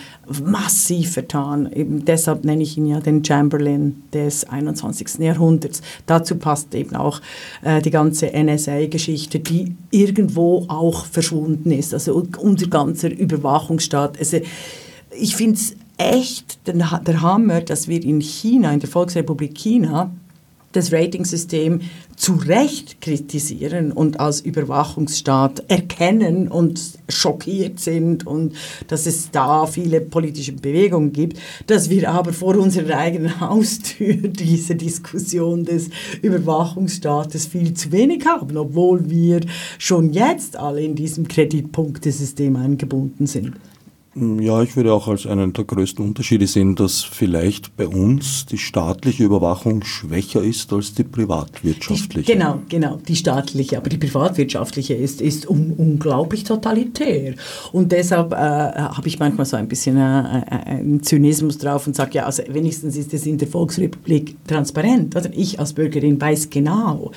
massiv 0.44 1.12
vertan. 1.12 1.72
Eben 1.72 2.06
deshalb 2.06 2.46
nenne 2.46 2.64
ich 2.64 2.78
ihn 2.78 2.86
ja 2.86 3.00
den 3.00 3.24
Chamberlain 3.24 4.04
des 4.14 4.46
21. 4.46 5.20
Jahrhunderts. 5.20 5.82
Dazu 6.06 6.36
passt 6.36 6.74
eben 6.76 6.96
auch 6.96 7.22
äh, 7.64 7.82
die 7.82 7.92
ganze 7.92 8.28
NSA-Geschichte, 8.28 9.40
die 9.40 9.76
irgendwo 9.92 10.66
auch 10.68 11.06
verschwunden 11.06 11.72
ist. 11.72 11.94
Also 11.94 12.26
unser 12.40 12.68
ganzer 12.68 13.12
Überwachungsstaat. 13.12 14.18
Also 14.20 14.38
ich 15.12 15.36
finde 15.36 15.56
es 15.56 15.76
echt 15.98 16.60
der 16.68 17.22
Hammer, 17.22 17.62
dass 17.62 17.88
wir 17.88 18.04
in 18.04 18.22
China, 18.22 18.72
in 18.72 18.80
der 18.80 18.90
Volksrepublik 18.90 19.56
China, 19.56 20.12
das 20.72 20.92
Ratingsystem 20.92 21.82
zu 22.16 22.34
Recht 22.34 23.00
kritisieren 23.00 23.92
und 23.92 24.20
als 24.20 24.42
Überwachungsstaat 24.42 25.64
erkennen 25.68 26.48
und 26.48 26.82
schockiert 27.10 27.80
sind 27.80 28.26
und 28.26 28.56
dass 28.88 29.06
es 29.06 29.32
da 29.32 29.66
viele 29.68 30.02
politische 30.02 30.54
Bewegungen 30.54 31.14
gibt, 31.14 31.40
dass 31.68 31.90
wir 31.90 32.10
aber 32.10 32.34
vor 32.34 32.58
unserer 32.58 32.98
eigenen 32.98 33.40
Haustür 33.40 34.16
diese 34.28 34.76
Diskussion 34.76 35.64
des 35.64 35.90
Überwachungsstaates 36.22 37.46
viel 37.46 37.74
zu 37.74 37.92
wenig 37.92 38.26
haben, 38.26 38.58
obwohl 38.58 39.10
wir 39.10 39.42
schon 39.78 40.12
jetzt 40.12 40.58
alle 40.58 40.82
in 40.82 40.96
diesem 40.96 41.28
Kreditpunktesystem 41.28 42.56
eingebunden 42.56 43.28
sind. 43.28 43.54
Ja, 44.40 44.64
ich 44.64 44.76
würde 44.76 44.94
auch 44.94 45.08
als 45.08 45.28
einen 45.28 45.54
der 45.54 45.64
größten 45.64 46.04
Unterschiede 46.04 46.48
sehen, 46.48 46.76
dass 46.76 47.04
vielleicht 47.04 47.76
bei 47.76 47.88
uns 47.88 48.48
die 48.48 48.58
staatliche 48.58 49.24
Überwachung 49.24 49.84
schwächer 49.84 50.42
ist 50.42 50.74
als 50.74 50.94
die 50.96 51.04
privatwirtschaftliche. 51.04 52.26
Die, 52.26 52.34
genau, 52.34 52.62
genau, 52.68 52.98
die 53.08 53.16
staatliche, 53.16 53.78
aber 53.78 53.90
die 53.90 53.98
privatwirtschaftliche 53.98 54.96
ist, 54.96 55.22
ist 55.22 55.48
un, 55.48 55.72
unglaublich 55.78 56.46
totalitär. 56.46 57.36
Und 57.72 57.92
deshalb 57.92 58.34
äh, 58.34 58.38
habe 58.38 59.08
ich 59.08 59.20
manchmal 59.20 59.46
so 59.46 59.56
ein 59.56 59.68
bisschen 59.68 59.98
äh, 59.98 60.00
äh, 60.00 60.44
einen 60.66 61.04
Zynismus 61.04 61.60
drauf 61.60 61.86
und 61.86 61.96
sage, 61.96 62.16
ja, 62.16 62.26
also 62.26 62.42
wenigstens 62.50 62.98
ist 62.98 63.14
es 63.14 63.26
in 63.28 63.38
der 63.38 63.48
Volksrepublik 63.48 64.36
transparent. 64.48 65.16
Oder? 65.16 65.30
Ich 65.34 65.60
als 65.60 65.74
Bürgerin 65.74 66.20
weiß 66.20 66.50
genau, 66.50 67.12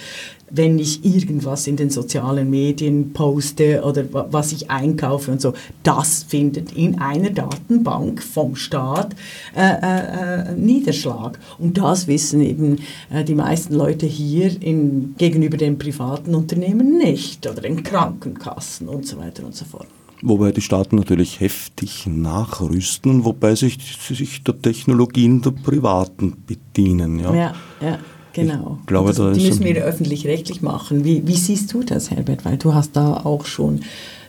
wenn 0.51 0.79
ich 0.79 1.05
irgendwas 1.05 1.67
in 1.67 1.77
den 1.77 1.91
sozialen 1.91 2.51
Medien 2.51 3.13
poste 3.13 3.83
oder 3.83 4.05
was 4.31 4.53
ich 4.53 4.71
einkaufe 4.71 5.31
und 5.31 5.41
so, 5.41 5.55
das 5.83 6.25
findet 6.25 6.73
in 6.73 6.99
einer 7.01 7.31
Datenbank 7.31 8.23
vom 8.23 8.57
Staat 8.57 9.15
äh, 9.57 9.61
äh, 9.61 10.51
äh, 10.51 10.55
Niederschlag. 10.55 11.39
Und 11.59 11.79
das 11.79 12.07
wissen 12.07 12.41
eben 12.41 12.79
äh, 13.11 13.25
die 13.25 13.35
meisten 13.35 13.75
Leute 13.75 14.07
hier 14.07 14.51
in, 14.63 15.15
gegenüber 15.17 15.57
den 15.57 15.79
privaten 15.79 16.35
Unternehmen 16.35 16.99
nicht 16.99 17.47
oder 17.47 17.63
den 17.63 17.83
Krankenkassen 17.83 18.89
und 18.89 19.07
so 19.07 19.19
weiter 19.19 19.45
und 19.45 19.55
so 19.55 19.65
fort. 19.65 19.87
Wobei 20.23 20.53
die 20.53 20.61
Staaten 20.61 20.97
natürlich 20.97 21.41
heftig 21.41 22.07
nachrüsten, 22.07 23.25
wobei 23.25 23.55
sich, 23.55 23.79
sich 24.01 24.43
der 24.45 24.61
Technologien 24.61 25.41
der 25.41 25.53
Privaten 25.53 26.37
bedienen. 26.47 27.21
Ja, 27.21 27.35
ja. 27.35 27.55
ja. 27.81 27.99
Genau. 28.33 28.79
Ich 28.81 28.87
glaube, 28.87 29.13
das, 29.13 29.37
die 29.37 29.47
müssen 29.47 29.65
wir 29.65 29.83
öffentlich-rechtlich 29.85 30.63
machen. 30.63 31.05
Wie, 31.05 31.27
wie 31.27 31.37
siehst 31.37 31.73
du 31.73 31.83
das, 31.83 32.11
Herbert? 32.11 32.45
Weil 32.45 32.57
du 32.57 32.75
hast 32.75 32.97
da 32.97 33.15
auch 33.25 33.45
schon 33.45 33.81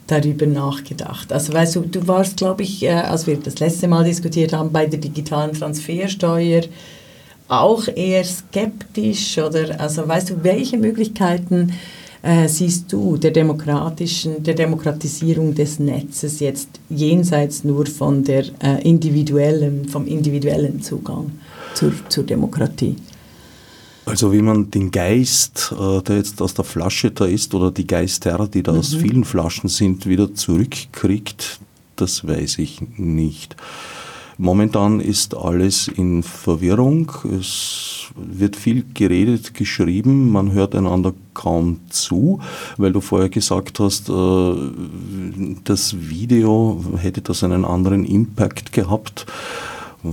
darüber 0.08 0.46
nachgedacht. 0.46 1.32
Also 1.32 1.54
weißt 1.54 1.76
du, 1.76 1.82
du 1.82 2.08
warst, 2.08 2.38
glaube 2.38 2.64
ich, 2.64 2.84
äh, 2.84 2.90
als 2.90 3.28
wir 3.28 3.38
das 3.38 3.60
letzte 3.60 3.88
Mal 3.88 4.04
diskutiert 4.04 4.54
haben, 4.54 4.72
bei 4.72 4.86
der 4.86 5.00
digitalen 5.00 5.54
Transfersteuer 5.54 6.64
auch 7.48 7.88
eher 7.88 8.24
skeptisch 8.24 9.38
oder 9.38 9.80
also 9.80 10.08
weißt 10.08 10.32
du, 10.32 10.44
welche 10.44 10.78
Möglichkeiten 10.78 11.74
äh, 12.24 12.48
siehst 12.48 12.92
du 12.94 13.18
der 13.18 13.32
demokratischen, 13.32 14.44
der 14.44 14.54
Demokratisierung 14.54 15.54
des 15.56 15.80
Netzes 15.80 16.40
jetzt 16.40 16.70
jenseits 16.90 17.64
nur 17.64 17.86
von 17.88 18.24
der 18.24 18.46
äh, 18.64 18.82
individuellen, 18.84 19.88
vom 19.88 20.08
individuellen 20.08 20.82
Zugang 20.82 21.32
zur, 21.74 21.92
zur 22.10 22.24
Demokratie? 22.24 22.96
Also 24.06 24.34
wie 24.34 24.42
man 24.42 24.72
den 24.72 24.92
Geist, 24.92 25.74
äh, 25.78 26.02
der 26.02 26.18
jetzt 26.18 26.42
aus 26.42 26.54
der 26.54 26.66
Flasche 26.66 27.12
da 27.12 27.26
ist, 27.26 27.54
oder 27.54 27.72
die 27.72 27.88
Geister, 27.88 28.48
die 28.48 28.64
da 28.64 28.74
mhm. 28.74 28.80
aus 28.80 28.96
vielen 28.96 29.24
Flaschen 29.24 29.70
sind, 29.70 30.08
wieder 30.08 30.34
zurückkriegt, 30.34 31.60
das 31.96 32.28
weiß 32.28 32.58
ich 32.58 32.82
nicht. 32.98 33.56
Momentan 34.38 35.02
ist 35.02 35.36
alles 35.36 35.88
in 35.88 36.24
Verwirrung. 36.24 37.12
Es 37.40 38.08
wird 38.16 38.56
viel 38.56 38.84
geredet, 38.92 39.54
geschrieben, 39.54 40.32
man 40.32 40.52
hört 40.52 40.74
einander 40.74 41.14
kaum 41.36 41.82
zu, 41.90 42.40
weil 42.78 42.92
du 42.92 43.02
vorher 43.02 43.30
gesagt 43.30 43.80
hast, 43.80 44.10
äh, 44.10 44.54
das 45.64 45.96
Video 46.10 46.84
hätte 46.98 47.22
das 47.22 47.44
einen 47.44 47.66
anderen 47.66 48.04
Impact 48.04 48.74
gehabt. 48.74 49.28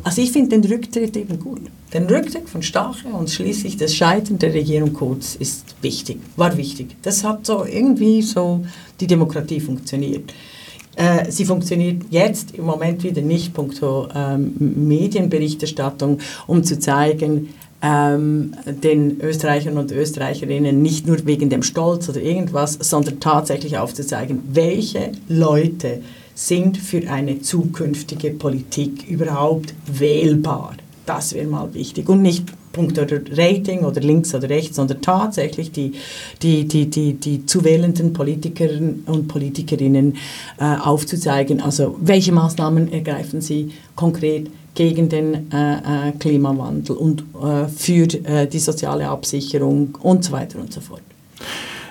Also 0.04 0.20
ich 0.20 0.32
finde 0.32 0.58
den 0.58 0.70
Rücktritt 0.70 1.16
eben 1.16 1.38
gut. 1.38 1.62
Den 1.94 2.04
Rücktritt 2.04 2.48
von 2.48 2.62
Stache 2.62 3.08
und 3.08 3.30
schließlich 3.30 3.76
das 3.78 3.94
Scheitern 3.94 4.38
der 4.38 4.52
Regierung 4.52 4.92
Kurz 4.92 5.34
ist 5.34 5.74
wichtig, 5.80 6.18
war 6.36 6.56
wichtig. 6.56 6.96
Das 7.02 7.24
hat 7.24 7.46
so 7.46 7.64
irgendwie 7.64 8.20
so 8.20 8.64
die 9.00 9.06
Demokratie 9.06 9.60
funktioniert. 9.60 10.32
Äh, 10.96 11.30
sie 11.30 11.44
funktioniert 11.44 12.02
jetzt 12.10 12.54
im 12.54 12.64
Moment 12.64 13.02
wieder 13.04 13.22
nicht 13.22 13.54
punkto 13.54 14.08
ähm, 14.14 14.54
Medienberichterstattung, 14.58 16.18
um 16.46 16.64
zu 16.64 16.78
zeigen, 16.78 17.54
ähm, 17.80 18.54
den 18.66 19.20
Österreichern 19.20 19.78
und 19.78 19.92
Österreicherinnen 19.92 20.82
nicht 20.82 21.06
nur 21.06 21.24
wegen 21.24 21.48
dem 21.48 21.62
Stolz 21.62 22.08
oder 22.08 22.20
irgendwas, 22.20 22.76
sondern 22.80 23.20
tatsächlich 23.20 23.78
aufzuzeigen, 23.78 24.42
welche 24.52 25.12
Leute 25.28 26.02
sind 26.38 26.78
für 26.78 27.10
eine 27.10 27.40
zukünftige 27.42 28.30
Politik 28.30 29.08
überhaupt 29.08 29.74
wählbar. 29.92 30.76
Das 31.04 31.34
wäre 31.34 31.48
mal 31.48 31.74
wichtig. 31.74 32.08
Und 32.08 32.22
nicht 32.22 32.44
Punkt 32.70 32.96
oder 32.96 33.18
Rating 33.32 33.80
oder 33.80 34.00
links 34.00 34.32
oder 34.36 34.48
rechts, 34.48 34.76
sondern 34.76 35.02
tatsächlich 35.02 35.72
die, 35.72 35.94
die, 36.40 36.68
die, 36.68 36.88
die, 36.88 37.14
die 37.14 37.44
zu 37.44 37.64
wählenden 37.64 38.12
Politikerinnen 38.12 39.02
und 39.06 39.26
Politikerinnen 39.26 40.16
äh, 40.60 40.76
aufzuzeigen. 40.76 41.60
Also 41.60 41.96
welche 42.00 42.30
Maßnahmen 42.30 42.92
ergreifen 42.92 43.40
sie 43.40 43.72
konkret 43.96 44.48
gegen 44.76 45.08
den 45.08 45.50
äh, 45.50 46.08
äh 46.08 46.12
Klimawandel 46.20 46.94
und 46.94 47.24
äh, 47.42 47.66
für 47.66 48.04
äh, 48.24 48.46
die 48.46 48.60
soziale 48.60 49.08
Absicherung 49.08 49.98
und 50.02 50.24
so 50.24 50.30
weiter 50.30 50.60
und 50.60 50.72
so 50.72 50.80
fort. 50.80 51.02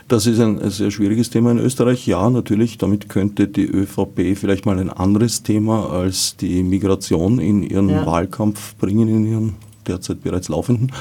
Das 0.08 0.26
ist 0.26 0.39
ein 0.39 0.70
sehr 0.70 0.89
schwieriges 0.89 1.30
Thema 1.30 1.51
in 1.51 1.60
Österreich. 1.60 2.08
Ja, 2.08 2.30
natürlich, 2.30 2.78
damit 2.78 3.10
könnte 3.10 3.49
die 3.49 3.66
ÖVP 3.66 4.38
vielleicht 4.38 4.66
mal 4.66 4.80
ein 4.80 4.89
anderes 4.89 5.43
Thema 5.43 5.89
als 5.89 6.38
die 6.38 6.64
Migration 6.64 7.39
in 7.39 7.62
ihren 7.62 7.89
ja. 7.89 8.05
Wahlkampf 8.05 8.76
bringen, 8.76 9.10
in 9.10 9.26
ihren 9.26 9.55
derzeit 9.86 10.24
bereits 10.24 10.47
laufenden. 10.47 10.93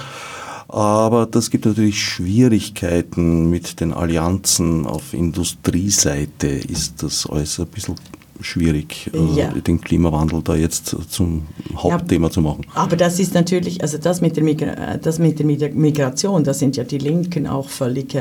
Aber 0.68 1.26
das 1.26 1.50
gibt 1.50 1.66
natürlich 1.66 2.02
Schwierigkeiten 2.02 3.48
mit 3.48 3.78
den 3.78 3.92
Allianzen 3.92 4.86
auf 4.86 5.14
Industrieseite. 5.14 6.48
Ist 6.48 7.04
das 7.04 7.26
alles 7.26 7.60
ein 7.60 7.68
bisschen 7.68 7.94
schwierig, 8.40 9.10
äh, 9.14 9.38
ja. 9.38 9.48
den 9.52 9.80
Klimawandel 9.80 10.42
da 10.42 10.54
jetzt 10.54 10.96
zum 11.08 11.42
Hauptthema 11.76 12.28
ja, 12.28 12.32
zu 12.32 12.40
machen. 12.40 12.66
Aber 12.74 12.96
das 12.96 13.18
ist 13.18 13.34
natürlich, 13.34 13.82
also 13.82 13.98
das 13.98 14.20
mit 14.20 14.36
der, 14.36 14.44
Migra 14.44 14.96
das 14.96 15.18
mit 15.18 15.38
der 15.38 15.46
Migration, 15.46 16.44
da 16.44 16.54
sind 16.54 16.76
ja 16.76 16.84
die 16.84 16.98
Linken 16.98 17.46
auch 17.46 17.68
völlig 17.68 18.14
äh, 18.14 18.20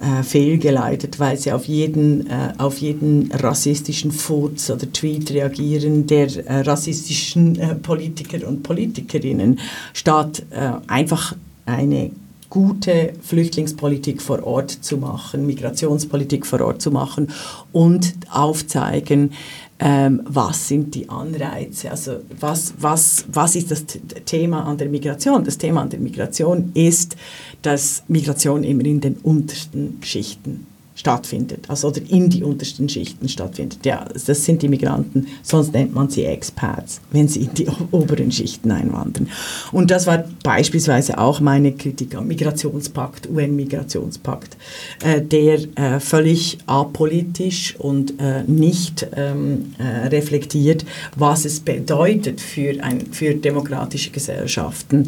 äh, 0.00 0.22
fehlgeleitet, 0.22 1.20
weil 1.20 1.36
sie 1.36 1.52
auf 1.52 1.66
jeden, 1.66 2.26
äh, 2.26 2.54
auf 2.56 2.78
jeden 2.78 3.30
rassistischen 3.32 4.12
Furz 4.12 4.70
oder 4.70 4.90
Tweet 4.90 5.30
reagieren 5.30 6.06
der 6.06 6.34
äh, 6.46 6.60
rassistischen 6.60 7.58
äh, 7.58 7.74
Politiker 7.74 8.48
und 8.48 8.62
Politikerinnen, 8.62 9.58
statt 9.92 10.42
einfach 10.86 11.34
eine 11.66 12.12
gute 12.50 13.12
Flüchtlingspolitik 13.22 14.20
vor 14.20 14.44
Ort 14.44 14.70
zu 14.70 14.98
machen, 14.98 15.46
Migrationspolitik 15.46 16.44
vor 16.44 16.60
Ort 16.60 16.82
zu 16.82 16.90
machen 16.90 17.28
und 17.72 18.14
aufzeigen, 18.30 19.32
ähm, 19.78 20.20
was 20.26 20.68
sind 20.68 20.94
die 20.94 21.08
Anreize, 21.08 21.90
also 21.90 22.16
was, 22.38 22.74
was, 22.78 23.24
was 23.32 23.56
ist 23.56 23.70
das 23.70 23.86
Thema 24.26 24.64
an 24.64 24.76
der 24.76 24.90
Migration? 24.90 25.42
Das 25.42 25.56
Thema 25.56 25.80
an 25.80 25.88
der 25.88 26.00
Migration 26.00 26.72
ist, 26.74 27.16
dass 27.62 28.02
Migration 28.08 28.62
immer 28.64 28.84
in 28.84 29.00
den 29.00 29.14
untersten 29.14 29.98
Schichten 30.02 30.66
stattfindet, 31.00 31.64
also 31.68 31.88
oder 31.88 32.02
in 32.08 32.28
die 32.28 32.44
untersten 32.44 32.86
Schichten 32.88 33.26
stattfindet. 33.26 33.78
Ja, 33.86 34.04
das 34.04 34.44
sind 34.44 34.60
die 34.60 34.68
Migranten, 34.68 35.28
sonst 35.42 35.72
nennt 35.72 35.94
man 35.94 36.10
sie 36.10 36.26
Expats, 36.26 37.00
wenn 37.10 37.26
sie 37.26 37.44
in 37.44 37.54
die 37.54 37.66
oberen 37.90 38.30
Schichten 38.30 38.70
einwandern. 38.70 39.28
Und 39.72 39.90
das 39.90 40.06
war 40.06 40.24
beispielsweise 40.42 41.16
auch 41.16 41.40
meine 41.40 41.72
Kritik 41.72 42.14
am 42.14 42.26
Migrationspakt, 42.26 43.30
UN-Migrationspakt, 43.30 44.58
äh, 45.02 45.22
der 45.22 45.60
äh, 45.76 46.00
völlig 46.00 46.58
apolitisch 46.66 47.76
und 47.78 48.20
äh, 48.20 48.42
nicht 48.46 49.06
ähm, 49.16 49.74
äh, 49.78 50.08
reflektiert, 50.08 50.84
was 51.16 51.46
es 51.46 51.60
bedeutet 51.60 52.42
für, 52.42 52.84
ein, 52.84 53.06
für 53.10 53.34
demokratische 53.34 54.10
Gesellschaften, 54.10 55.06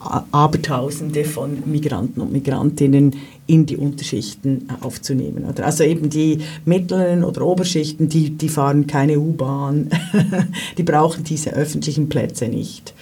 Abertausende 0.00 1.24
von 1.24 1.62
Migranten 1.66 2.20
und 2.20 2.32
Migrantinnen 2.32 3.16
in 3.48 3.66
die 3.66 3.76
Unterschichten 3.76 4.68
äh, 4.68 4.84
aufzunehmen. 4.84 5.44
Also 5.60 5.82
eben 5.82 6.10
die 6.10 6.38
mittleren 6.64 7.24
oder 7.24 7.42
Oberschichten, 7.44 8.08
die, 8.08 8.30
die 8.30 8.48
fahren 8.48 8.86
keine 8.86 9.18
U-Bahn, 9.18 9.90
die 10.78 10.82
brauchen 10.84 11.24
diese 11.24 11.52
öffentlichen 11.54 12.08
Plätze 12.08 12.46
nicht, 12.46 12.94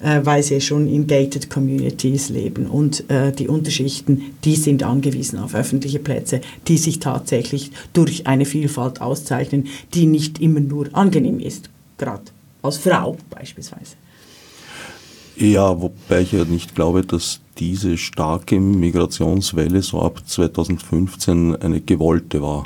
äh, 0.00 0.20
weil 0.22 0.42
sie 0.42 0.60
schon 0.60 0.88
in 0.88 1.06
gated 1.06 1.50
Communities 1.50 2.30
leben. 2.30 2.66
Und 2.66 3.10
äh, 3.10 3.32
die 3.32 3.48
Unterschichten, 3.48 4.36
die 4.44 4.56
sind 4.56 4.84
angewiesen 4.84 5.38
auf 5.40 5.54
öffentliche 5.54 5.98
Plätze, 5.98 6.40
die 6.68 6.78
sich 6.78 7.00
tatsächlich 7.00 7.72
durch 7.92 8.26
eine 8.26 8.44
Vielfalt 8.44 9.00
auszeichnen, 9.00 9.66
die 9.94 10.06
nicht 10.06 10.40
immer 10.40 10.60
nur 10.60 10.88
angenehm 10.92 11.40
ist, 11.40 11.70
gerade 11.98 12.22
als 12.62 12.78
Frau 12.78 13.16
beispielsweise. 13.30 13.96
Ja, 15.36 15.80
wobei 15.80 16.22
ich 16.22 16.32
ja 16.32 16.44
nicht 16.44 16.74
glaube, 16.74 17.02
dass 17.02 17.40
diese 17.58 17.96
starke 17.96 18.60
Migrationswelle 18.60 19.82
so 19.82 20.02
ab 20.02 20.22
2015 20.24 21.56
eine 21.56 21.80
gewollte 21.80 22.42
war. 22.42 22.64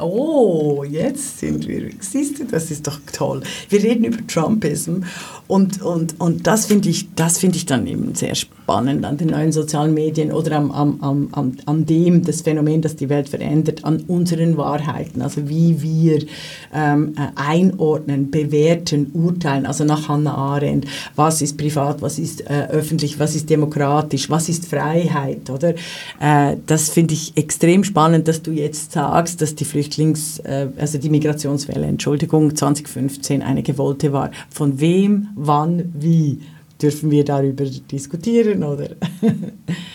Oh, 0.00 0.84
jetzt 0.84 1.40
sind 1.40 1.66
wir. 1.66 1.90
Siehst 1.98 2.38
du, 2.38 2.44
das 2.44 2.70
ist 2.70 2.86
doch 2.86 3.00
toll. 3.12 3.42
Wir 3.68 3.82
reden 3.82 4.04
über 4.04 4.24
Trumpism 4.28 5.00
und, 5.48 5.82
und, 5.82 6.20
und 6.20 6.46
das 6.46 6.66
finde 6.66 6.88
ich, 6.88 7.08
find 7.16 7.56
ich 7.56 7.66
dann 7.66 7.86
eben 7.86 8.14
sehr 8.14 8.36
spannend 8.36 9.04
an 9.04 9.16
den 9.16 9.28
neuen 9.28 9.50
sozialen 9.50 9.94
Medien 9.94 10.30
oder 10.30 10.56
am, 10.56 10.70
am, 10.70 11.28
am, 11.32 11.56
am, 11.64 11.86
dem, 11.86 12.22
das 12.22 12.42
Phänomen, 12.42 12.80
das 12.80 12.94
die 12.94 13.08
Welt 13.08 13.28
verändert, 13.28 13.84
an 13.84 14.04
unseren 14.06 14.56
Wahrheiten, 14.56 15.20
also 15.20 15.48
wie 15.48 15.82
wir 15.82 16.24
ähm, 16.72 17.14
äh, 17.16 17.28
einordnen, 17.34 18.30
bewerten, 18.30 19.10
urteilen, 19.14 19.66
also 19.66 19.84
nach 19.84 20.08
Hannah 20.08 20.34
Arendt, 20.34 20.86
was 21.16 21.42
ist 21.42 21.56
privat, 21.56 22.02
was 22.02 22.20
ist 22.20 22.42
äh, 22.42 22.68
öffentlich, 22.70 23.18
was 23.18 23.34
ist 23.34 23.50
demokratisch, 23.50 24.30
was 24.30 24.48
ist 24.48 24.66
Freiheit, 24.66 25.50
oder? 25.50 25.74
Äh, 26.20 26.56
das 26.66 26.90
finde 26.90 27.14
ich 27.14 27.36
extrem 27.36 27.82
spannend, 27.82 28.28
dass 28.28 28.42
du 28.42 28.52
jetzt 28.52 28.92
sagst, 28.92 29.40
dass 29.40 29.54
die 29.54 29.64
Flüchtlinge 29.64 29.87
Flüchtlings-, 29.88 30.40
äh, 30.44 30.68
also 30.78 30.98
die 30.98 31.10
Migrationswelle, 31.10 31.86
Entschuldigung, 31.86 32.54
2015 32.54 33.42
eine 33.42 33.62
gewollte 33.62 34.12
war. 34.12 34.30
Von 34.50 34.80
wem, 34.80 35.28
wann, 35.34 35.92
wie? 35.98 36.40
Dürfen 36.80 37.10
wir 37.10 37.24
darüber 37.24 37.64
diskutieren, 37.64 38.62
oder? 38.62 38.90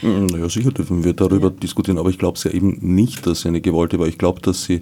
Mm, 0.04 0.26
naja, 0.26 0.50
sicher 0.50 0.72
dürfen 0.72 1.06
wir 1.06 1.14
darüber 1.14 1.48
ja. 1.48 1.54
diskutieren, 1.54 1.98
aber 1.98 2.10
ich 2.10 2.20
glaube 2.20 2.38
es 2.38 2.44
ja 2.44 2.52
eben 2.52 2.78
nicht, 2.82 3.26
dass 3.26 3.42
sie 3.42 3.48
eine 3.48 3.62
gewollte 3.62 3.98
war. 4.00 4.08
Ich 4.08 4.18
glaube, 4.18 4.42
dass 4.42 4.66
sie 4.66 4.82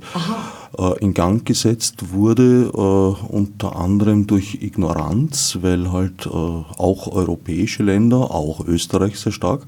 äh, 0.79 0.99
in 0.99 1.13
Gang 1.13 1.45
gesetzt 1.45 2.11
wurde, 2.11 2.71
äh, 2.73 3.31
unter 3.31 3.75
anderem 3.75 4.25
durch 4.25 4.57
Ignoranz, 4.61 5.59
weil 5.61 5.91
halt 5.91 6.25
äh, 6.25 6.29
auch 6.29 7.05
europäische 7.05 7.83
Länder, 7.83 8.31
auch 8.31 8.65
Österreich 8.65 9.19
sehr 9.19 9.31
stark, 9.31 9.67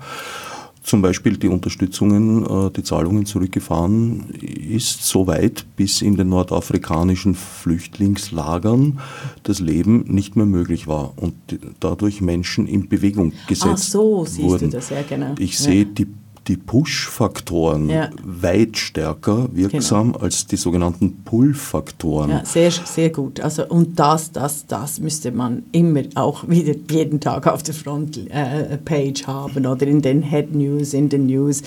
zum 0.83 1.01
Beispiel 1.01 1.37
die 1.37 1.47
Unterstützungen, 1.47 2.45
äh, 2.45 2.69
die 2.71 2.83
Zahlungen 2.83 3.25
zurückgefahren 3.25 4.29
ist, 4.31 5.05
so 5.05 5.27
weit, 5.27 5.65
bis 5.77 6.01
in 6.01 6.17
den 6.17 6.29
nordafrikanischen 6.29 7.35
Flüchtlingslagern 7.35 8.99
das 9.43 9.59
Leben 9.59 10.03
nicht 10.07 10.35
mehr 10.35 10.45
möglich 10.45 10.87
war 10.87 11.13
und 11.15 11.33
dadurch 11.79 12.21
Menschen 12.21 12.67
in 12.67 12.89
Bewegung 12.89 13.31
gesetzt 13.47 13.71
Ach 13.73 13.77
so, 13.77 14.25
siehst 14.25 14.41
wurden. 14.41 14.69
du 14.69 14.77
das, 14.77 14.89
ja 14.89 15.01
genau. 15.07 15.35
Ich 15.39 15.53
ja. 15.59 15.65
sehe 15.65 15.85
die 15.85 16.07
die 16.47 16.57
Push-Faktoren 16.57 17.89
ja. 17.89 18.09
weit 18.23 18.77
stärker 18.77 19.47
wirksam 19.53 20.13
genau. 20.13 20.23
als 20.23 20.45
die 20.45 20.57
sogenannten 20.57 21.23
Pull-Faktoren. 21.23 22.29
Ja, 22.29 22.45
sehr, 22.45 22.71
sehr 22.71 23.09
gut. 23.09 23.39
Also, 23.39 23.65
und 23.67 23.97
das, 23.97 24.31
das, 24.31 24.65
das 24.67 24.99
müsste 24.99 25.31
man 25.31 25.63
immer 25.71 26.03
auch 26.15 26.47
wieder 26.47 26.73
jeden 26.89 27.19
Tag 27.19 27.47
auf 27.47 27.63
der 27.63 27.73
Frontpage 27.73 29.21
äh, 29.21 29.25
haben 29.25 29.65
oder 29.65 29.87
in 29.87 30.01
den 30.01 30.21
Head 30.21 30.53
News, 30.53 30.93
in 30.93 31.09
den 31.09 31.27
News. 31.27 31.61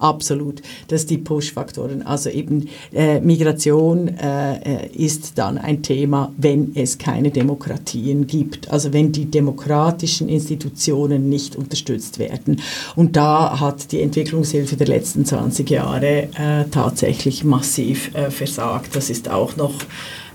Absolut. 0.00 0.62
Das 0.88 1.02
sind 1.02 1.10
die 1.10 1.18
Push-Faktoren. 1.18 2.02
Also 2.02 2.30
eben 2.30 2.68
äh, 2.92 3.20
Migration 3.20 4.08
äh, 4.08 4.86
ist 4.88 5.36
dann 5.36 5.58
ein 5.58 5.82
Thema, 5.82 6.32
wenn 6.38 6.72
es 6.74 6.96
keine 6.96 7.30
Demokratien 7.30 8.26
gibt. 8.26 8.70
Also 8.70 8.94
wenn 8.94 9.12
die 9.12 9.26
demokratischen 9.26 10.30
Institutionen 10.30 11.28
nicht 11.28 11.54
unterstützt 11.54 12.18
werden. 12.18 12.62
Und 12.96 13.14
da 13.16 13.60
hat 13.60 13.92
die 13.92 14.00
Entwicklungshilfe 14.00 14.76
der 14.76 14.86
letzten 14.86 15.26
20 15.26 15.68
Jahre 15.68 16.28
äh, 16.34 16.64
tatsächlich 16.70 17.44
massiv 17.44 18.14
äh, 18.14 18.30
versagt. 18.30 18.96
Das 18.96 19.10
ist 19.10 19.28
auch 19.28 19.56
noch 19.56 19.74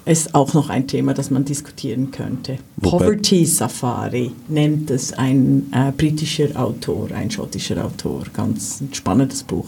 ist 0.05 0.35
auch 0.35 0.53
noch 0.53 0.69
ein 0.69 0.87
Thema, 0.87 1.13
das 1.13 1.31
man 1.31 1.45
diskutieren 1.45 2.11
könnte. 2.11 2.57
Wobei 2.77 3.05
Poverty 3.05 3.45
Safari 3.45 4.31
nennt 4.47 4.91
es 4.91 5.13
ein 5.13 5.67
äh, 5.71 5.91
britischer 5.91 6.59
Autor, 6.59 7.11
ein 7.11 7.31
schottischer 7.31 7.83
Autor. 7.83 8.23
Ganz 8.33 8.81
ein 8.81 8.93
spannendes 8.93 9.43
Buch. 9.43 9.67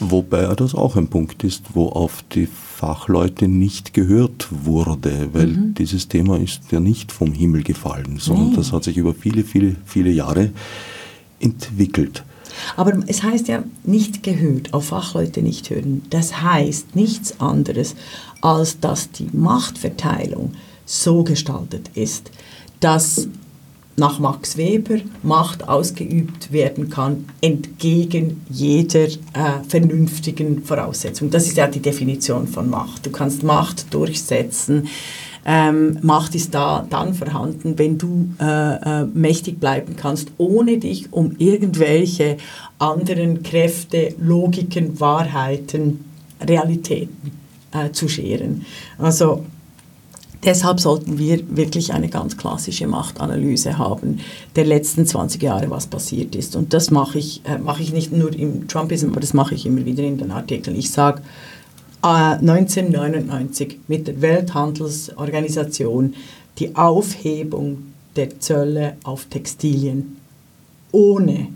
Wobei 0.00 0.52
das 0.54 0.74
auch 0.74 0.96
ein 0.96 1.08
Punkt 1.08 1.44
ist, 1.44 1.74
wo 1.74 1.88
auf 1.88 2.24
die 2.32 2.46
Fachleute 2.46 3.46
nicht 3.46 3.94
gehört 3.94 4.48
wurde, 4.50 5.28
weil 5.32 5.46
mhm. 5.48 5.74
dieses 5.74 6.08
Thema 6.08 6.38
ist 6.38 6.72
ja 6.72 6.80
nicht 6.80 7.12
vom 7.12 7.32
Himmel 7.32 7.62
gefallen, 7.62 8.16
sondern 8.18 8.50
nee. 8.50 8.56
das 8.56 8.72
hat 8.72 8.84
sich 8.84 8.96
über 8.96 9.14
viele, 9.14 9.44
viele, 9.44 9.76
viele 9.84 10.10
Jahre 10.10 10.50
entwickelt. 11.40 12.24
Aber 12.76 12.98
es 13.06 13.22
heißt 13.22 13.48
ja 13.48 13.64
nicht 13.84 14.22
gehört, 14.22 14.74
auf 14.74 14.86
Fachleute 14.86 15.42
nicht 15.42 15.70
hören. 15.70 16.02
Das 16.10 16.42
heißt 16.42 16.96
nichts 16.96 17.40
anderes, 17.40 17.94
als 18.40 18.80
dass 18.80 19.10
die 19.10 19.28
Machtverteilung 19.32 20.52
so 20.86 21.24
gestaltet 21.24 21.90
ist, 21.94 22.30
dass 22.80 23.28
nach 23.96 24.18
Max 24.18 24.56
Weber 24.56 24.96
Macht 25.22 25.68
ausgeübt 25.68 26.52
werden 26.52 26.90
kann 26.90 27.26
entgegen 27.40 28.42
jeder 28.50 29.04
äh, 29.04 29.62
vernünftigen 29.68 30.64
Voraussetzung. 30.64 31.30
Das 31.30 31.46
ist 31.46 31.56
ja 31.56 31.68
die 31.68 31.80
Definition 31.80 32.48
von 32.48 32.68
Macht. 32.68 33.06
Du 33.06 33.10
kannst 33.10 33.42
Macht 33.44 33.92
durchsetzen. 33.94 34.88
Ähm, 35.46 35.98
Macht 36.02 36.34
ist 36.34 36.54
da 36.54 36.86
dann 36.88 37.14
vorhanden, 37.14 37.78
wenn 37.78 37.98
du 37.98 38.30
äh, 38.40 39.02
äh, 39.02 39.04
mächtig 39.04 39.60
bleiben 39.60 39.94
kannst, 39.96 40.28
ohne 40.38 40.78
dich 40.78 41.12
um 41.12 41.36
irgendwelche 41.38 42.38
anderen 42.78 43.42
Kräfte, 43.42 44.14
Logiken, 44.18 44.98
Wahrheiten, 45.00 46.04
Realitäten 46.40 47.32
äh, 47.72 47.90
zu 47.92 48.08
scheren. 48.08 48.64
Also 48.98 49.44
Deshalb 50.44 50.78
sollten 50.78 51.18
wir 51.18 51.56
wirklich 51.56 51.94
eine 51.94 52.08
ganz 52.08 52.36
klassische 52.36 52.86
Machtanalyse 52.86 53.78
haben 53.78 54.20
der 54.56 54.66
letzten 54.66 55.06
20 55.06 55.42
Jahre, 55.42 55.70
was 55.70 55.86
passiert 55.86 56.34
ist. 56.36 56.54
Und 56.54 56.74
das 56.74 56.90
mache 56.90 57.18
ich, 57.18 57.40
äh, 57.44 57.56
mache 57.56 57.82
ich 57.82 57.94
nicht 57.94 58.12
nur 58.12 58.30
im 58.34 58.68
Trumpism, 58.68 59.08
aber 59.08 59.20
das 59.20 59.32
mache 59.32 59.54
ich 59.54 59.64
immer 59.64 59.86
wieder 59.86 60.02
in 60.02 60.18
den 60.18 60.30
Artikeln. 60.30 60.76
Ich 60.76 60.90
sage, 60.90 61.22
1999 62.04 63.78
mit 63.88 64.06
der 64.06 64.20
Welthandelsorganisation 64.20 66.14
die 66.58 66.76
Aufhebung 66.76 67.94
der 68.14 68.40
Zölle 68.40 68.98
auf 69.04 69.24
Textilien 69.24 70.16
ohne, 70.92 71.48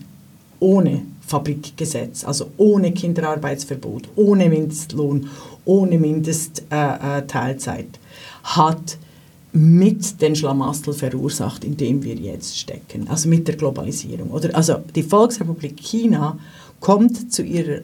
ohne 0.58 1.02
Fabrikgesetz, 1.26 2.24
also 2.24 2.50
ohne 2.56 2.92
Kinderarbeitsverbot, 2.92 4.08
ohne 4.16 4.48
Mindestlohn, 4.48 5.28
ohne 5.66 5.98
Mindestteilzeit, 5.98 7.84
äh, 7.84 7.98
hat 8.44 8.96
mit 9.52 10.20
den 10.22 10.34
Schlamassel 10.34 10.94
verursacht, 10.94 11.62
in 11.62 11.76
dem 11.76 12.02
wir 12.02 12.14
jetzt 12.14 12.58
stecken, 12.58 13.06
also 13.08 13.28
mit 13.28 13.46
der 13.46 13.56
Globalisierung. 13.56 14.30
Oder, 14.30 14.56
also 14.56 14.76
die 14.94 15.02
Volksrepublik 15.02 15.76
China 15.76 16.38
kommt 16.80 17.32
zu 17.32 17.42
ihrer 17.42 17.82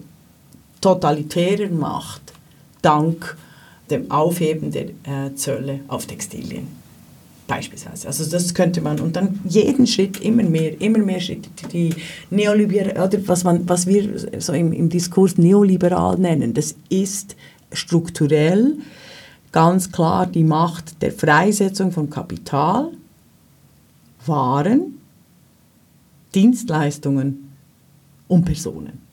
totalitären 0.80 1.78
Macht 1.78 2.24
dank 2.85 3.37
dem 3.91 4.11
Aufheben 4.11 4.70
der 4.70 4.87
äh, 4.87 5.35
Zölle 5.35 5.80
auf 5.89 6.07
Textilien. 6.07 6.66
Beispielsweise. 7.47 8.07
Also 8.07 8.24
das 8.24 8.55
könnte 8.55 8.80
man 8.80 9.01
und 9.01 9.16
dann 9.16 9.41
jeden 9.45 9.87
Schritt 9.87 10.20
immer 10.22 10.43
mehr, 10.43 10.80
immer 10.80 10.99
mehr 10.99 11.20
Schritte, 11.20 11.51
die 11.70 11.95
neoliberal 12.30 13.07
oder 13.07 13.18
was 13.28 13.45
man, 13.45 13.68
was 13.68 13.87
wir 13.87 14.41
so 14.41 14.55
im, 14.55 14.72
im 14.72 14.89
Diskurs 14.89 15.37
neoliberal 15.37 16.18
nennen, 16.18 16.55
das 16.55 16.74
ist 16.89 17.37
strukturell 17.70 18.78
ganz 19.53 19.93
klar 19.93 20.26
die 20.26 20.43
Macht 20.43 21.03
der 21.03 21.12
Freisetzung 21.12 21.93
von 21.93 22.09
Kapital, 22.09 22.93
Waren, 24.26 24.99
Dienstleistungen 26.35 27.53
und 28.26 28.45
Personen. 28.45 29.03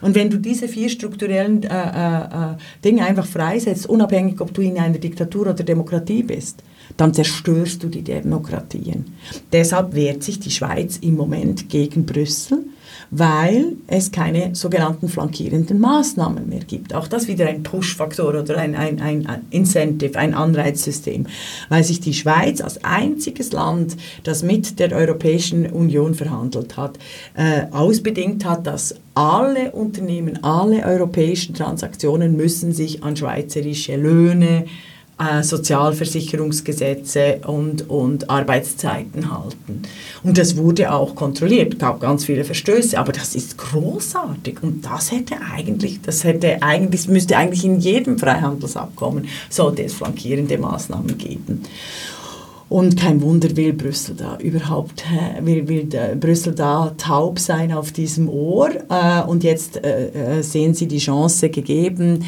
Und 0.00 0.14
wenn 0.14 0.30
du 0.30 0.38
diese 0.38 0.68
vier 0.68 0.88
strukturellen 0.88 1.62
äh, 1.62 1.68
äh, 1.68 2.24
äh, 2.24 2.56
Dinge 2.84 3.04
einfach 3.04 3.26
freisetzt, 3.26 3.88
unabhängig 3.88 4.40
ob 4.40 4.52
du 4.52 4.62
in 4.62 4.78
einer 4.78 4.98
Diktatur 4.98 5.48
oder 5.48 5.64
Demokratie 5.64 6.22
bist, 6.22 6.62
dann 6.96 7.14
zerstörst 7.14 7.82
du 7.82 7.88
die 7.88 8.02
Demokratien. 8.02 9.06
Deshalb 9.52 9.94
wehrt 9.94 10.22
sich 10.22 10.38
die 10.38 10.50
Schweiz 10.50 10.98
im 10.98 11.16
Moment 11.16 11.68
gegen 11.68 12.06
Brüssel 12.06 12.64
weil 13.10 13.76
es 13.86 14.12
keine 14.12 14.54
sogenannten 14.54 15.08
flankierenden 15.08 15.78
Maßnahmen 15.80 16.48
mehr 16.48 16.64
gibt. 16.64 16.94
Auch 16.94 17.08
das 17.08 17.28
wieder 17.28 17.46
ein 17.46 17.62
Push-Faktor 17.62 18.34
oder 18.34 18.58
ein, 18.58 18.74
ein, 18.74 19.00
ein 19.00 19.26
Incentive, 19.50 20.18
ein 20.18 20.34
Anreizsystem, 20.34 21.26
weil 21.68 21.84
sich 21.84 22.00
die 22.00 22.14
Schweiz 22.14 22.60
als 22.60 22.82
einziges 22.84 23.52
Land, 23.52 23.96
das 24.24 24.42
mit 24.42 24.78
der 24.78 24.92
Europäischen 24.92 25.66
Union 25.66 26.14
verhandelt 26.14 26.76
hat, 26.76 26.98
äh, 27.34 27.66
ausbedingt 27.70 28.44
hat, 28.44 28.66
dass 28.66 28.94
alle 29.14 29.72
Unternehmen, 29.72 30.44
alle 30.44 30.84
europäischen 30.84 31.54
Transaktionen 31.54 32.36
müssen 32.36 32.72
sich 32.72 33.02
an 33.02 33.16
schweizerische 33.16 33.96
Löhne, 33.96 34.66
äh, 35.18 35.42
Sozialversicherungsgesetze 35.42 37.40
und, 37.46 37.88
und 37.88 38.28
Arbeitszeiten 38.28 39.30
halten. 39.30 39.82
Und 40.22 40.36
das 40.36 40.56
wurde 40.56 40.92
auch 40.92 41.14
kontrolliert, 41.14 41.78
gab 41.78 42.00
ganz 42.00 42.26
viele 42.26 42.44
Verstöße, 42.44 42.98
aber 42.98 43.12
das 43.12 43.34
ist 43.34 43.56
großartig 43.56 44.62
und 44.62 44.84
das 44.84 45.10
hätte 45.12 45.36
eigentlich, 45.54 46.02
das 46.02 46.24
hätte 46.24 46.62
eigentlich, 46.62 47.08
müsste 47.08 47.36
eigentlich 47.36 47.64
in 47.64 47.80
jedem 47.80 48.18
Freihandelsabkommen, 48.18 49.26
sollte 49.48 49.84
es 49.84 49.94
flankierende 49.94 50.58
Maßnahmen 50.58 51.16
geben. 51.16 51.62
Und 52.68 52.96
kein 52.96 53.22
Wunder 53.22 53.56
will 53.56 53.72
Brüssel 53.72 54.16
da 54.16 54.38
überhaupt, 54.38 55.04
will, 55.40 55.68
will 55.68 55.88
Brüssel 56.18 56.52
da 56.52 56.92
taub 56.98 57.38
sein 57.38 57.72
auf 57.72 57.92
diesem 57.92 58.28
Ohr. 58.28 58.70
Äh, 58.88 59.22
und 59.22 59.44
jetzt 59.44 59.76
äh, 59.84 60.38
äh, 60.38 60.42
sehen 60.42 60.74
sie 60.74 60.88
die 60.88 60.98
Chance 60.98 61.48
gegeben, 61.50 62.24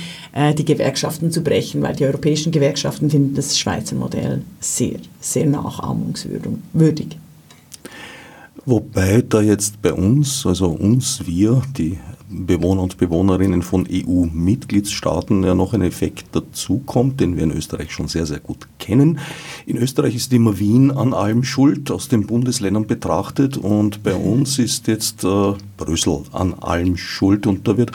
die 0.57 0.65
Gewerkschaften 0.65 1.33
zu 1.33 1.43
brechen, 1.43 1.83
weil 1.83 1.97
die 1.97 2.05
europäischen 2.05 2.53
Gewerkschaften 2.53 3.11
finden 3.11 3.35
das 3.35 3.59
Schweizer 3.59 3.97
Modell 3.97 4.43
sehr, 4.61 4.99
sehr 5.21 5.47
nachahmungswürdig. 5.47 7.19
Wobei 8.65 9.25
da 9.29 9.41
jetzt 9.41 9.83
bei 9.83 9.93
uns, 9.93 10.47
also 10.47 10.69
uns, 10.69 11.27
wir, 11.27 11.63
die 11.77 11.99
Bewohner 12.31 12.83
und 12.83 12.99
Bewohnerinnen 12.99 13.63
von 13.63 13.87
EU-Mitgliedstaaten 13.91 15.45
ja 15.45 15.55
noch 15.55 15.73
ein 15.73 15.83
Effekt 15.83 16.27
dazukommt, 16.33 17.21
den 17.21 17.37
wir 17.37 17.45
in 17.45 17.53
Österreich 17.53 17.93
schon 17.93 18.09
sehr, 18.09 18.27
sehr 18.27 18.41
gut 18.41 18.69
kennen. 18.79 19.19
In 19.67 19.79
Österreich 19.79 20.15
ist 20.15 20.33
immer 20.33 20.59
Wien 20.59 20.91
an 20.91 21.15
allem 21.15 21.43
schuld, 21.43 21.91
aus 21.91 22.09
den 22.09 22.27
Bundesländern 22.27 22.87
betrachtet, 22.87 23.57
und 23.57 24.03
bei 24.03 24.15
uns 24.15 24.59
ist 24.59 24.89
jetzt 24.89 25.25
äh, 25.25 25.55
Brüssel 25.77 26.23
an 26.33 26.55
allem 26.55 26.97
schuld 26.97 27.47
und 27.47 27.67
da 27.67 27.77
wird 27.77 27.93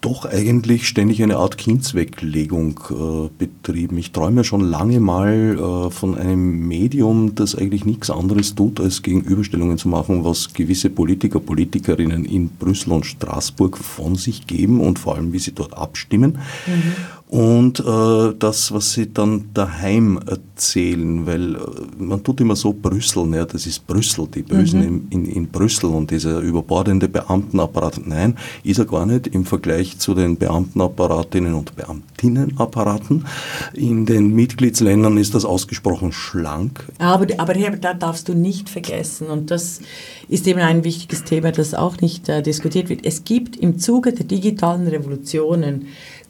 doch 0.00 0.24
eigentlich 0.24 0.86
ständig 0.86 1.22
eine 1.22 1.36
Art 1.36 1.58
Kindsweglegung 1.58 2.80
äh, 2.90 3.28
betrieben. 3.36 3.98
Ich 3.98 4.12
träume 4.12 4.44
schon 4.44 4.60
lange 4.60 5.00
mal 5.00 5.58
äh, 5.58 5.90
von 5.90 6.16
einem 6.16 6.68
Medium, 6.68 7.34
das 7.34 7.54
eigentlich 7.54 7.84
nichts 7.84 8.10
anderes 8.10 8.54
tut, 8.54 8.80
als 8.80 9.02
Gegenüberstellungen 9.02 9.78
zu 9.78 9.88
machen, 9.88 10.24
was 10.24 10.52
gewisse 10.52 10.90
Politiker, 10.90 11.40
Politikerinnen 11.40 12.24
in 12.24 12.48
Brüssel 12.48 12.92
und 12.92 13.06
Straßburg 13.06 13.76
von 13.76 14.14
sich 14.14 14.46
geben 14.46 14.80
und 14.80 14.98
vor 14.98 15.16
allem, 15.16 15.32
wie 15.32 15.38
sie 15.38 15.52
dort 15.52 15.76
abstimmen. 15.76 16.38
Mhm 16.66 17.17
und 17.28 17.80
äh, 17.80 18.34
das, 18.38 18.72
was 18.72 18.94
sie 18.94 19.12
dann 19.12 19.50
daheim 19.52 20.18
erzählen, 20.26 21.26
weil 21.26 21.56
äh, 21.56 21.58
man 21.98 22.24
tut 22.24 22.40
immer 22.40 22.56
so 22.56 22.72
Brüssel, 22.72 23.26
ne, 23.26 23.44
das 23.44 23.66
ist 23.66 23.86
Brüssel, 23.86 24.26
die 24.34 24.40
Bösen 24.40 24.80
mhm. 24.80 25.06
in, 25.10 25.26
in, 25.26 25.32
in, 25.32 25.48
Brüssel 25.48 25.90
und 25.90 26.10
dieser 26.10 26.40
überbordende 26.40 27.06
Beamtenapparat. 27.06 28.00
Nein, 28.06 28.38
ist 28.64 28.78
er 28.78 28.86
gar 28.86 29.04
nicht 29.04 29.26
im 29.26 29.44
Vergleich 29.44 29.98
zu 29.98 30.14
den 30.14 30.38
Beamtenapparatinnen 30.38 31.52
und 31.52 31.76
Beamtinnenapparaten. 31.76 33.26
In 33.74 34.06
den 34.06 34.34
Mitgliedsländern 34.34 35.18
ist 35.18 35.34
das 35.34 35.44
ausgesprochen 35.44 36.12
schlank. 36.12 36.86
Aber, 36.96 37.26
aber 37.36 37.52
Herbert, 37.52 37.84
da 37.84 37.92
darfst 37.92 38.30
du 38.30 38.32
nicht 38.32 38.70
vergessen 38.70 39.26
und 39.26 39.50
das 39.50 39.82
ist 40.30 40.46
eben 40.46 40.60
ein 40.60 40.82
wichtiges 40.82 41.24
Thema, 41.24 41.52
das 41.52 41.74
auch 41.74 42.00
nicht 42.00 42.30
äh, 42.30 42.42
diskutiert 42.42 42.88
wird. 42.88 43.04
Es 43.04 43.24
gibt 43.24 43.56
im 43.56 43.78
Zuge 43.78 44.14
der 44.14 44.24
digitalen 44.24 44.86
Revolutionen 44.86 45.88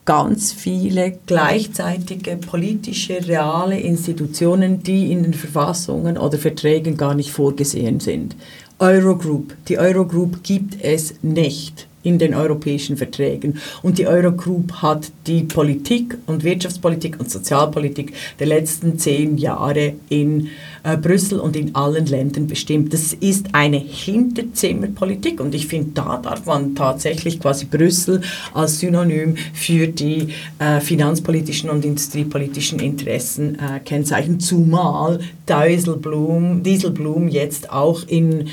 ganz 0.09 0.55
viele 0.55 1.19
gleichzeitige 1.27 2.37
politische, 2.37 3.29
reale 3.29 3.79
Institutionen, 3.79 4.83
die 4.83 5.13
in 5.13 5.23
den 5.23 5.35
Verfassungen 5.35 6.17
oder 6.17 6.39
Verträgen 6.39 6.97
gar 6.97 7.13
nicht 7.13 7.31
vorgesehen 7.31 8.01
sind. 8.01 8.35
Eurogroup, 8.79 9.55
die 9.69 9.79
Eurogroup 9.79 10.43
gibt 10.43 10.83
es 10.83 11.17
nicht 11.21 11.88
in 12.09 12.19
den 12.19 12.35
europäischen 12.35 12.97
Verträgen. 12.97 13.59
Und 13.83 13.99
die 13.99 14.07
Eurogroup 14.07 14.73
hat 14.83 15.13
die 15.27 15.43
Politik 15.43 16.17
und 16.27 16.43
Wirtschaftspolitik 16.43 17.21
und 17.21 17.31
Sozialpolitik 17.31 18.15
der 18.39 18.47
letzten 18.47 18.99
zehn 18.99 19.37
Jahre 19.37 19.93
in 20.09 20.49
äh, 20.85 20.97
Brüssel 20.97 21.39
und 21.39 21.55
in 21.55 21.75
allen 21.75 22.07
Ländern 22.07 22.47
bestimmt. 22.47 22.95
Das 22.95 23.13
ist 23.13 23.49
eine 23.53 23.77
Hinterzimmerpolitik 23.77 25.41
und 25.41 25.55
ich 25.55 25.67
finde, 25.67 25.91
da 25.95 26.17
darf 26.17 26.47
man 26.47 26.75
tatsächlich 26.75 27.41
quasi 27.41 27.67
Brüssel 27.67 28.23
als 28.55 28.79
Synonym 28.79 29.37
für 29.53 29.89
die 29.89 30.29
äh, 30.59 30.81
finanzpolitischen 30.81 31.69
und 31.69 31.85
industriepolitischen 31.85 32.79
Interessen 32.81 33.57
äh, 33.57 33.81
kennzeichnen, 33.81 34.41
zumal 34.41 35.21
Dieselblum, 35.47 36.63
Dieselblum 36.63 37.29
jetzt 37.29 37.71
auch 37.71 38.03
in 38.07 38.49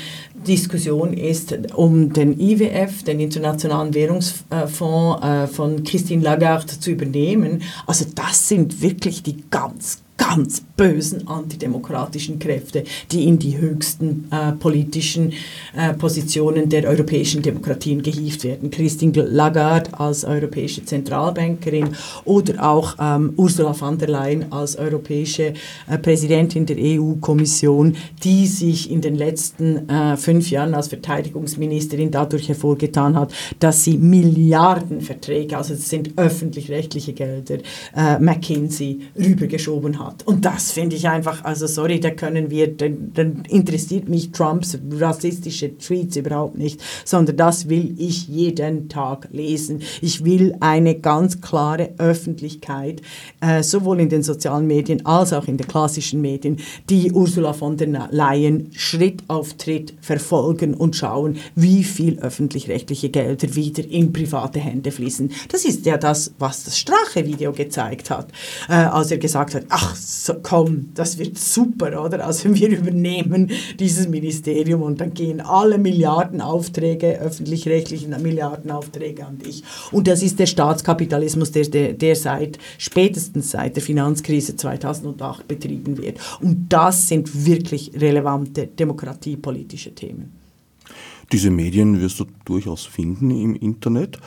Diskussion 0.46 1.12
ist 1.12 1.56
um 1.74 2.12
den 2.12 2.38
IWF, 2.38 3.02
den 3.02 3.20
Internationalen 3.20 3.92
Währungsfonds 3.94 5.24
äh, 5.24 5.46
von 5.46 5.84
Christine 5.84 6.22
Lagarde 6.22 6.78
zu 6.78 6.90
übernehmen. 6.90 7.62
Also 7.86 8.06
das 8.14 8.48
sind 8.48 8.80
wirklich 8.80 9.22
die 9.22 9.44
ganz, 9.50 10.02
ganz 10.16 10.62
bösen 10.76 11.28
antidemokratischen 11.28 12.38
Kräfte, 12.38 12.84
die 13.10 13.24
in 13.24 13.38
die 13.38 13.58
höchsten 13.58 14.28
äh, 14.30 14.52
politischen 14.52 15.32
äh, 15.76 15.94
Positionen 15.94 16.68
der 16.68 16.88
europäischen 16.88 17.42
Demokratien 17.42 18.02
gehievt 18.02 18.44
werden. 18.44 18.70
Christine 18.70 19.22
Lagarde 19.22 19.98
als 19.98 20.24
europäische 20.24 20.84
Zentralbankerin 20.84 21.90
oder 22.24 22.64
auch 22.64 22.96
ähm, 22.98 23.32
Ursula 23.36 23.72
von 23.72 23.98
der 23.98 24.08
Leyen 24.08 24.52
als 24.52 24.76
europäische 24.76 25.54
äh, 25.88 25.98
Präsidentin 25.98 26.66
der 26.66 26.76
EU-Kommission, 26.78 27.96
die 28.22 28.46
sich 28.46 28.90
in 28.90 29.00
den 29.00 29.16
letzten 29.16 29.88
äh, 29.88 30.16
fünf 30.16 30.50
Jahren 30.50 30.74
als 30.74 30.88
Verteidigungsministerin 30.88 32.10
dadurch 32.10 32.48
hervorgetan 32.48 33.16
hat, 33.16 33.32
dass 33.58 33.84
sie 33.84 33.96
Milliardenverträge, 33.98 35.56
also 35.56 35.74
das 35.74 35.88
sind 35.88 36.16
öffentlich-rechtliche 36.16 37.12
Gelder, 37.12 37.58
äh, 37.94 38.18
McKinsey 38.18 39.00
rübergeschoben 39.16 39.98
hat. 39.98 40.05
Und 40.24 40.44
das 40.44 40.72
finde 40.72 40.96
ich 40.96 41.08
einfach, 41.08 41.44
also 41.44 41.66
sorry, 41.66 42.00
da 42.00 42.10
können 42.10 42.50
wir, 42.50 42.74
dann, 42.76 43.12
dann 43.14 43.42
interessiert 43.48 44.08
mich 44.08 44.32
Trumps 44.32 44.78
rassistische 44.92 45.76
Tweets 45.78 46.16
überhaupt 46.16 46.58
nicht, 46.58 46.80
sondern 47.04 47.36
das 47.36 47.68
will 47.68 47.94
ich 47.98 48.28
jeden 48.28 48.88
Tag 48.88 49.28
lesen. 49.32 49.82
Ich 50.00 50.24
will 50.24 50.56
eine 50.60 50.94
ganz 50.96 51.40
klare 51.40 51.90
Öffentlichkeit, 51.98 53.02
äh, 53.40 53.62
sowohl 53.62 54.00
in 54.00 54.08
den 54.08 54.22
sozialen 54.22 54.66
Medien 54.66 55.04
als 55.06 55.32
auch 55.32 55.48
in 55.48 55.56
den 55.56 55.66
klassischen 55.66 56.20
Medien, 56.20 56.58
die 56.88 57.12
Ursula 57.12 57.52
von 57.52 57.76
der 57.76 58.08
Leyen 58.10 58.70
Schritt 58.72 59.22
auf 59.28 59.54
Schritt 59.60 59.94
verfolgen 60.00 60.74
und 60.74 60.96
schauen, 60.96 61.38
wie 61.54 61.84
viel 61.84 62.18
öffentlich-rechtliche 62.20 63.08
Gelder 63.08 63.54
wieder 63.54 63.84
in 63.88 64.12
private 64.12 64.60
Hände 64.60 64.92
fließen. 64.92 65.32
Das 65.48 65.64
ist 65.64 65.86
ja 65.86 65.96
das, 65.96 66.32
was 66.38 66.64
das 66.64 66.78
Strache-Video 66.78 67.52
gezeigt 67.52 68.10
hat, 68.10 68.28
äh, 68.68 68.74
als 68.74 69.10
er 69.10 69.18
gesagt 69.18 69.54
hat, 69.54 69.64
ach, 69.70 69.95
so, 69.96 70.34
komm, 70.42 70.90
das 70.94 71.18
wird 71.18 71.38
super, 71.38 72.04
oder? 72.04 72.24
Also 72.24 72.54
wir 72.54 72.68
übernehmen 72.68 73.50
dieses 73.78 74.08
Ministerium 74.08 74.82
und 74.82 75.00
dann 75.00 75.14
gehen 75.14 75.40
alle 75.40 75.78
Milliardenaufträge, 75.78 77.20
öffentlich-rechtlichen 77.20 78.10
Milliardenaufträge 78.22 79.26
an 79.26 79.38
dich. 79.38 79.62
Und 79.92 80.06
das 80.06 80.22
ist 80.22 80.38
der 80.38 80.46
Staatskapitalismus, 80.46 81.52
der, 81.52 81.64
der, 81.64 81.92
der 81.92 82.16
seit 82.16 82.58
spätestens 82.78 83.50
seit 83.50 83.76
der 83.76 83.82
Finanzkrise 83.82 84.56
2008 84.56 85.48
betrieben 85.48 85.98
wird. 85.98 86.18
Und 86.40 86.66
das 86.68 87.08
sind 87.08 87.46
wirklich 87.46 87.92
relevante 87.94 88.66
demokratiepolitische 88.66 89.94
Themen. 89.94 90.32
Diese 91.32 91.50
Medien 91.50 92.00
wirst 92.00 92.20
du 92.20 92.26
durchaus 92.44 92.84
finden 92.84 93.30
im 93.30 93.56
Internet. 93.56 94.18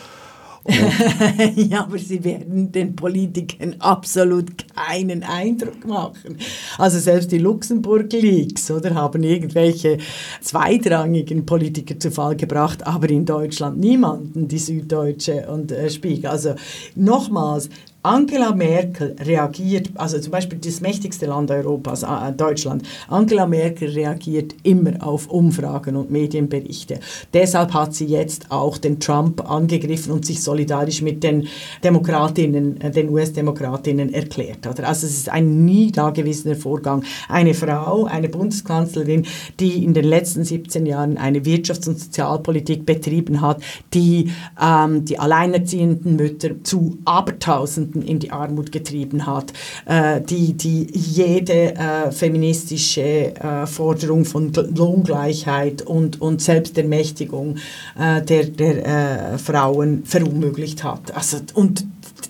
ja, 1.56 1.86
aber 1.86 1.98
sie 1.98 2.24
werden 2.24 2.72
den 2.72 2.96
Politikern 2.96 3.76
absolut 3.80 4.66
keinen 4.76 5.24
Eindruck 5.24 5.86
machen. 5.86 6.38
Also 6.78 7.00
selbst 7.00 7.32
die 7.32 7.38
Luxemburg-Leaks 7.38 8.72
oder 8.72 8.94
haben 8.94 9.24
irgendwelche 9.24 9.98
zweitrangigen 10.42 11.46
Politiker 11.46 11.98
zu 12.00 12.12
Fall 12.12 12.36
gebracht, 12.36 12.86
aber 12.86 13.10
in 13.10 13.26
Deutschland 13.26 13.80
niemanden, 13.80 14.48
die 14.48 14.60
Süddeutsche 14.60 15.50
und 15.50 15.72
äh, 15.72 15.90
Spiegel. 15.90 16.30
Also 16.30 16.56
nochmals, 16.96 17.70
Angela 18.02 18.56
Merkel 18.56 19.14
reagiert, 19.20 19.90
also 19.96 20.20
zum 20.20 20.32
Beispiel 20.32 20.58
das 20.58 20.80
mächtigste 20.80 21.26
Land 21.26 21.52
Europas, 21.52 22.04
äh, 22.04 22.32
Deutschland, 22.32 22.84
Angela 23.10 23.46
Merkel 23.46 23.90
reagiert 23.90 24.56
immer 24.64 25.06
auf 25.06 25.28
Umfragen 25.28 25.98
und 25.98 26.10
Medienberichte. 26.10 27.02
Deshalb 27.34 27.74
hat 27.74 27.94
sie 27.94 28.06
jetzt 28.06 28.52
auch 28.52 28.78
den 28.78 29.02
Trump 29.02 29.50
angegriffen 29.52 30.14
und 30.14 30.26
sich 30.26 30.42
solidarisch 30.42 31.02
mit 31.02 31.24
den 31.24 31.48
Demokratinnen, 31.84 32.80
äh, 32.80 32.90
den 32.90 33.10
US-Demokratinnen 33.10 34.14
erklärt. 34.14 34.66
Also 34.66 35.06
es 35.06 35.18
ist 35.18 35.30
ein 35.30 35.66
nie 35.66 35.92
dagewesener 35.92 36.56
Vorgang. 36.56 37.04
Eine 37.28 37.54
Frau, 37.54 38.06
eine 38.06 38.30
Bundeskanzlerin, 38.30 39.26
die 39.60 39.84
in 39.84 39.94
den 39.94 40.06
letzten 40.06 40.46
17 40.46 40.86
Jahren 40.86 41.18
eine 41.18 41.40
Wirtschafts- 41.40 41.90
und 41.90 42.00
Sozialpolitik 42.00 42.86
betrieben 42.86 43.42
hat, 43.42 43.62
die 43.94 44.32
ähm, 44.62 45.04
die 45.04 45.20
alleinerziehenden 45.20 46.16
Mütter 46.16 46.64
zu 46.64 46.98
Abertausend 47.04 47.89
Studenten 47.90 48.02
in 48.02 48.20
die 48.20 48.32
Armut 48.32 48.72
getrieben 48.72 49.26
hat, 49.26 49.54
äh, 49.86 50.22
die, 50.22 50.54
die 50.54 50.88
jede 50.94 51.76
äh, 51.76 52.12
feministische 52.12 53.02
äh, 53.36 53.66
Forderung 53.66 54.26
von 54.26 54.52
Lohngleichheit 54.54 55.82
und, 55.82 56.22
und 56.22 56.42
Selbstermächtigung 56.42 57.58
äh, 57.98 58.22
der, 58.22 58.46
der 58.46 59.34
äh, 59.34 59.38
Frauen 59.38 60.04
verunmöglicht 60.06 60.84
hat. 60.84 61.16
Also, 61.16 61.38
und 61.54 61.86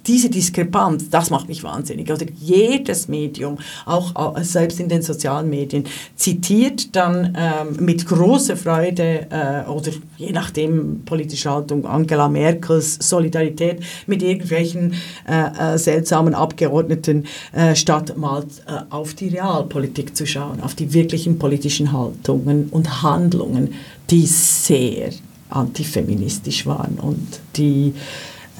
diese 0.08 0.30
Diskrepanz, 0.30 1.10
das 1.10 1.30
macht 1.30 1.48
mich 1.48 1.64
wahnsinnig. 1.64 2.12
Oder 2.12 2.26
jedes 2.40 3.08
Medium, 3.08 3.58
auch 3.86 4.38
selbst 4.42 4.80
in 4.80 4.90
den 4.90 5.02
sozialen 5.02 5.50
Medien, 5.50 5.86
zitiert 6.16 6.96
dann 6.96 7.36
ähm, 7.38 7.86
mit 7.86 8.06
großer 8.06 8.58
Freude 8.58 9.28
äh, 9.30 9.70
oder 9.70 9.92
je 10.18 10.32
nachdem 10.32 11.02
politische 11.06 11.50
Haltung 11.50 11.86
Angela 11.86 12.28
Merkels 12.30 12.98
Solidarität 13.00 13.82
mit 14.08 14.22
irgendwelchen 14.22 14.94
äh, 15.28 15.74
äh, 15.74 15.78
seltsamen 15.78 16.34
Abgeordneten, 16.34 17.26
äh, 17.54 17.76
statt 17.76 18.18
mal 18.18 18.44
äh, 18.66 18.82
auf 18.90 19.14
die 19.14 19.30
Realpolitik 19.30 20.16
zu 20.16 20.26
schauen, 20.26 20.62
auf 20.62 20.76
die 20.76 20.94
wirklichen 20.94 21.40
politischen 21.40 21.92
Haltungen 21.92 22.70
und 22.70 23.04
Handlungen, 23.04 23.74
die 24.10 24.26
sehr 24.26 25.10
antifeministisch 25.50 26.66
waren 26.66 27.00
und 27.00 27.40
die 27.56 27.94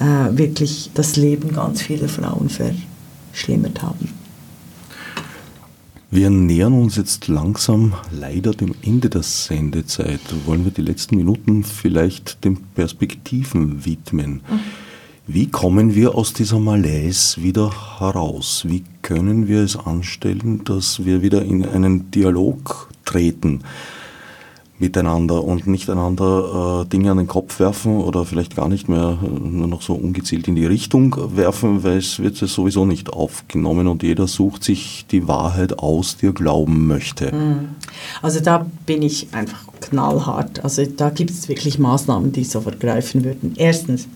äh, 0.00 0.36
wirklich 0.36 0.90
das 0.94 1.16
Leben 1.16 1.52
ganz 1.52 1.82
vieler 1.82 2.08
Frauen 2.08 2.48
verschlimmert 2.50 3.82
haben. 3.82 4.08
Wir 6.12 6.28
nähern 6.28 6.72
uns 6.72 6.96
jetzt 6.96 7.28
langsam 7.28 7.94
leider 8.10 8.50
dem 8.50 8.74
Ende 8.82 9.08
der 9.08 9.22
Sendezeit. 9.22 10.20
Wollen 10.44 10.64
wir 10.64 10.72
die 10.72 10.82
letzten 10.82 11.16
Minuten 11.16 11.62
vielleicht 11.62 12.44
den 12.44 12.56
Perspektiven 12.74 13.84
widmen? 13.84 14.40
Mhm. 14.50 14.60
Wie 15.28 15.46
kommen 15.46 15.94
wir 15.94 16.16
aus 16.16 16.32
dieser 16.32 16.58
Malaise 16.58 17.40
wieder 17.40 18.00
heraus? 18.00 18.64
Wie 18.66 18.82
können 19.02 19.46
wir 19.46 19.60
es 19.62 19.76
anstellen, 19.76 20.64
dass 20.64 21.04
wir 21.04 21.22
wieder 21.22 21.42
in 21.42 21.64
einen 21.64 22.10
Dialog 22.10 22.88
treten? 23.04 23.60
Miteinander 24.80 25.44
und 25.44 25.66
nicht 25.66 25.90
einander 25.90 26.82
äh, 26.82 26.88
Dinge 26.88 27.10
an 27.10 27.18
den 27.18 27.26
Kopf 27.26 27.60
werfen 27.60 27.98
oder 27.98 28.24
vielleicht 28.24 28.56
gar 28.56 28.68
nicht 28.68 28.88
mehr 28.88 29.18
äh, 29.22 29.26
nur 29.26 29.68
noch 29.68 29.82
so 29.82 29.94
ungezielt 29.94 30.48
in 30.48 30.54
die 30.54 30.66
Richtung 30.66 31.16
werfen, 31.36 31.84
weil 31.84 31.98
es 31.98 32.18
wird 32.18 32.36
sowieso 32.36 32.86
nicht 32.86 33.12
aufgenommen 33.12 33.86
und 33.86 34.02
jeder 34.02 34.26
sucht 34.26 34.64
sich 34.64 35.06
die 35.10 35.28
Wahrheit 35.28 35.78
aus, 35.78 36.16
die 36.16 36.26
er 36.26 36.32
glauben 36.32 36.86
möchte. 36.86 37.30
Hm. 37.30 37.68
Also 38.22 38.40
da 38.40 38.66
bin 38.86 39.02
ich 39.02 39.28
einfach 39.32 39.64
knallhart. 39.80 40.64
Also 40.64 40.84
da 40.84 41.10
gibt 41.10 41.30
es 41.30 41.48
wirklich 41.48 41.78
Maßnahmen, 41.78 42.32
die 42.32 42.44
sofort 42.44 42.80
greifen 42.80 43.24
würden. 43.24 43.54
Erstens, 43.56 44.08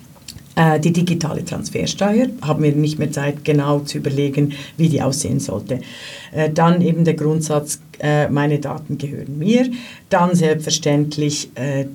die 0.79 0.93
digitale 0.93 1.45
Transfersteuer 1.45 2.29
haben 2.43 2.63
wir 2.63 2.71
nicht 2.71 3.01
mehr 3.01 3.11
Zeit, 3.11 3.45
genau 3.45 3.81
zu 3.81 3.99
überlegen, 3.99 4.53
wie 4.77 4.89
die 4.89 5.03
aussehen 5.03 5.41
sollte. 5.41 5.81
Äh, 6.31 6.51
dann 6.51 6.81
eben 6.81 7.05
der 7.05 7.15
Grundsatz, 7.15 7.81
äh, 7.99 8.29
meine 8.29 8.61
Daten 8.61 8.97
gehören 8.97 9.37
mir. 9.37 9.69
Dann 10.11 10.37
selbstverständlich 10.37 11.51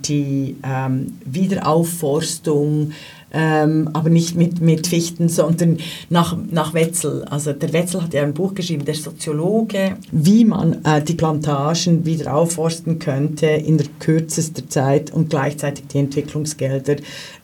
die 0.06 0.58
ähm, 0.64 1.18
Wiederaufforstung 1.24 2.92
ähm, 3.32 3.90
aber 3.94 4.10
nicht 4.10 4.36
mit, 4.36 4.62
mit 4.62 4.88
Fichten, 4.88 5.30
sondern 5.30 5.78
nach, 6.10 6.38
nach 6.50 6.74
Wetzel. 6.74 7.24
Also 7.26 7.54
der 7.54 7.74
Wetzel 7.74 8.02
hat 8.04 8.14
ja 8.14 8.24
ein 8.24 8.34
Buch 8.34 8.54
geschrieben, 8.54 8.86
der 8.86 8.96
Soziologe, 8.96 9.98
wie 10.12 10.46
man 10.46 10.84
äh, 10.86 11.02
die 11.02 11.14
Plantagen 11.14 12.06
wieder 12.06 12.34
aufforsten 12.34 13.00
könnte 13.00 13.48
in 13.48 13.78
der 13.78 13.88
kürzester 14.00 14.68
Zeit 14.68 15.12
und 15.14 15.30
gleichzeitig 15.30 15.88
die 15.88 16.00
Entwicklungsgelder 16.00 16.96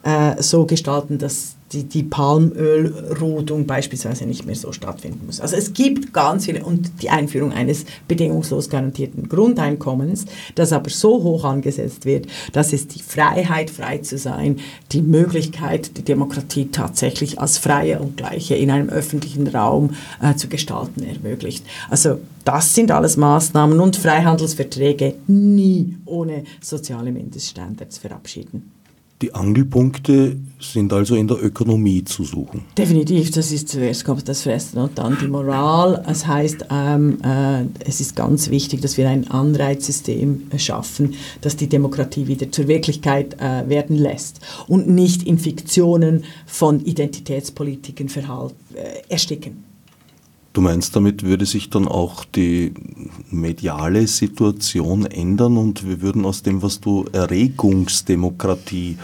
äh, 0.03 0.41
so 0.41 0.65
gestalten, 0.65 1.17
dass 1.17 1.54
die, 1.71 1.83
die 1.83 2.03
Palmölrodung 2.03 3.65
beispielsweise 3.65 4.25
nicht 4.25 4.45
mehr 4.45 4.55
so 4.55 4.71
stattfinden 4.71 5.25
muss. 5.25 5.41
Also 5.41 5.55
es 5.55 5.73
gibt 5.73 6.13
ganz 6.13 6.45
viele 6.45 6.63
und 6.63 7.01
die 7.01 7.09
Einführung 7.09 7.51
eines 7.53 7.85
bedingungslos 8.07 8.69
garantierten 8.69 9.27
Grundeinkommens, 9.27 10.25
das 10.53 10.71
aber 10.71 10.89
so 10.89 11.23
hoch 11.23 11.43
angesetzt 11.43 12.05
wird, 12.05 12.27
dass 12.53 12.71
es 12.71 12.87
die 12.87 13.01
Freiheit, 13.01 13.71
frei 13.71 13.97
zu 13.97 14.17
sein, 14.17 14.57
die 14.91 15.01
Möglichkeit, 15.01 15.97
die 15.97 16.03
Demokratie 16.03 16.69
tatsächlich 16.71 17.39
als 17.39 17.57
freie 17.57 17.99
und 17.99 18.17
gleiche 18.17 18.55
in 18.55 18.69
einem 18.69 18.89
öffentlichen 18.89 19.47
Raum 19.47 19.95
äh, 20.21 20.35
zu 20.35 20.47
gestalten 20.47 21.03
ermöglicht. 21.03 21.65
Also 21.89 22.19
das 22.43 22.75
sind 22.75 22.91
alles 22.91 23.17
Maßnahmen 23.17 23.79
und 23.79 23.95
Freihandelsverträge 23.97 25.15
nie 25.25 25.97
ohne 26.05 26.43
soziale 26.61 27.11
Mindeststandards 27.11 27.97
verabschieden. 27.97 28.74
Die 29.21 29.33
Angelpunkte 29.33 30.37
sind 30.59 30.91
also 30.91 31.15
in 31.15 31.27
der 31.27 31.41
Ökonomie 31.41 32.03
zu 32.03 32.23
suchen. 32.23 32.63
Definitiv, 32.77 33.31
das 33.31 33.51
ist 33.51 33.69
zuerst 33.69 34.03
kommt 34.03 34.27
das 34.27 34.41
Fressen 34.41 34.79
und 34.79 34.97
dann 34.97 35.17
die 35.21 35.27
Moral. 35.27 36.03
Das 36.05 36.27
heißt, 36.27 36.65
ähm, 36.69 37.17
äh, 37.23 37.63
es 37.85 38.01
ist 38.01 38.15
ganz 38.15 38.49
wichtig, 38.49 38.81
dass 38.81 38.97
wir 38.97 39.09
ein 39.09 39.29
Anreizsystem 39.29 40.43
schaffen, 40.57 41.13
das 41.41 41.55
die 41.55 41.67
Demokratie 41.67 42.27
wieder 42.27 42.51
zur 42.51 42.67
Wirklichkeit 42.67 43.39
äh, 43.39 43.69
werden 43.69 43.97
lässt 43.97 44.41
und 44.67 44.89
nicht 44.89 45.23
in 45.23 45.39
Fiktionen 45.39 46.25
von 46.45 46.83
Identitätspolitiken 46.83 48.07
äh, 48.07 49.11
ersticken. 49.11 49.64
Du 50.55 50.61
meinst, 50.61 50.95
damit 50.95 51.23
würde 51.23 51.45
sich 51.45 51.69
dann 51.69 51.85
auch 51.85 52.23
die 52.23 52.73
mediale 53.29 54.07
Situation 54.07 55.05
ändern 55.05 55.57
und 55.57 55.85
wir 55.85 56.01
würden 56.01 56.23
aus 56.23 56.43
dem, 56.43 56.61
was 56.61 56.79
du 56.79 57.03
Erregungsdemokratie 57.11 58.97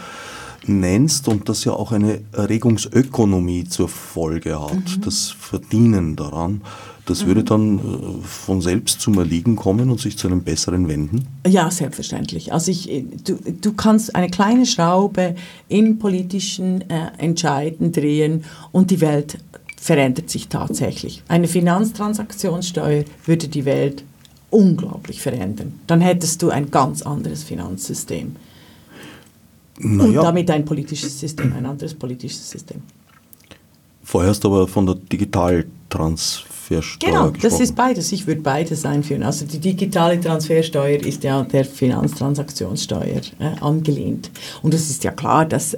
nennst 0.66 1.28
und 1.28 1.50
das 1.50 1.64
ja 1.64 1.72
auch 1.72 1.92
eine 1.92 2.22
Erregungsökonomie 2.32 3.64
zur 3.64 3.90
Folge 3.90 4.58
hat, 4.58 4.72
mhm. 4.72 5.00
das 5.04 5.28
Verdienen 5.28 6.16
daran, 6.16 6.62
das 7.04 7.22
mhm. 7.22 7.26
würde 7.26 7.44
dann 7.44 7.78
äh, 7.78 7.80
von 8.22 8.62
selbst 8.62 9.02
zum 9.02 9.18
Erliegen 9.18 9.54
kommen 9.54 9.90
und 9.90 10.00
sich 10.00 10.16
zu 10.16 10.28
einem 10.28 10.42
besseren 10.44 10.88
wenden? 10.88 11.26
Ja, 11.46 11.70
selbstverständlich. 11.70 12.54
Also 12.54 12.70
ich, 12.70 12.90
äh, 12.90 13.04
du, 13.24 13.36
du 13.60 13.74
kannst 13.74 14.16
eine 14.16 14.30
kleine 14.30 14.64
Schraube 14.64 15.34
im 15.68 15.98
politischen 15.98 16.88
äh, 16.88 17.08
Entscheiden 17.18 17.92
drehen 17.92 18.44
und 18.70 18.90
die 18.90 19.02
Welt 19.02 19.36
verändert 19.82 20.30
sich 20.30 20.46
tatsächlich. 20.46 21.24
Eine 21.26 21.48
Finanztransaktionssteuer 21.48 23.02
würde 23.24 23.48
die 23.48 23.64
Welt 23.64 24.04
unglaublich 24.48 25.20
verändern. 25.20 25.80
Dann 25.88 26.00
hättest 26.00 26.40
du 26.40 26.50
ein 26.50 26.70
ganz 26.70 27.02
anderes 27.02 27.42
Finanzsystem. 27.42 28.36
Naja. 29.80 30.20
Und 30.20 30.24
damit 30.24 30.50
ein 30.52 30.64
politisches 30.64 31.18
System, 31.18 31.52
ein 31.52 31.66
anderes 31.66 31.94
politisches 31.94 32.48
System. 32.48 32.80
Vorher 34.04 34.30
hast 34.30 34.44
du 34.44 34.54
aber 34.54 34.68
von 34.68 34.86
der 34.86 34.94
Digitaltransformation 34.94 35.81
Transfersteuer 35.92 36.52
Genau, 37.00 37.30
gesprochen. 37.30 37.38
das 37.42 37.60
ist 37.60 37.74
beides. 37.74 38.12
Ich 38.12 38.26
würde 38.26 38.40
beides 38.40 38.84
einführen. 38.84 39.22
Also 39.22 39.44
die 39.44 39.58
digitale 39.58 40.20
Transfersteuer 40.20 41.00
ist 41.00 41.22
ja 41.24 41.42
der 41.42 41.64
Finanztransaktionssteuer 41.64 43.20
äh, 43.38 43.60
angelehnt. 43.60 44.30
Und 44.62 44.72
es 44.72 44.88
ist 44.88 45.04
ja 45.04 45.10
klar, 45.10 45.44
dass, 45.44 45.76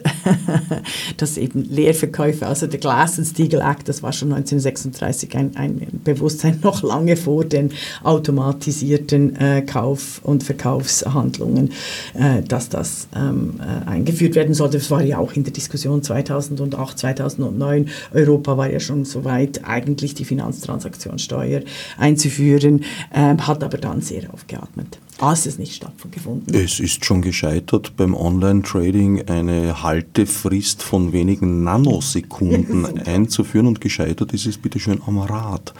dass 1.16 1.36
eben 1.36 1.64
Leerverkäufe, 1.64 2.46
also 2.46 2.66
der 2.66 2.78
Glass-Steagall 2.78 3.62
Act, 3.62 3.88
das 3.88 4.02
war 4.02 4.12
schon 4.12 4.32
1936 4.32 5.34
ein, 5.36 5.56
ein 5.56 6.00
Bewusstsein 6.04 6.60
noch 6.62 6.82
lange 6.82 7.16
vor 7.16 7.44
den 7.44 7.70
automatisierten 8.02 9.36
äh, 9.36 9.62
Kauf- 9.62 10.20
und 10.22 10.44
Verkaufshandlungen, 10.44 11.72
äh, 12.14 12.42
dass 12.42 12.68
das 12.68 13.08
ähm, 13.16 13.60
äh, 13.60 13.88
eingeführt 13.88 14.34
werden 14.34 14.54
sollte. 14.54 14.78
Das 14.78 14.90
war 14.90 15.02
ja 15.02 15.18
auch 15.18 15.32
in 15.32 15.44
der 15.44 15.52
Diskussion 15.52 16.02
2008, 16.02 16.98
2009. 16.98 17.88
Europa 18.12 18.56
war 18.56 18.70
ja 18.70 18.80
schon 18.80 19.04
so 19.04 19.24
weit, 19.24 19.62
eigentlich 19.64 20.03
die 20.12 20.26
Finanztransaktionssteuer 20.26 21.14
Transaktionssteuer 21.14 21.62
einzuführen, 21.96 22.84
äh, 23.10 23.36
hat 23.36 23.62
aber 23.62 23.78
dann 23.78 24.00
sehr 24.00 24.32
aufgeatmet. 24.32 24.98
Als 25.20 25.46
es 25.46 25.58
nicht 25.58 25.76
stattgefunden. 25.76 26.52
Es 26.52 26.80
ist 26.80 27.04
schon 27.04 27.22
gescheitert 27.22 27.96
beim 27.96 28.14
Online-Trading 28.14 29.28
eine 29.28 29.80
Haltefrist 29.82 30.82
von 30.82 31.12
wenigen 31.12 31.62
Nanosekunden 31.62 32.98
einzuführen 33.06 33.68
und 33.68 33.80
gescheitert 33.80 34.32
ist 34.32 34.46
es 34.46 34.58
bitteschön 34.58 35.00
am 35.06 35.18
Rat. 35.18 35.72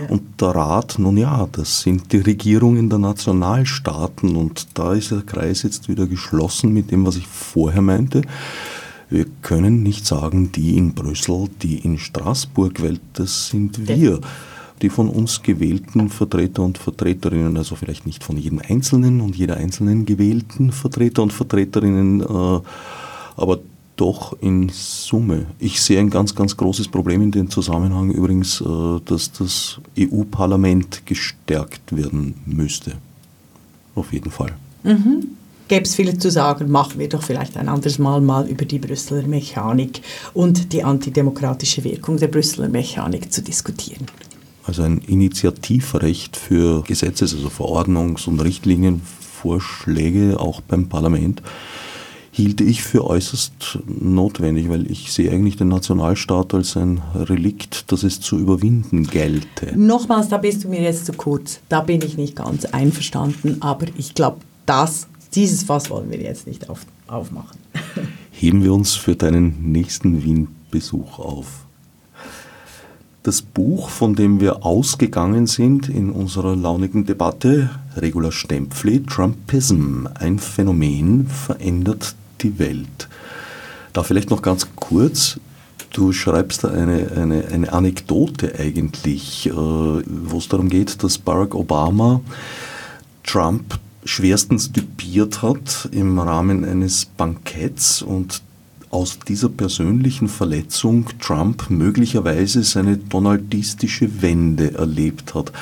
Ja. 0.00 0.08
Und 0.08 0.40
der 0.40 0.48
Rat, 0.48 0.98
nun 0.98 1.16
ja, 1.16 1.48
das 1.52 1.82
sind 1.82 2.12
die 2.12 2.18
Regierungen 2.18 2.90
der 2.90 2.98
Nationalstaaten 2.98 4.34
und 4.34 4.66
da 4.74 4.92
ist 4.92 5.12
der 5.12 5.22
Kreis 5.22 5.62
jetzt 5.62 5.88
wieder 5.88 6.08
geschlossen 6.08 6.72
mit 6.72 6.90
dem, 6.90 7.06
was 7.06 7.14
ich 7.14 7.28
vorher 7.28 7.82
meinte. 7.82 8.22
Wir 9.10 9.26
können 9.42 9.82
nicht 9.82 10.06
sagen, 10.06 10.52
die 10.52 10.76
in 10.76 10.94
Brüssel, 10.94 11.48
die 11.62 11.78
in 11.78 11.98
Straßburg, 11.98 12.80
weil 12.82 13.00
das 13.12 13.48
sind 13.48 13.88
wir 13.88 14.20
die 14.82 14.88
von 14.88 15.08
uns 15.08 15.42
gewählten 15.42 16.08
Vertreter 16.08 16.62
und 16.62 16.78
Vertreterinnen, 16.78 17.56
also 17.56 17.76
vielleicht 17.76 18.06
nicht 18.06 18.24
von 18.24 18.36
jedem 18.36 18.60
Einzelnen 18.66 19.20
und 19.20 19.36
jeder 19.36 19.56
einzelnen 19.56 20.06
gewählten 20.06 20.72
Vertreter 20.72 21.22
und 21.22 21.32
Vertreterinnen, 21.32 22.20
äh, 22.20 22.60
aber 23.36 23.58
doch 23.96 24.34
in 24.40 24.70
Summe. 24.70 25.46
Ich 25.58 25.82
sehe 25.82 26.00
ein 26.00 26.08
ganz, 26.08 26.34
ganz 26.34 26.56
großes 26.56 26.88
Problem 26.88 27.20
in 27.20 27.30
dem 27.30 27.50
Zusammenhang 27.50 28.10
übrigens, 28.10 28.62
äh, 28.62 29.00
dass 29.04 29.32
das 29.32 29.80
EU-Parlament 29.98 31.04
gestärkt 31.04 31.94
werden 31.94 32.34
müsste. 32.46 32.92
Auf 33.94 34.12
jeden 34.12 34.30
Fall. 34.30 34.54
Mhm. 34.82 35.26
Gäbe 35.70 35.84
es 35.84 35.94
viel 35.94 36.18
zu 36.18 36.32
sagen, 36.32 36.68
machen 36.68 36.98
wir 36.98 37.08
doch 37.08 37.22
vielleicht 37.22 37.56
ein 37.56 37.68
anderes 37.68 38.00
Mal 38.00 38.20
mal 38.20 38.48
über 38.48 38.64
die 38.64 38.80
Brüsseler 38.80 39.22
Mechanik 39.22 40.02
und 40.34 40.72
die 40.72 40.82
antidemokratische 40.82 41.84
Wirkung 41.84 42.16
der 42.16 42.26
Brüsseler 42.26 42.68
Mechanik 42.68 43.32
zu 43.32 43.40
diskutieren 43.40 44.06
also 44.64 44.82
ein 44.82 44.98
Initiativrecht 44.98 46.36
für 46.36 46.82
Gesetzes-, 46.82 47.34
also 47.34 47.48
Verordnungs- 47.48 48.28
und 48.28 48.40
Richtlinienvorschläge 48.40 50.40
auch 50.40 50.60
beim 50.60 50.88
Parlament 50.88 51.40
hielte 52.32 52.64
ich 52.64 52.82
für 52.82 53.04
äußerst 53.04 53.78
notwendig, 53.86 54.68
weil 54.68 54.90
ich 54.90 55.12
sehe 55.12 55.30
eigentlich 55.30 55.56
den 55.56 55.68
Nationalstaat 55.68 56.54
als 56.54 56.76
ein 56.76 57.00
Relikt, 57.14 57.92
das 57.92 58.02
es 58.02 58.20
zu 58.20 58.38
überwinden 58.38 59.06
gelte. 59.06 59.76
Nochmals, 59.76 60.28
da 60.28 60.38
bist 60.38 60.64
du 60.64 60.68
mir 60.68 60.82
jetzt 60.82 61.06
zu 61.06 61.12
kurz. 61.12 61.60
Da 61.68 61.80
bin 61.80 62.02
ich 62.02 62.16
nicht 62.16 62.36
ganz 62.36 62.64
einverstanden, 62.64 63.58
aber 63.60 63.86
ich 63.96 64.14
glaube, 64.14 64.38
dieses 65.34 65.62
Fass 65.62 65.90
wollen 65.90 66.10
wir 66.10 66.20
jetzt 66.20 66.46
nicht 66.46 66.68
auf, 66.68 66.80
aufmachen. 67.06 67.58
Heben 68.30 68.64
wir 68.64 68.72
uns 68.72 68.94
für 68.94 69.16
deinen 69.16 69.72
nächsten 69.72 70.22
Wien-Besuch 70.22 71.18
auf. 71.18 71.66
Das 73.22 73.42
Buch, 73.42 73.90
von 73.90 74.14
dem 74.14 74.40
wir 74.40 74.64
ausgegangen 74.64 75.46
sind 75.46 75.90
in 75.90 76.10
unserer 76.10 76.56
launigen 76.56 77.04
Debatte, 77.04 77.68
Regula 77.96 78.32
Stempfli, 78.32 79.02
Trumpism, 79.02 80.06
ein 80.14 80.38
Phänomen 80.38 81.26
verändert 81.26 82.14
die 82.40 82.58
Welt. 82.58 83.08
Da 83.92 84.04
vielleicht 84.04 84.30
noch 84.30 84.40
ganz 84.40 84.68
kurz, 84.74 85.38
du 85.92 86.12
schreibst 86.12 86.64
da 86.64 86.68
eine, 86.68 87.10
eine, 87.14 87.44
eine 87.48 87.72
Anekdote 87.72 88.58
eigentlich, 88.58 89.46
äh, 89.48 89.52
wo 89.52 90.38
es 90.38 90.48
darum 90.48 90.70
geht, 90.70 91.02
dass 91.02 91.18
Barack 91.18 91.54
Obama 91.54 92.22
Trump 93.22 93.78
schwerstens 94.10 94.72
düpiert 94.72 95.40
hat 95.40 95.88
im 95.92 96.18
Rahmen 96.18 96.64
eines 96.64 97.04
Banketts 97.04 98.02
und 98.02 98.42
aus 98.90 99.20
dieser 99.20 99.48
persönlichen 99.48 100.26
Verletzung 100.26 101.06
Trump 101.20 101.70
möglicherweise 101.70 102.64
seine 102.64 102.96
donaldistische 102.96 104.20
Wende 104.20 104.74
erlebt 104.74 105.36
hat. 105.36 105.52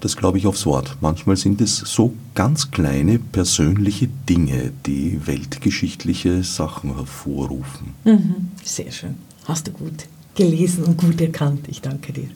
Das 0.00 0.16
glaube 0.16 0.38
ich 0.38 0.46
aufs 0.46 0.66
Wort. 0.66 0.96
Manchmal 1.00 1.36
sind 1.36 1.60
es 1.60 1.78
so 1.78 2.14
ganz 2.36 2.70
kleine 2.70 3.18
persönliche 3.18 4.08
Dinge, 4.28 4.70
die 4.86 5.26
weltgeschichtliche 5.26 6.44
Sachen 6.44 6.94
hervorrufen. 6.94 7.94
Mhm. 8.04 8.50
Sehr 8.62 8.92
schön. 8.92 9.16
Hast 9.46 9.66
du 9.66 9.72
gut 9.72 10.06
gelesen 10.36 10.84
und 10.84 10.96
gut 10.96 11.20
erkannt. 11.20 11.66
Ich 11.66 11.80
danke 11.80 12.12
dir. 12.12 12.28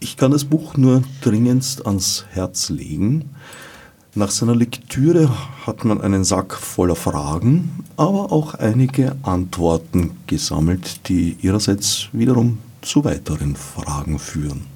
Ich 0.00 0.16
kann 0.16 0.30
das 0.30 0.44
Buch 0.44 0.78
nur 0.78 1.02
dringendst 1.20 1.84
ans 1.86 2.24
Herz 2.30 2.70
legen. 2.70 3.26
Nach 4.16 4.30
seiner 4.30 4.54
Lektüre 4.54 5.28
hat 5.66 5.84
man 5.84 6.00
einen 6.00 6.22
Sack 6.22 6.54
voller 6.54 6.94
Fragen, 6.94 7.84
aber 7.96 8.30
auch 8.30 8.54
einige 8.54 9.16
Antworten 9.24 10.12
gesammelt, 10.28 11.08
die 11.08 11.36
ihrerseits 11.42 12.10
wiederum 12.12 12.58
zu 12.80 13.04
weiteren 13.04 13.56
Fragen 13.56 14.20
führen. 14.20 14.66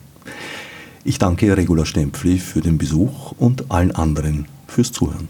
Ich 1.05 1.21
danke 1.21 1.57
Regula 1.57 1.85
Stempfli 1.85 2.39
für 2.39 2.61
den 2.61 2.79
Besuch 2.79 3.33
und 3.39 3.71
allen 3.71 3.93
anderen 3.95 4.47
fürs 4.67 4.91
Zuhören. 4.91 5.29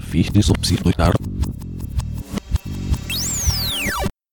Fichte 0.00 0.42
subsidiar 0.42 1.12